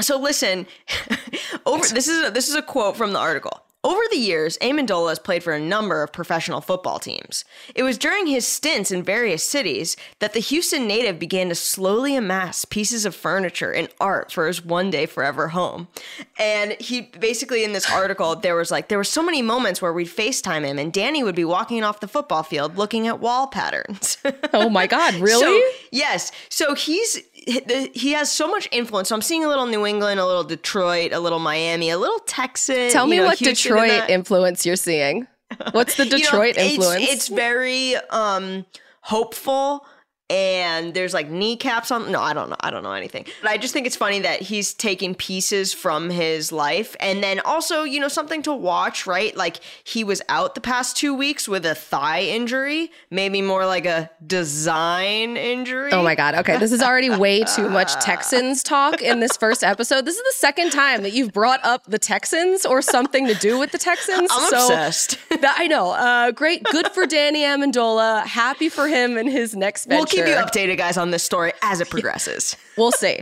so 0.00 0.18
listen, 0.18 0.66
over 1.66 1.86
this 1.86 2.08
is 2.08 2.28
a, 2.28 2.30
this 2.30 2.48
is 2.48 2.54
a 2.54 2.62
quote 2.62 2.96
from 2.96 3.12
the 3.12 3.18
article. 3.18 3.60
Over 3.86 4.00
the 4.10 4.16
years, 4.16 4.58
Amendola 4.58 5.10
has 5.10 5.20
played 5.20 5.44
for 5.44 5.52
a 5.52 5.60
number 5.60 6.02
of 6.02 6.12
professional 6.12 6.60
football 6.60 6.98
teams. 6.98 7.44
It 7.72 7.84
was 7.84 7.96
during 7.96 8.26
his 8.26 8.44
stints 8.44 8.90
in 8.90 9.04
various 9.04 9.44
cities 9.44 9.96
that 10.18 10.32
the 10.32 10.40
Houston 10.40 10.88
native 10.88 11.20
began 11.20 11.50
to 11.50 11.54
slowly 11.54 12.16
amass 12.16 12.64
pieces 12.64 13.06
of 13.06 13.14
furniture 13.14 13.70
and 13.70 13.88
art 14.00 14.32
for 14.32 14.48
his 14.48 14.64
one 14.64 14.90
day 14.90 15.06
forever 15.06 15.46
home. 15.48 15.86
And 16.36 16.72
he 16.80 17.02
basically, 17.02 17.62
in 17.62 17.74
this 17.74 17.88
article, 17.88 18.34
there 18.34 18.56
was 18.56 18.72
like, 18.72 18.88
there 18.88 18.98
were 18.98 19.04
so 19.04 19.22
many 19.22 19.40
moments 19.40 19.80
where 19.80 19.92
we'd 19.92 20.08
FaceTime 20.08 20.64
him 20.64 20.80
and 20.80 20.92
Danny 20.92 21.22
would 21.22 21.36
be 21.36 21.44
walking 21.44 21.84
off 21.84 22.00
the 22.00 22.08
football 22.08 22.42
field 22.42 22.76
looking 22.76 23.06
at 23.06 23.20
wall 23.20 23.46
patterns. 23.46 24.18
Oh 24.52 24.68
my 24.68 24.88
God, 24.88 25.14
really? 25.20 25.60
So, 25.60 25.78
yes. 25.92 26.32
So 26.48 26.74
he's 26.74 27.20
he 27.46 28.12
has 28.12 28.30
so 28.30 28.48
much 28.48 28.68
influence. 28.72 29.08
So 29.08 29.14
I'm 29.14 29.22
seeing 29.22 29.44
a 29.44 29.48
little 29.48 29.66
New 29.66 29.86
England, 29.86 30.18
a 30.20 30.26
little 30.26 30.44
Detroit, 30.44 31.12
a 31.12 31.20
little 31.20 31.38
Miami, 31.38 31.90
a 31.90 31.98
little 31.98 32.18
Texas. 32.20 32.92
Tell 32.92 33.06
me 33.06 33.18
know, 33.18 33.26
what 33.26 33.38
Houston 33.38 33.72
Detroit 33.76 34.10
influence 34.10 34.66
you're 34.66 34.76
seeing. 34.76 35.26
What's 35.70 35.96
the 35.96 36.04
You 36.06 36.10
know, 36.10 36.16
Detroit 36.18 36.50
it's- 36.50 36.72
influence? 36.72 37.04
It's, 37.08 37.28
very 37.28 37.96
um 38.10 38.66
hopeful 39.02 39.86
and 40.28 40.92
there's 40.94 41.14
like 41.14 41.30
kneecaps 41.30 41.90
on 41.90 42.10
no 42.10 42.20
i 42.20 42.32
don't 42.32 42.50
know 42.50 42.56
i 42.60 42.70
don't 42.70 42.82
know 42.82 42.92
anything 42.92 43.24
but 43.42 43.50
i 43.50 43.56
just 43.56 43.72
think 43.72 43.86
it's 43.86 43.94
funny 43.96 44.18
that 44.18 44.40
he's 44.42 44.74
taking 44.74 45.14
pieces 45.14 45.72
from 45.72 46.10
his 46.10 46.50
life 46.50 46.96
and 47.00 47.22
then 47.22 47.38
also 47.40 47.84
you 47.84 48.00
know 48.00 48.08
something 48.08 48.42
to 48.42 48.52
watch 48.52 49.06
right 49.06 49.36
like 49.36 49.58
he 49.84 50.02
was 50.02 50.20
out 50.28 50.54
the 50.54 50.60
past 50.60 50.96
two 50.96 51.14
weeks 51.14 51.48
with 51.48 51.64
a 51.64 51.74
thigh 51.74 52.22
injury 52.22 52.90
maybe 53.10 53.40
more 53.40 53.66
like 53.66 53.86
a 53.86 54.10
design 54.26 55.36
injury 55.36 55.90
Oh 55.92 56.02
my 56.02 56.14
God. 56.14 56.34
Okay. 56.36 56.58
This 56.58 56.72
is 56.72 56.82
already 56.82 57.10
way 57.10 57.44
too 57.44 57.68
much 57.68 57.92
Texans 57.96 58.62
talk 58.62 59.00
in 59.02 59.20
this 59.20 59.36
first 59.36 59.62
episode. 59.62 60.04
This 60.04 60.16
is 60.16 60.22
the 60.22 60.36
second 60.38 60.70
time 60.70 61.02
that 61.02 61.12
you've 61.12 61.32
brought 61.32 61.60
up 61.64 61.84
the 61.86 61.98
Texans 61.98 62.66
or 62.66 62.82
something 62.82 63.26
to 63.26 63.34
do 63.34 63.58
with 63.58 63.70
the 63.72 63.78
Texans. 63.78 64.28
I'm 64.32 64.50
so 64.50 64.64
obsessed. 64.66 65.18
that- 65.30 65.56
I 65.58 65.66
know. 65.68 65.90
Uh, 65.92 66.32
great. 66.32 66.64
Good 66.64 66.88
for 66.88 67.06
Danny 67.06 67.42
Amendola. 67.42 68.26
Happy 68.26 68.68
for 68.68 68.88
him 68.88 69.16
and 69.16 69.28
his 69.30 69.54
next 69.54 69.86
venture. 69.86 69.98
we'll 69.98 70.06
keep 70.16 70.26
you 70.26 70.34
updated 70.34 70.76
guys 70.78 70.96
on 70.96 71.10
this 71.10 71.22
story 71.22 71.52
as 71.62 71.80
it 71.80 71.90
progresses 71.90 72.56
We'll 72.76 72.92
see. 72.92 73.20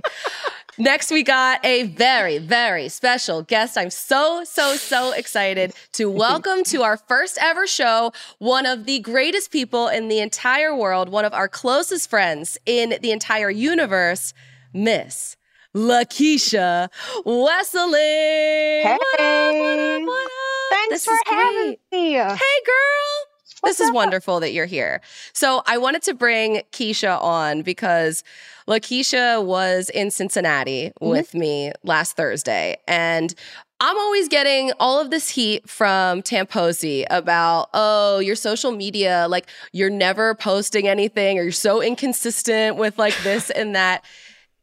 Next, 0.76 1.12
we 1.12 1.22
got 1.22 1.64
a 1.64 1.84
very, 1.84 2.38
very 2.38 2.88
special 2.88 3.42
guest. 3.42 3.78
I'm 3.78 3.90
so, 3.90 4.42
so, 4.42 4.74
so 4.74 5.12
excited 5.12 5.72
to 5.92 6.11
welcome 6.26 6.64
to 6.64 6.82
our 6.82 6.97
first 6.97 7.38
ever 7.40 7.66
show 7.68 8.12
one 8.38 8.66
of 8.66 8.84
the 8.84 8.99
greatest 8.99 9.53
people 9.53 9.86
in 9.86 10.09
the 10.09 10.18
entire 10.18 10.74
world, 10.74 11.09
one 11.09 11.24
of 11.24 11.32
our 11.32 11.47
closest 11.49 12.11
friends 12.11 12.59
in 12.66 12.97
the 13.03 13.12
entire 13.12 13.51
universe, 13.51 14.34
Miss 14.72 15.36
Lakeisha 15.76 16.88
Wesseling. 17.24 18.82
Hey. 18.82 18.97
What 18.99 19.20
up, 19.20 19.55
what 19.55 19.78
up, 19.78 20.03
what 20.09 20.24
up? 20.24 20.30
Thanks 20.70 20.90
This 20.90 21.05
for 21.05 21.16
having 21.26 21.55
great. 21.62 21.80
me. 21.92 22.12
Hey, 22.14 22.62
girl. 22.66 23.34
This 23.64 23.80
is 23.80 23.90
wonderful 24.00 24.40
that 24.40 24.52
you're 24.52 24.66
here. 24.66 25.00
So 25.32 25.62
I 25.66 25.78
wanted 25.78 26.02
to 26.02 26.14
bring 26.14 26.62
Keisha 26.72 27.20
on 27.22 27.62
because 27.62 28.22
Lakeisha 28.68 29.44
was 29.44 29.90
in 29.90 30.10
Cincinnati 30.10 30.92
Mm-hmm. 31.00 31.08
with 31.08 31.34
me 31.34 31.72
last 31.82 32.16
Thursday. 32.16 32.76
And 32.88 33.34
I'm 33.80 33.98
always 33.98 34.28
getting 34.28 34.72
all 34.78 35.00
of 35.00 35.10
this 35.10 35.28
heat 35.28 35.68
from 35.68 36.22
Tamposi 36.22 37.04
about, 37.10 37.68
oh, 37.74 38.18
your 38.20 38.36
social 38.36 38.70
media, 38.72 39.26
like 39.28 39.46
you're 39.72 39.90
never 39.90 40.34
posting 40.34 40.86
anything 40.88 41.38
or 41.38 41.42
you're 41.42 41.52
so 41.52 41.82
inconsistent 41.82 42.76
with 42.76 42.98
like 42.98 43.16
this 43.22 43.50
and 43.50 43.74
that. 43.74 44.04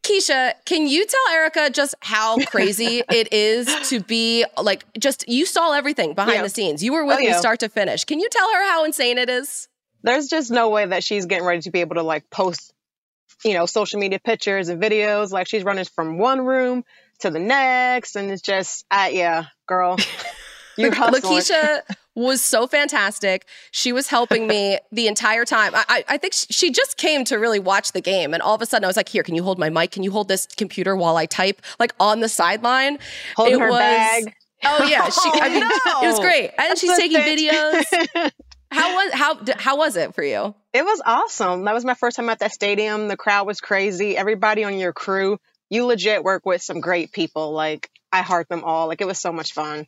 Keisha, 0.03 0.53
can 0.65 0.87
you 0.87 1.05
tell 1.05 1.27
Erica 1.33 1.69
just 1.69 1.93
how 2.01 2.37
crazy 2.45 3.03
it 3.11 3.31
is 3.31 3.67
to 3.89 3.99
be 3.99 4.45
like 4.61 4.83
just 4.99 5.27
you 5.29 5.45
saw 5.45 5.73
everything 5.73 6.13
behind 6.13 6.37
Yeah. 6.37 6.43
the 6.43 6.49
scenes. 6.49 6.83
You 6.83 6.93
were 6.93 7.05
with 7.05 7.17
Oh, 7.17 7.19
me 7.21 7.27
yeah. 7.27 7.37
start 7.39 7.59
to 7.59 7.69
finish. 7.69 8.05
Can 8.05 8.19
you 8.19 8.27
tell 8.29 8.51
her 8.53 8.63
how 8.69 8.83
insane 8.85 9.17
it 9.17 9.29
is? 9.29 9.67
There's 10.03 10.27
just 10.27 10.49
no 10.49 10.69
way 10.69 10.85
that 10.85 11.03
she's 11.03 11.27
getting 11.27 11.45
ready 11.45 11.61
to 11.61 11.71
be 11.71 11.81
able 11.81 11.95
to 11.95 12.03
like 12.03 12.29
post, 12.31 12.73
you 13.45 13.53
know, 13.53 13.67
social 13.67 13.99
media 13.99 14.19
pictures 14.19 14.69
and 14.69 14.81
videos. 14.81 15.31
Like 15.31 15.47
she's 15.47 15.63
running 15.63 15.85
from 15.85 16.17
one 16.17 16.43
room 16.43 16.83
to 17.19 17.29
the 17.29 17.39
next, 17.39 18.15
and 18.15 18.31
it's 18.31 18.41
just, 18.41 18.83
uh, 18.89 19.09
yeah, 19.11 19.45
girl, 19.67 19.97
You're 20.77 20.91
hustling. 20.95 21.21
Lakeisha 21.21 21.81
was 22.15 22.41
so 22.41 22.67
fantastic. 22.67 23.45
She 23.71 23.93
was 23.93 24.07
helping 24.07 24.47
me 24.47 24.77
the 24.91 25.07
entire 25.07 25.45
time. 25.45 25.73
I, 25.75 25.85
I, 25.87 26.03
I 26.09 26.17
think 26.17 26.33
she 26.33 26.71
just 26.71 26.97
came 26.97 27.23
to 27.25 27.37
really 27.37 27.59
watch 27.59 27.93
the 27.93 28.01
game. 28.01 28.33
And 28.33 28.41
all 28.41 28.55
of 28.55 28.61
a 28.61 28.65
sudden 28.65 28.83
I 28.83 28.87
was 28.87 28.97
like, 28.97 29.09
here, 29.09 29.23
can 29.23 29.35
you 29.35 29.43
hold 29.43 29.59
my 29.59 29.69
mic? 29.69 29.91
Can 29.91 30.03
you 30.03 30.11
hold 30.11 30.27
this 30.27 30.45
computer 30.45 30.95
while 30.95 31.17
I 31.17 31.25
type? 31.25 31.61
Like 31.79 31.93
on 31.99 32.19
the 32.19 32.29
sideline. 32.29 32.99
Holding 33.35 33.55
it 33.55 33.59
her 33.61 33.69
was, 33.69 33.79
bag. 33.79 34.35
Oh 34.63 34.85
yeah. 34.85 35.09
She, 35.09 35.29
I 35.33 35.47
oh, 35.47 35.49
mean, 35.49 35.63
it 36.03 36.07
was 36.07 36.19
great. 36.19 36.51
And 36.57 36.77
she's 36.77 36.95
taking 36.97 37.19
videos. 37.19 38.31
How 38.71 38.95
was 38.95 39.13
how 39.13 39.37
how 39.57 39.77
was 39.77 39.97
it 39.97 40.15
for 40.15 40.23
you? 40.23 40.55
It 40.71 40.85
was 40.85 41.01
awesome. 41.05 41.65
That 41.65 41.73
was 41.73 41.83
my 41.83 41.93
first 41.93 42.15
time 42.15 42.29
at 42.29 42.39
that 42.39 42.53
stadium. 42.53 43.09
The 43.09 43.17
crowd 43.17 43.45
was 43.45 43.59
crazy. 43.59 44.15
Everybody 44.15 44.63
on 44.63 44.79
your 44.79 44.93
crew, 44.93 45.39
you 45.69 45.85
legit 45.85 46.23
work 46.23 46.45
with 46.45 46.61
some 46.61 46.79
great 46.79 47.11
people. 47.11 47.51
Like 47.51 47.89
I 48.13 48.21
heart 48.21 48.47
them 48.47 48.63
all. 48.63 48.87
Like 48.87 49.01
it 49.01 49.07
was 49.07 49.19
so 49.19 49.33
much 49.33 49.51
fun. 49.51 49.87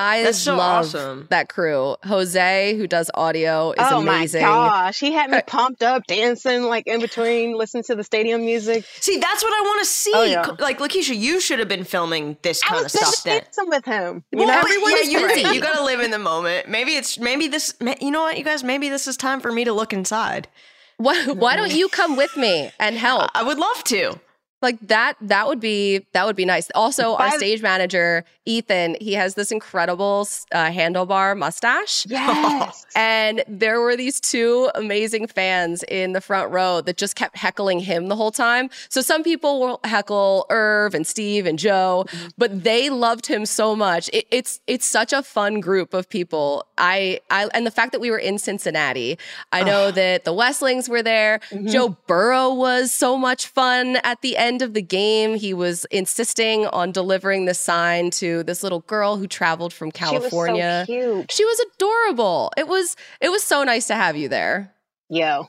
I 0.00 0.22
That's 0.22 0.38
so 0.38 0.56
love 0.56 0.86
awesome. 0.86 1.26
that 1.30 1.48
crew. 1.48 1.96
Jose, 2.04 2.74
who 2.76 2.86
does 2.86 3.10
audio, 3.14 3.72
is 3.72 3.76
oh 3.80 4.00
amazing. 4.00 4.44
Oh 4.44 4.48
my 4.48 4.68
gosh, 4.68 5.00
he 5.00 5.12
had 5.12 5.30
me 5.30 5.40
pumped 5.46 5.82
up, 5.82 6.06
dancing 6.06 6.62
like 6.64 6.86
in 6.86 7.00
between, 7.00 7.56
listening 7.56 7.82
to 7.84 7.94
the 7.94 8.04
stadium 8.04 8.40
music. 8.44 8.84
see 9.00 9.18
that's 9.18 9.42
what 9.42 9.52
i 9.52 9.60
want 9.62 9.80
to 9.80 9.84
see 9.86 10.12
Oh, 10.14 10.22
yeah. 10.24 10.46
like 10.58 10.78
lakeisha 10.78 11.16
you 11.16 11.40
should 11.40 11.58
have 11.58 11.68
been 11.68 11.84
filming 11.84 12.36
this 12.42 12.62
I 12.64 12.68
kind 12.68 12.78
of 12.80 12.84
was 12.84 12.92
stuff 12.92 13.02
just 13.10 13.24
then 13.24 13.42
dancing 13.42 13.68
with 13.68 13.84
him. 13.84 14.24
You 14.32 14.38
Well, 14.38 14.48
know, 14.48 14.58
everyone 14.58 14.90
yeah, 14.92 14.96
is 14.98 15.12
you're 15.12 15.26
right. 15.26 15.54
You 15.54 15.60
gotta 15.60 15.84
live 15.84 16.00
in 16.00 16.10
the 16.10 16.18
moment. 16.18 16.68
Maybe 16.68 16.92
it's 16.96 17.18
maybe 17.18 17.48
this. 17.48 17.74
You 18.00 18.10
know 18.10 18.22
what, 18.22 18.38
you 18.38 18.44
guys? 18.44 18.64
Maybe 18.64 18.88
this 18.88 19.06
is 19.06 19.16
time 19.16 19.40
for 19.40 19.52
me 19.52 19.64
to 19.64 19.72
look 19.72 19.92
inside. 19.92 20.48
Why, 20.96 21.26
why 21.32 21.56
don't 21.56 21.72
you 21.74 21.88
come 21.88 22.16
with 22.16 22.36
me 22.36 22.70
and 22.78 22.96
help? 22.96 23.30
I 23.34 23.42
would 23.42 23.58
love 23.58 23.82
to. 23.84 24.20
Like 24.62 24.78
that 24.88 25.14
that 25.22 25.46
would 25.46 25.60
be 25.60 26.06
that 26.12 26.26
would 26.26 26.36
be 26.36 26.44
nice. 26.44 26.70
Also, 26.74 27.14
our 27.16 27.30
stage 27.38 27.62
manager, 27.62 28.24
Ethan, 28.44 28.96
he 29.00 29.14
has 29.14 29.34
this 29.34 29.50
incredible 29.50 30.28
uh, 30.52 30.66
handlebar 30.70 31.36
mustache. 31.36 32.06
yes. 32.08 32.86
And 32.96 33.44
there 33.48 33.80
were 33.80 33.96
these 33.96 34.20
two 34.20 34.70
amazing 34.74 35.28
fans 35.28 35.84
in 35.84 36.12
the 36.12 36.20
front 36.20 36.50
row 36.50 36.80
that 36.82 36.96
just 36.96 37.14
kept 37.14 37.36
heckling 37.36 37.78
him 37.80 38.08
the 38.08 38.16
whole 38.16 38.32
time. 38.32 38.68
So 38.88 39.00
some 39.00 39.22
people 39.22 39.60
will 39.60 39.80
heckle 39.84 40.44
Irv 40.50 40.94
and 40.94 41.06
Steve 41.06 41.46
and 41.46 41.58
Joe, 41.58 42.04
but 42.36 42.64
they 42.64 42.90
loved 42.90 43.26
him 43.26 43.46
so 43.46 43.76
much. 43.76 44.10
It, 44.12 44.26
it's 44.30 44.60
it's 44.66 44.84
such 44.84 45.12
a 45.12 45.22
fun 45.22 45.60
group 45.60 45.94
of 45.94 46.08
people. 46.08 46.66
I 46.76 47.20
I 47.30 47.48
and 47.54 47.64
the 47.64 47.70
fact 47.70 47.92
that 47.92 48.00
we 48.00 48.10
were 48.10 48.18
in 48.18 48.38
Cincinnati, 48.38 49.18
I 49.52 49.62
know 49.62 49.90
that 49.92 50.24
the 50.24 50.34
Westlings 50.34 50.88
were 50.88 51.02
there. 51.02 51.40
Joe 51.66 51.96
Burrow 52.06 52.52
was 52.52 52.92
so 52.92 53.16
much 53.16 53.46
fun 53.46 53.96
at 54.02 54.20
the 54.20 54.36
end 54.36 54.49
of 54.62 54.74
the 54.74 54.82
game. 54.82 55.36
He 55.36 55.54
was 55.54 55.84
insisting 55.86 56.66
on 56.66 56.92
delivering 56.92 57.44
the 57.44 57.54
sign 57.54 58.10
to 58.12 58.42
this 58.42 58.62
little 58.62 58.80
girl 58.80 59.16
who 59.16 59.26
traveled 59.26 59.72
from 59.72 59.90
California. 59.90 60.84
She 60.86 60.96
was 60.96 61.14
so. 61.14 61.26
She 61.30 61.44
was 61.44 61.66
adorable. 61.74 62.52
It 62.56 62.68
was 62.68 62.96
it 63.20 63.30
was 63.30 63.42
so 63.42 63.62
nice 63.64 63.86
to 63.86 63.94
have 63.94 64.16
you 64.16 64.28
there. 64.28 64.74
Yo, 65.08 65.48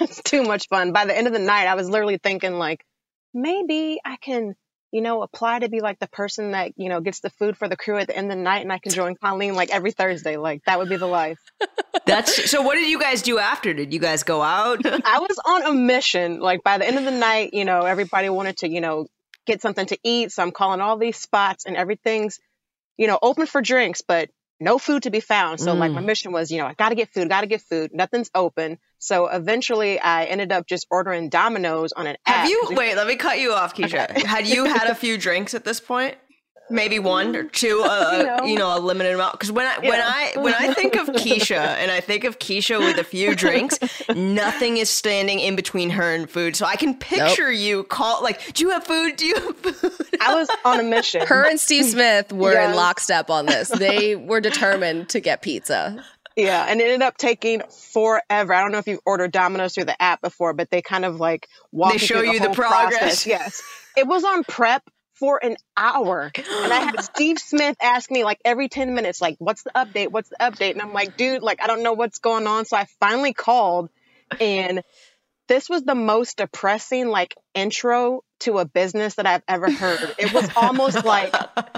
it's 0.00 0.22
too 0.24 0.42
much 0.42 0.68
fun. 0.68 0.92
By 0.92 1.04
the 1.04 1.16
end 1.16 1.26
of 1.26 1.32
the 1.32 1.38
night, 1.38 1.66
I 1.66 1.74
was 1.74 1.88
literally 1.88 2.18
thinking 2.18 2.54
like, 2.54 2.84
maybe 3.34 4.00
I 4.04 4.16
can, 4.16 4.54
you 4.92 5.00
know, 5.00 5.22
apply 5.22 5.60
to 5.60 5.68
be 5.68 5.80
like 5.80 5.98
the 5.98 6.08
person 6.08 6.52
that 6.52 6.72
you 6.76 6.88
know 6.88 7.00
gets 7.00 7.20
the 7.20 7.30
food 7.30 7.56
for 7.56 7.68
the 7.68 7.76
crew 7.76 7.96
at 7.96 8.06
the 8.06 8.16
end 8.16 8.30
of 8.30 8.36
the 8.36 8.42
night, 8.42 8.62
and 8.62 8.72
I 8.72 8.78
can 8.78 8.92
join 8.92 9.14
Colleen 9.16 9.54
like 9.54 9.70
every 9.70 9.92
Thursday. 9.92 10.36
Like 10.36 10.62
that 10.64 10.78
would 10.78 10.88
be 10.88 10.96
the 10.96 11.06
life. 11.06 11.38
That's 12.06 12.50
so. 12.50 12.62
What 12.62 12.74
did 12.74 12.88
you 12.88 12.98
guys 12.98 13.22
do 13.22 13.38
after? 13.38 13.72
Did 13.72 13.92
you 13.92 14.00
guys 14.00 14.22
go 14.22 14.42
out? 14.42 14.80
I 14.84 15.18
was 15.20 15.38
on 15.44 15.62
a 15.62 15.72
mission. 15.72 16.40
Like 16.40 16.62
by 16.62 16.78
the 16.78 16.86
end 16.86 16.98
of 16.98 17.04
the 17.04 17.10
night, 17.10 17.54
you 17.54 17.64
know, 17.64 17.82
everybody 17.82 18.28
wanted 18.28 18.58
to, 18.58 18.68
you 18.68 18.80
know, 18.80 19.06
get 19.46 19.62
something 19.62 19.86
to 19.86 19.98
eat. 20.02 20.32
So 20.32 20.42
I'm 20.42 20.52
calling 20.52 20.80
all 20.80 20.96
these 20.96 21.16
spots 21.16 21.66
and 21.66 21.76
everything's, 21.76 22.38
you 22.96 23.06
know, 23.06 23.18
open 23.20 23.46
for 23.46 23.60
drinks, 23.60 24.02
but 24.02 24.30
no 24.60 24.78
food 24.78 25.04
to 25.04 25.10
be 25.10 25.20
found. 25.20 25.58
So 25.58 25.72
like 25.72 25.90
my 25.90 26.02
mm. 26.02 26.06
mission 26.06 26.32
was, 26.32 26.52
you 26.52 26.58
know, 26.58 26.66
I 26.66 26.74
got 26.74 26.90
to 26.90 26.94
get 26.94 27.08
food, 27.12 27.28
got 27.28 27.40
to 27.40 27.46
get 27.46 27.62
food. 27.62 27.92
Nothing's 27.94 28.30
open. 28.34 28.78
So 28.98 29.26
eventually 29.26 29.98
I 29.98 30.24
ended 30.24 30.52
up 30.52 30.66
just 30.66 30.86
ordering 30.90 31.30
Domino's 31.30 31.92
on 31.92 32.06
an 32.06 32.16
app. 32.26 32.40
Have 32.40 32.48
you? 32.50 32.68
Wait, 32.70 32.94
let 32.94 33.06
me 33.06 33.16
cut 33.16 33.40
you 33.40 33.52
off, 33.52 33.74
Keisha. 33.74 34.22
Had 34.22 34.46
you 34.46 34.66
had 34.66 34.88
a 34.88 34.94
few 35.06 35.16
drinks 35.16 35.54
at 35.54 35.64
this 35.64 35.80
point? 35.80 36.16
Maybe 36.70 36.98
one 36.98 37.34
or 37.34 37.44
two, 37.44 37.82
uh, 37.84 38.12
You 38.18 38.24
know. 38.24 38.44
you 38.52 38.58
know, 38.58 38.76
a 38.76 38.80
limited 38.80 39.14
amount. 39.14 39.32
Because 39.32 39.50
when 39.50 39.66
I 39.66 39.78
when 39.80 40.00
I 40.00 40.32
when 40.36 40.54
I 40.54 40.72
think 40.72 40.94
of 40.96 41.08
Keisha 41.08 41.56
and 41.78 41.90
I 41.90 42.00
think 42.00 42.24
of 42.24 42.38
Keisha 42.38 42.78
with 42.78 42.98
a 42.98 43.04
few 43.04 43.34
drinks, 43.34 43.78
nothing 44.14 44.76
is 44.76 44.88
standing 44.88 45.40
in 45.40 45.56
between 45.56 45.90
her 45.90 46.14
and 46.14 46.30
food. 46.30 46.56
So 46.56 46.66
I 46.66 46.76
can 46.76 46.94
picture 46.94 47.50
you 47.50 47.82
call 47.84 48.22
like, 48.22 48.54
"Do 48.54 48.64
you 48.64 48.70
have 48.70 48.84
food? 48.84 49.16
Do 49.16 49.26
you 49.26 49.34
have 49.34 49.56
food?" 49.56 49.92
I 50.20 50.34
was 50.34 50.48
on 50.64 50.78
a 50.80 50.82
mission. 50.84 51.26
Her 51.26 51.48
and 51.48 51.58
Steve 51.58 51.86
Smith 51.86 52.32
were 52.32 52.56
in 52.58 52.74
lockstep 52.74 53.30
on 53.30 53.46
this. 53.46 53.68
They 53.68 54.14
were 54.16 54.40
determined 54.40 55.08
to 55.10 55.20
get 55.20 55.42
pizza. 55.42 56.04
Yeah, 56.36 56.66
and 56.68 56.80
it 56.80 56.84
ended 56.84 57.02
up 57.02 57.16
taking 57.18 57.60
forever. 57.92 58.54
I 58.54 58.60
don't 58.62 58.70
know 58.72 58.78
if 58.78 58.86
you've 58.86 59.00
ordered 59.04 59.32
Domino's 59.32 59.74
through 59.74 59.86
the 59.86 60.00
app 60.00 60.22
before, 60.22 60.52
but 60.52 60.70
they 60.70 60.80
kind 60.80 61.04
of 61.04 61.18
like 61.18 61.48
walk 61.72 61.90
They 61.90 61.94
you 61.94 61.98
show 62.06 62.20
you 62.22 62.38
the 62.38 62.50
progress. 62.50 62.98
process. 62.98 63.26
Yes, 63.26 63.62
it 63.96 64.06
was 64.06 64.22
on 64.24 64.44
prep 64.44 64.88
for 65.20 65.38
an 65.44 65.56
hour. 65.76 66.32
And 66.36 66.72
I 66.72 66.80
had 66.80 67.04
Steve 67.16 67.38
Smith 67.38 67.76
ask 67.80 68.10
me 68.10 68.24
like 68.24 68.40
every 68.44 68.68
10 68.68 68.94
minutes, 68.94 69.20
like, 69.20 69.36
what's 69.38 69.62
the 69.62 69.72
update? 69.76 70.08
What's 70.08 70.30
the 70.30 70.38
update? 70.40 70.72
And 70.72 70.82
I'm 70.82 70.94
like, 70.94 71.16
dude, 71.16 71.42
like, 71.42 71.62
I 71.62 71.68
don't 71.68 71.84
know 71.84 71.92
what's 71.92 72.18
going 72.18 72.48
on. 72.48 72.64
So 72.64 72.76
I 72.76 72.86
finally 73.00 73.34
called 73.34 73.90
and 74.40 74.82
this 75.50 75.68
was 75.68 75.82
the 75.82 75.96
most 75.96 76.36
depressing 76.36 77.08
like 77.08 77.34
intro 77.54 78.22
to 78.38 78.58
a 78.58 78.64
business 78.64 79.16
that 79.16 79.26
I've 79.26 79.42
ever 79.48 79.68
heard. 79.68 80.14
It 80.16 80.32
was 80.32 80.48
almost 80.54 81.04
like 81.04 81.34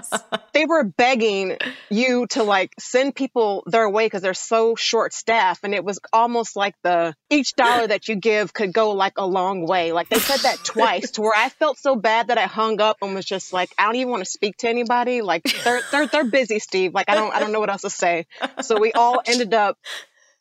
they 0.52 0.66
were 0.66 0.84
begging 0.84 1.56
you 1.88 2.26
to 2.28 2.42
like 2.42 2.74
send 2.78 3.14
people 3.14 3.64
their 3.66 3.88
way 3.88 4.04
because 4.04 4.20
they're 4.20 4.34
so 4.34 4.76
short 4.76 5.14
staffed. 5.14 5.64
And 5.64 5.74
it 5.74 5.82
was 5.84 5.98
almost 6.12 6.54
like 6.54 6.74
the 6.82 7.14
each 7.30 7.54
dollar 7.54 7.86
that 7.86 8.08
you 8.08 8.16
give 8.16 8.52
could 8.52 8.74
go 8.74 8.90
like 8.90 9.14
a 9.16 9.26
long 9.26 9.66
way. 9.66 9.92
Like 9.92 10.10
they 10.10 10.18
said 10.18 10.40
that 10.40 10.58
twice 10.62 11.12
to 11.12 11.22
where 11.22 11.32
I 11.34 11.48
felt 11.48 11.78
so 11.78 11.96
bad 11.96 12.28
that 12.28 12.36
I 12.36 12.44
hung 12.44 12.78
up 12.78 12.98
and 13.00 13.14
was 13.14 13.24
just 13.24 13.54
like, 13.54 13.70
I 13.78 13.86
don't 13.86 13.96
even 13.96 14.10
want 14.10 14.22
to 14.22 14.30
speak 14.30 14.58
to 14.58 14.68
anybody. 14.68 15.22
Like 15.22 15.44
they're 15.64 15.80
they're 15.90 16.06
they're 16.06 16.24
busy, 16.24 16.58
Steve. 16.58 16.92
Like 16.92 17.08
I 17.08 17.14
don't 17.14 17.34
I 17.34 17.40
don't 17.40 17.52
know 17.52 17.60
what 17.60 17.70
else 17.70 17.82
to 17.82 17.90
say. 17.90 18.26
So 18.60 18.78
we 18.78 18.92
all 18.92 19.22
ended 19.26 19.54
up 19.54 19.78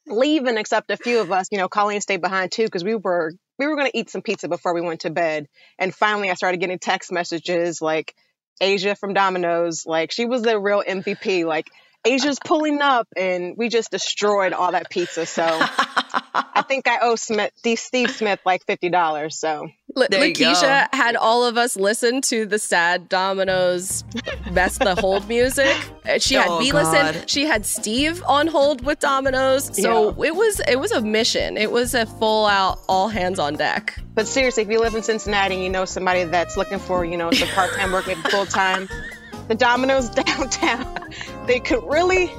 leaving 0.08 0.58
except 0.58 0.92
a 0.92 0.98
few 0.98 1.20
of 1.20 1.32
us. 1.32 1.48
You 1.52 1.58
know, 1.58 1.70
Colleen 1.70 2.02
stayed 2.02 2.22
behind 2.22 2.52
too 2.52 2.66
because 2.66 2.84
we 2.84 2.96
were 2.96 3.34
we 3.58 3.68
were 3.68 3.76
going 3.76 3.92
to 3.92 3.98
eat 3.98 4.10
some 4.10 4.22
pizza 4.22 4.48
before 4.48 4.74
we 4.74 4.82
went 4.82 5.02
to 5.02 5.10
bed. 5.10 5.48
And 5.78 5.94
finally, 5.94 6.30
I 6.30 6.34
started 6.34 6.60
getting 6.60 6.80
text 6.80 7.12
messages 7.12 7.82
like 7.82 8.16
Asia 8.60 8.96
from 8.96 9.14
Domino's, 9.14 9.86
like 9.86 10.12
she 10.12 10.26
was 10.26 10.42
the 10.42 10.60
real 10.60 10.84
MVP. 10.88 11.46
Like 11.46 11.68
Asia's 12.06 12.40
pulling 12.44 12.82
up, 12.82 13.08
and 13.16 13.56
we 13.58 13.70
just 13.70 13.92
destroyed 13.92 14.54
all 14.54 14.72
that 14.72 14.90
pizza. 14.90 15.26
So 15.26 15.44
I 15.44 16.64
think 16.68 16.88
I 16.88 17.00
owe 17.02 17.16
Smith, 17.16 17.52
Steve 17.76 18.10
Smith 18.12 18.40
like 18.46 18.66
fifty 18.66 18.90
dollars. 18.90 19.38
So 19.38 19.70
L- 19.98 20.08
Lakeisha 20.10 20.88
had 20.94 21.16
all 21.16 21.44
of 21.46 21.58
us 21.58 21.76
listen 21.76 22.22
to 22.24 22.46
the 22.46 22.58
sad 22.60 23.10
Domino's 23.10 24.04
best 24.54 24.80
the 24.80 24.96
hold 24.96 25.28
music. 25.28 25.76
Uh, 26.06 26.18
She 26.20 26.36
had 26.36 26.48
Oh, 26.48 26.60
me 26.60 26.72
God. 26.72 26.94
listen. 27.16 27.28
She 27.28 27.46
had 27.46 27.66
Steve 27.66 28.24
on 28.28 28.48
hold 28.48 28.84
with 28.86 29.00
Domino's. 29.00 29.70
So 29.82 30.10
it 30.24 30.36
was 30.36 30.62
it 30.68 30.80
was 30.80 30.92
a 30.92 31.02
mission. 31.02 31.58
It 31.58 31.72
was 31.72 31.94
a 31.94 32.06
full 32.06 32.46
out 32.46 32.80
all 32.88 33.08
hands 33.10 33.40
on 33.40 33.56
deck. 33.56 33.98
But 34.16 34.28
seriously, 34.28 34.64
if 34.64 34.70
you 34.70 34.80
live 34.80 34.96
in 34.96 35.04
Cincinnati 35.04 35.56
and 35.56 35.64
you 35.64 35.70
know 35.70 35.86
somebody 35.86 36.24
that's 36.26 36.58
looking 36.58 36.80
for, 36.80 37.06
you 37.06 37.18
know, 37.18 37.32
some 37.32 37.48
part 37.50 37.72
time 37.74 37.92
work, 37.92 38.08
maybe 38.08 38.22
full 38.30 38.46
time, 38.46 38.90
the 39.48 39.56
Domino's 39.56 40.10
downtown, 40.22 41.10
they 41.48 41.60
could 41.60 41.84
really 41.84 42.32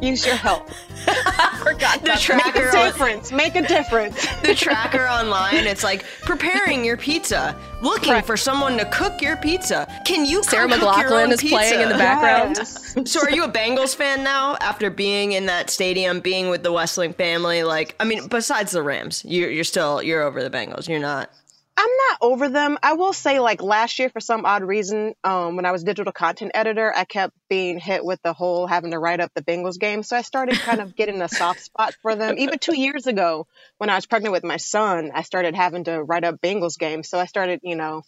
use 0.00 0.26
your 0.26 0.36
help. 0.36 0.68
I 1.06 1.60
forgot 1.64 2.00
The 2.02 2.16
tracker. 2.18 2.46
Make 2.46 2.56
a 2.56 2.78
on, 2.78 2.86
difference. 2.86 3.32
Make 3.32 3.56
a 3.56 3.62
difference. 3.62 4.26
the 4.42 4.54
tracker 4.54 5.06
online. 5.06 5.66
It's 5.66 5.84
like 5.84 6.04
preparing 6.22 6.84
your 6.84 6.96
pizza, 6.96 7.56
looking 7.82 8.22
for 8.22 8.36
someone 8.36 8.76
to 8.78 8.84
cook 8.86 9.20
your 9.20 9.36
pizza. 9.36 9.86
Can 10.06 10.24
you 10.24 10.42
Sarah 10.42 10.68
McLachlan 10.68 11.30
is 11.32 11.42
playing 11.42 11.80
in 11.80 11.88
the 11.88 11.94
background. 11.94 12.56
Yes. 12.58 12.96
So 13.10 13.20
are 13.20 13.30
you 13.30 13.44
a 13.44 13.48
Bengals 13.50 13.94
fan 13.94 14.24
now 14.24 14.56
after 14.60 14.90
being 14.90 15.32
in 15.32 15.46
that 15.46 15.70
stadium, 15.70 16.20
being 16.20 16.48
with 16.48 16.62
the 16.62 16.72
Westling 16.72 17.12
family? 17.12 17.62
Like, 17.62 17.94
I 18.00 18.04
mean, 18.04 18.28
besides 18.28 18.72
the 18.72 18.82
Rams, 18.82 19.24
you're, 19.26 19.50
you're 19.50 19.64
still, 19.64 20.02
you're 20.02 20.22
over 20.22 20.42
the 20.42 20.50
Bengals. 20.50 20.88
You're 20.88 21.00
not. 21.00 21.30
I'm 21.78 21.90
not 22.10 22.18
over 22.22 22.48
them. 22.48 22.78
I 22.82 22.94
will 22.94 23.12
say, 23.12 23.38
like 23.38 23.62
last 23.62 23.98
year, 23.98 24.08
for 24.08 24.20
some 24.20 24.46
odd 24.46 24.62
reason, 24.62 25.14
um, 25.22 25.56
when 25.56 25.66
I 25.66 25.72
was 25.72 25.84
digital 25.84 26.12
content 26.12 26.52
editor, 26.54 26.92
I 26.94 27.04
kept 27.04 27.34
being 27.50 27.78
hit 27.78 28.02
with 28.02 28.20
the 28.22 28.32
whole 28.32 28.66
having 28.66 28.92
to 28.92 28.98
write 28.98 29.20
up 29.20 29.30
the 29.34 29.42
Bengals 29.42 29.78
game. 29.78 30.02
So 30.02 30.16
I 30.16 30.22
started 30.22 30.58
kind 30.58 30.80
of 30.80 30.96
getting 30.96 31.20
a 31.20 31.28
soft 31.28 31.60
spot 31.60 31.94
for 32.00 32.14
them. 32.14 32.36
Even 32.38 32.58
two 32.58 32.78
years 32.78 33.06
ago, 33.06 33.46
when 33.76 33.90
I 33.90 33.94
was 33.94 34.06
pregnant 34.06 34.32
with 34.32 34.44
my 34.44 34.56
son, 34.56 35.10
I 35.14 35.22
started 35.22 35.54
having 35.54 35.84
to 35.84 36.02
write 36.02 36.24
up 36.24 36.40
Bengals 36.40 36.78
games. 36.78 37.10
So 37.10 37.18
I 37.18 37.26
started, 37.26 37.60
you 37.62 37.76
know, 37.76 38.02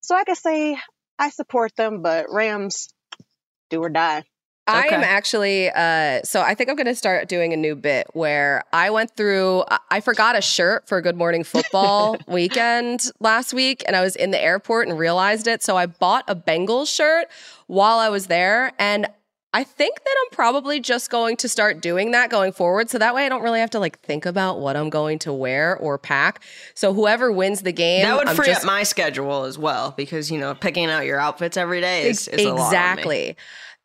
so 0.00 0.14
I 0.14 0.24
could 0.24 0.36
say 0.36 0.76
I 1.18 1.30
support 1.30 1.74
them, 1.76 2.02
but 2.02 2.26
Rams, 2.30 2.88
do 3.70 3.82
or 3.82 3.88
die. 3.88 4.24
I 4.68 4.86
am 4.88 5.02
actually 5.02 5.70
uh 5.70 6.20
so 6.24 6.40
I 6.42 6.54
think 6.54 6.70
I'm 6.70 6.76
going 6.76 6.86
to 6.86 6.94
start 6.94 7.28
doing 7.28 7.52
a 7.52 7.56
new 7.56 7.74
bit 7.74 8.06
where 8.12 8.64
I 8.72 8.90
went 8.90 9.16
through 9.16 9.64
I- 9.90 10.00
forgot 10.00 10.36
a 10.36 10.40
shirt 10.40 10.86
for 10.88 11.00
Good 11.00 11.16
Morning 11.16 11.44
Football 11.44 12.16
weekend 12.28 13.10
last 13.20 13.52
week 13.52 13.82
and 13.86 13.96
I 13.96 14.02
was 14.02 14.16
in 14.16 14.30
the 14.30 14.40
airport 14.40 14.88
and 14.88 14.98
realized 14.98 15.46
it 15.46 15.62
so 15.62 15.76
I 15.76 15.86
bought 15.86 16.24
a 16.28 16.36
Bengals 16.36 16.94
shirt 16.94 17.26
while 17.66 17.98
I 17.98 18.08
was 18.08 18.26
there 18.26 18.72
and 18.78 19.08
I 19.54 19.64
think 19.64 20.04
that 20.04 20.14
I'm 20.24 20.30
probably 20.34 20.78
just 20.78 21.10
going 21.10 21.36
to 21.38 21.48
start 21.48 21.80
doing 21.80 22.10
that 22.10 22.28
going 22.28 22.52
forward 22.52 22.90
so 22.90 22.98
that 22.98 23.14
way 23.14 23.24
I 23.24 23.30
don't 23.30 23.42
really 23.42 23.60
have 23.60 23.70
to 23.70 23.78
like 23.78 23.98
think 24.00 24.26
about 24.26 24.60
what 24.60 24.76
I'm 24.76 24.90
going 24.90 25.18
to 25.20 25.32
wear 25.32 25.76
or 25.78 25.96
pack. 25.96 26.44
So 26.74 26.92
whoever 26.92 27.32
wins 27.32 27.62
the 27.62 27.72
game 27.72 28.02
That 28.02 28.16
would 28.18 28.28
I'm 28.28 28.36
free 28.36 28.46
just 28.46 28.60
up 28.60 28.66
my 28.66 28.82
schedule 28.82 29.44
as 29.44 29.58
well 29.58 29.94
because, 29.96 30.30
you 30.30 30.38
know, 30.38 30.54
picking 30.54 30.90
out 30.90 31.06
your 31.06 31.18
outfits 31.18 31.56
every 31.56 31.80
day 31.80 32.08
is, 32.08 32.28
is 32.28 32.44
a 32.44 32.52
lot 32.52 32.66
exactly. 32.66 33.36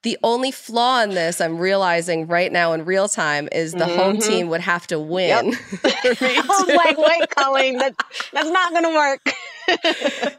The 0.03 0.17
only 0.21 0.51
flaw 0.51 1.01
in 1.01 1.11
this 1.11 1.39
I'm 1.41 1.57
realizing 1.57 2.27
right 2.27 2.51
now 2.51 2.73
in 2.73 2.83
real 2.85 3.07
time 3.07 3.47
is 3.51 3.71
the 3.71 3.85
home 3.87 4.17
Mhm. 4.17 4.27
team 4.27 4.49
would 4.49 4.59
have 4.61 4.85
to 4.87 4.99
win. 4.99 5.53
for 5.53 5.87
me 6.25 6.37
I 6.37 6.43
was 6.45 6.67
like, 6.67 6.97
wait, 6.97 7.29
Colleen, 7.29 7.77
that, 7.77 7.95
that's 8.33 8.49
not 8.49 8.71
going 8.71 8.83
to 8.83 8.89
work. 8.93 9.21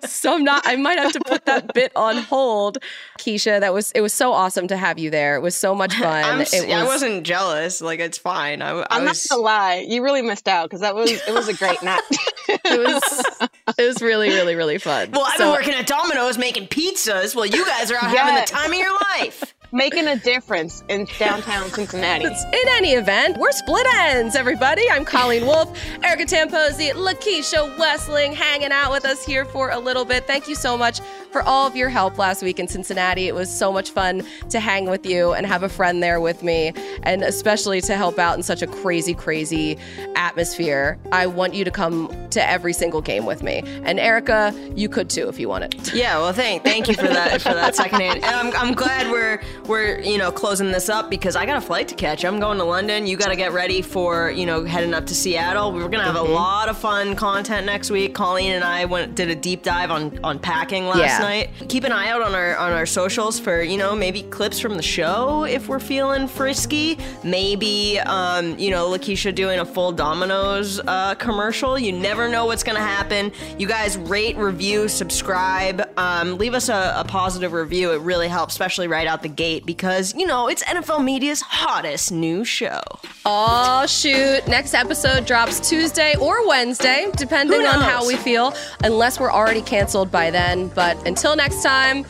So 0.07 0.35
I'm 0.35 0.45
not 0.45 0.63
I 0.67 0.77
might 0.77 0.99
have 0.99 1.13
to 1.13 1.21
put 1.21 1.45
that 1.47 1.73
bit 1.75 1.93
on 1.97 2.17
hold. 2.19 2.79
Keisha, 3.19 3.61
that 3.61 3.73
was 3.73 3.91
it 3.93 4.01
was 4.01 4.13
so 4.13 4.33
awesome 4.33 4.69
to 4.69 4.77
have 4.77 4.99
you 4.99 5.11
there. 5.11 5.37
It 5.37 5.41
was 5.41 5.55
so 5.57 5.75
much 5.75 5.95
fun. 5.99 6.25
I'm, 6.25 6.41
it 6.41 6.49
was, 6.53 6.55
I 6.65 6.85
wasn't 6.85 7.25
jealous. 7.25 7.81
Like, 7.81 8.01
it's 8.01 8.19
fine. 8.19 8.63
I, 8.63 8.71
I 8.71 8.87
I'm 8.91 9.05
not 9.05 9.17
gonna 9.29 9.43
lie, 9.43 9.85
you 9.89 10.03
really 10.03 10.23
missed 10.23 10.49
out 10.49 10.65
because 10.69 10.81
that 10.81 10.95
was 10.95 11.11
it 11.11 11.33
was 11.33 11.49
a 11.49 11.55
great 11.55 11.83
night. 11.83 12.01
it 12.49 12.63
was 12.65 13.49
it 13.79 13.87
was 13.87 14.03
really, 14.03 14.29
really, 14.29 14.55
really 14.55 14.79
fun. 14.79 15.11
Well, 15.13 15.25
I've 15.27 15.37
So- 15.39 15.45
been 15.45 15.53
working 15.53 15.75
at 15.75 15.87
Domino's 15.87 16.39
making 16.39 16.69
pizzas 16.69 17.35
while 17.35 17.47
you 17.47 17.65
guys 17.67 17.91
are 17.91 17.97
out 17.97 18.15
having 18.17 18.35
the 18.35 18.43
time 18.47 18.73
of 18.73 18.79
your 18.79 18.93
life. 19.19 19.55
Making 19.75 20.07
a 20.07 20.15
difference 20.15 20.85
in 20.89 21.09
downtown 21.19 21.69
Cincinnati. 21.69 22.27
In 22.27 22.69
any 22.77 22.93
event, 22.93 23.39
we're 23.39 23.51
split 23.51 23.85
ends, 23.97 24.37
everybody. 24.37 24.85
I'm 24.89 25.05
Colleen 25.05 25.47
Wolfe, 25.47 25.77
Erica 26.05 26.27
Tamposi, 26.27 26.93
Lakeisha 26.93 27.77
Westling 27.77 28.35
hanging 28.35 28.71
out 28.71 28.93
with 28.93 29.05
us 29.05 29.27
here 29.27 29.45
for 29.45 29.71
a 29.71 29.79
little 29.81 30.05
bit. 30.05 30.29
Thank 30.29 30.47
you 30.47 30.55
so 30.55 30.79
much 30.79 31.01
for 31.35 31.43
all 31.43 31.67
of 31.67 31.75
your 31.75 31.89
help 31.89 32.17
last 32.17 32.45
week 32.45 32.61
in 32.61 32.69
Cincinnati. 32.69 33.27
It 33.27 33.35
was 33.35 33.51
so 33.51 33.73
much 33.73 33.91
fun 33.91 34.23
to 34.51 34.61
hang 34.61 34.89
with 34.89 35.05
you 35.05 35.33
and 35.33 35.45
have 35.45 35.65
a 35.65 35.69
friend 35.69 36.01
there 36.01 36.21
with 36.21 36.45
me, 36.45 36.73
and 37.03 37.25
especially 37.25 37.81
to 37.81 37.97
help 37.97 38.21
out 38.21 38.37
in 38.37 38.45
such 38.45 38.63
a 38.63 38.69
crazy, 38.69 39.15
crazy 39.15 39.77
atmosphere. 40.15 40.97
I 41.11 41.27
want 41.27 41.53
you 41.55 41.65
to 41.65 41.73
come 41.73 42.09
to 42.31 42.49
every 42.49 42.73
single 42.73 43.01
game 43.01 43.27
with 43.27 43.43
me. 43.43 43.63
And 43.83 43.99
Erica, 43.99 44.55
you 44.77 44.89
could 44.89 45.11
too 45.11 45.29
if 45.29 45.41
you 45.41 45.49
wanted. 45.49 45.93
Yeah, 45.93 46.19
well, 46.19 46.33
thank 46.33 46.63
thank 46.63 46.87
you 46.87 46.95
for 46.95 47.09
that 47.09 47.43
for 47.43 47.53
that 47.53 47.75
second 47.83 48.01
hand. 48.01 48.23
And 48.23 48.37
I'm, 48.37 48.57
I'm 48.57 48.73
glad 48.73 49.11
we're 49.11 49.43
we're 49.67 49.99
you 50.01 50.19
know 50.19 50.31
closing 50.31 50.71
this 50.71 50.89
up 50.89 51.11
because 51.11 51.35
I 51.35 51.47
got 51.47 51.57
a 51.57 51.61
flight 51.61 51.89
to 51.89 51.97
catch. 51.97 52.25
I'm 52.25 52.39
going 52.39 52.59
to 52.59 52.65
London. 52.65 53.09
You 53.09 53.17
got 53.17 53.31
to 53.31 53.37
get 53.37 53.53
ready 53.53 53.83
for 53.83 54.31
you 54.31 54.47
know 54.47 54.65
heading 54.65 54.95
up 54.95 55.05
to 55.07 55.17
Seattle. 55.17 55.73
We're 55.73 55.89
gonna 55.89 56.05
have 56.05 56.15
a 56.15 56.21
mm-hmm. 56.21 56.33
lot 56.33 56.69
of 56.69 56.79
fun 56.79 57.17
content 57.17 57.67
next 57.67 57.91
week. 57.91 58.15
Colleen 58.15 58.53
and 58.53 58.63
I 58.63 58.85
went 58.85 59.17
did 59.17 59.31
a 59.31 59.35
deep 59.35 59.65
dive 59.65 59.91
on 59.91 60.17
on 60.23 60.39
packing 60.39 60.87
last 60.87 60.99
Yeah. 60.99 61.24
Night. 61.25 61.51
Keep 61.69 61.85
an 61.85 61.93
eye 61.93 62.09
out 62.09 62.23
on 62.23 62.35
our 62.35 62.57
on 62.57 62.73
our 62.73 62.87
socials 62.87 63.39
for 63.39 63.63
you 63.63 63.77
know 63.77 63.95
maybe 63.95 64.23
clips 64.25 64.59
from 64.61 64.77
the 64.77 64.83
show 64.83 65.45
if 65.45 65.69
we're 65.69 65.81
feeling 65.81 66.27
frisky. 66.29 66.99
Maybe 67.23 67.99
um, 68.01 68.59
you 68.59 68.71
know 68.71 68.89
Lakeisha 68.89 69.35
doing 69.35 69.59
a 69.61 69.65
full 69.65 69.93
Domino's 69.93 70.81
uh, 70.81 71.15
commercial. 71.15 71.79
You 71.79 71.93
never 71.93 72.29
know 72.29 72.47
what's 72.47 72.63
gonna 72.63 72.81
happen. 72.81 73.33
You 73.59 73.67
guys 73.67 73.97
rate, 73.97 74.37
review, 74.37 74.89
subscribe, 74.89 75.89
um, 75.97 76.39
leave 76.39 76.55
us 76.55 76.69
a, 76.69 76.95
a 76.97 77.05
positive 77.05 77.53
review. 77.53 77.93
It 77.93 78.01
really 78.01 78.29
helps, 78.29 78.55
especially 78.55 78.89
right 78.89 79.07
out 79.07 79.23
the 79.23 79.29
gate 79.29 79.65
because 79.67 80.15
you 80.15 80.27
know 80.27 80.49
it's 80.49 80.63
NFL 80.65 81.05
Media's 81.05 81.41
hottest 81.41 82.13
new 82.13 82.45
show. 82.45 82.81
Oh, 83.27 83.87
shoot. 83.87 84.47
Next 84.47 84.75
episode 84.75 85.25
drops 85.27 85.67
Tuesday 85.67 86.15
or 86.17 86.47
Wednesday, 86.47 87.09
depending 87.17 87.65
on 87.65 87.81
how 87.81 88.07
we 88.07 88.17
feel, 88.17 88.55
unless 88.83 89.19
we're 89.19 89.33
already 89.33 89.63
canceled 89.63 90.11
by 90.11 90.31
then. 90.31 90.69
But 90.69 91.07
until 91.15 91.37
next 91.37 91.63
time, 91.63 92.03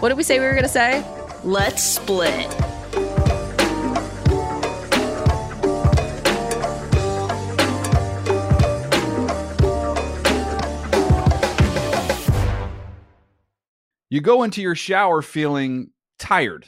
what 0.00 0.10
did 0.10 0.18
we 0.18 0.22
say 0.22 0.38
we 0.38 0.44
were 0.44 0.52
going 0.52 0.64
to 0.64 0.68
say? 0.68 1.02
Let's 1.44 1.82
split. 1.82 2.46
You 14.10 14.20
go 14.20 14.42
into 14.42 14.60
your 14.60 14.74
shower 14.74 15.22
feeling 15.22 15.92
tired, 16.18 16.66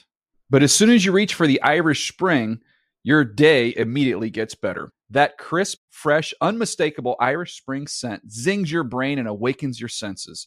but 0.48 0.62
as 0.62 0.72
soon 0.72 0.88
as 0.88 1.04
you 1.04 1.12
reach 1.12 1.34
for 1.34 1.46
the 1.46 1.60
Irish 1.60 2.08
Spring, 2.10 2.60
your 3.02 3.22
day 3.22 3.74
immediately 3.76 4.30
gets 4.30 4.54
better. 4.54 4.92
That 5.10 5.36
crisp, 5.36 5.80
fresh, 5.90 6.32
unmistakable 6.40 7.16
Irish 7.20 7.54
Spring 7.58 7.86
scent 7.86 8.32
zings 8.32 8.72
your 8.72 8.84
brain 8.84 9.18
and 9.18 9.28
awakens 9.28 9.78
your 9.78 9.90
senses. 9.90 10.46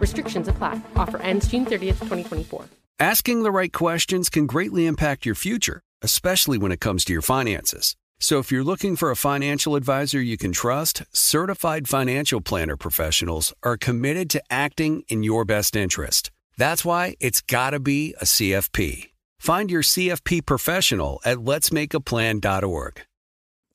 Restrictions 0.00 0.48
apply. 0.48 0.80
Offer 0.96 1.18
ends 1.22 1.48
June 1.48 1.64
30th, 1.64 1.98
2024. 2.00 2.64
Asking 2.98 3.42
the 3.42 3.50
right 3.50 3.72
questions 3.72 4.30
can 4.30 4.46
greatly 4.46 4.86
impact 4.86 5.26
your 5.26 5.34
future, 5.34 5.82
especially 6.02 6.58
when 6.58 6.70
it 6.72 6.80
comes 6.80 7.04
to 7.04 7.12
your 7.12 7.22
finances. 7.22 7.96
So 8.20 8.38
if 8.38 8.52
you're 8.52 8.62
looking 8.62 8.94
for 8.94 9.10
a 9.10 9.16
financial 9.16 9.74
advisor 9.74 10.20
you 10.20 10.38
can 10.38 10.52
trust, 10.52 11.02
certified 11.12 11.88
financial 11.88 12.40
planner 12.40 12.76
professionals 12.76 13.52
are 13.64 13.76
committed 13.76 14.30
to 14.30 14.42
acting 14.48 15.02
in 15.08 15.24
your 15.24 15.44
best 15.44 15.74
interest. 15.74 16.30
That's 16.56 16.84
why 16.84 17.16
it's 17.18 17.40
got 17.40 17.70
to 17.70 17.80
be 17.80 18.14
a 18.20 18.24
CFP. 18.24 19.10
Find 19.40 19.68
your 19.72 19.82
CFP 19.82 20.46
professional 20.46 21.20
at 21.24 21.38
letsmakeaplan.org. 21.38 23.02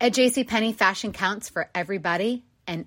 At 0.00 0.12
JCPenney, 0.12 0.76
fashion 0.76 1.12
counts 1.12 1.48
for 1.48 1.68
everybody 1.74 2.44
and 2.68 2.86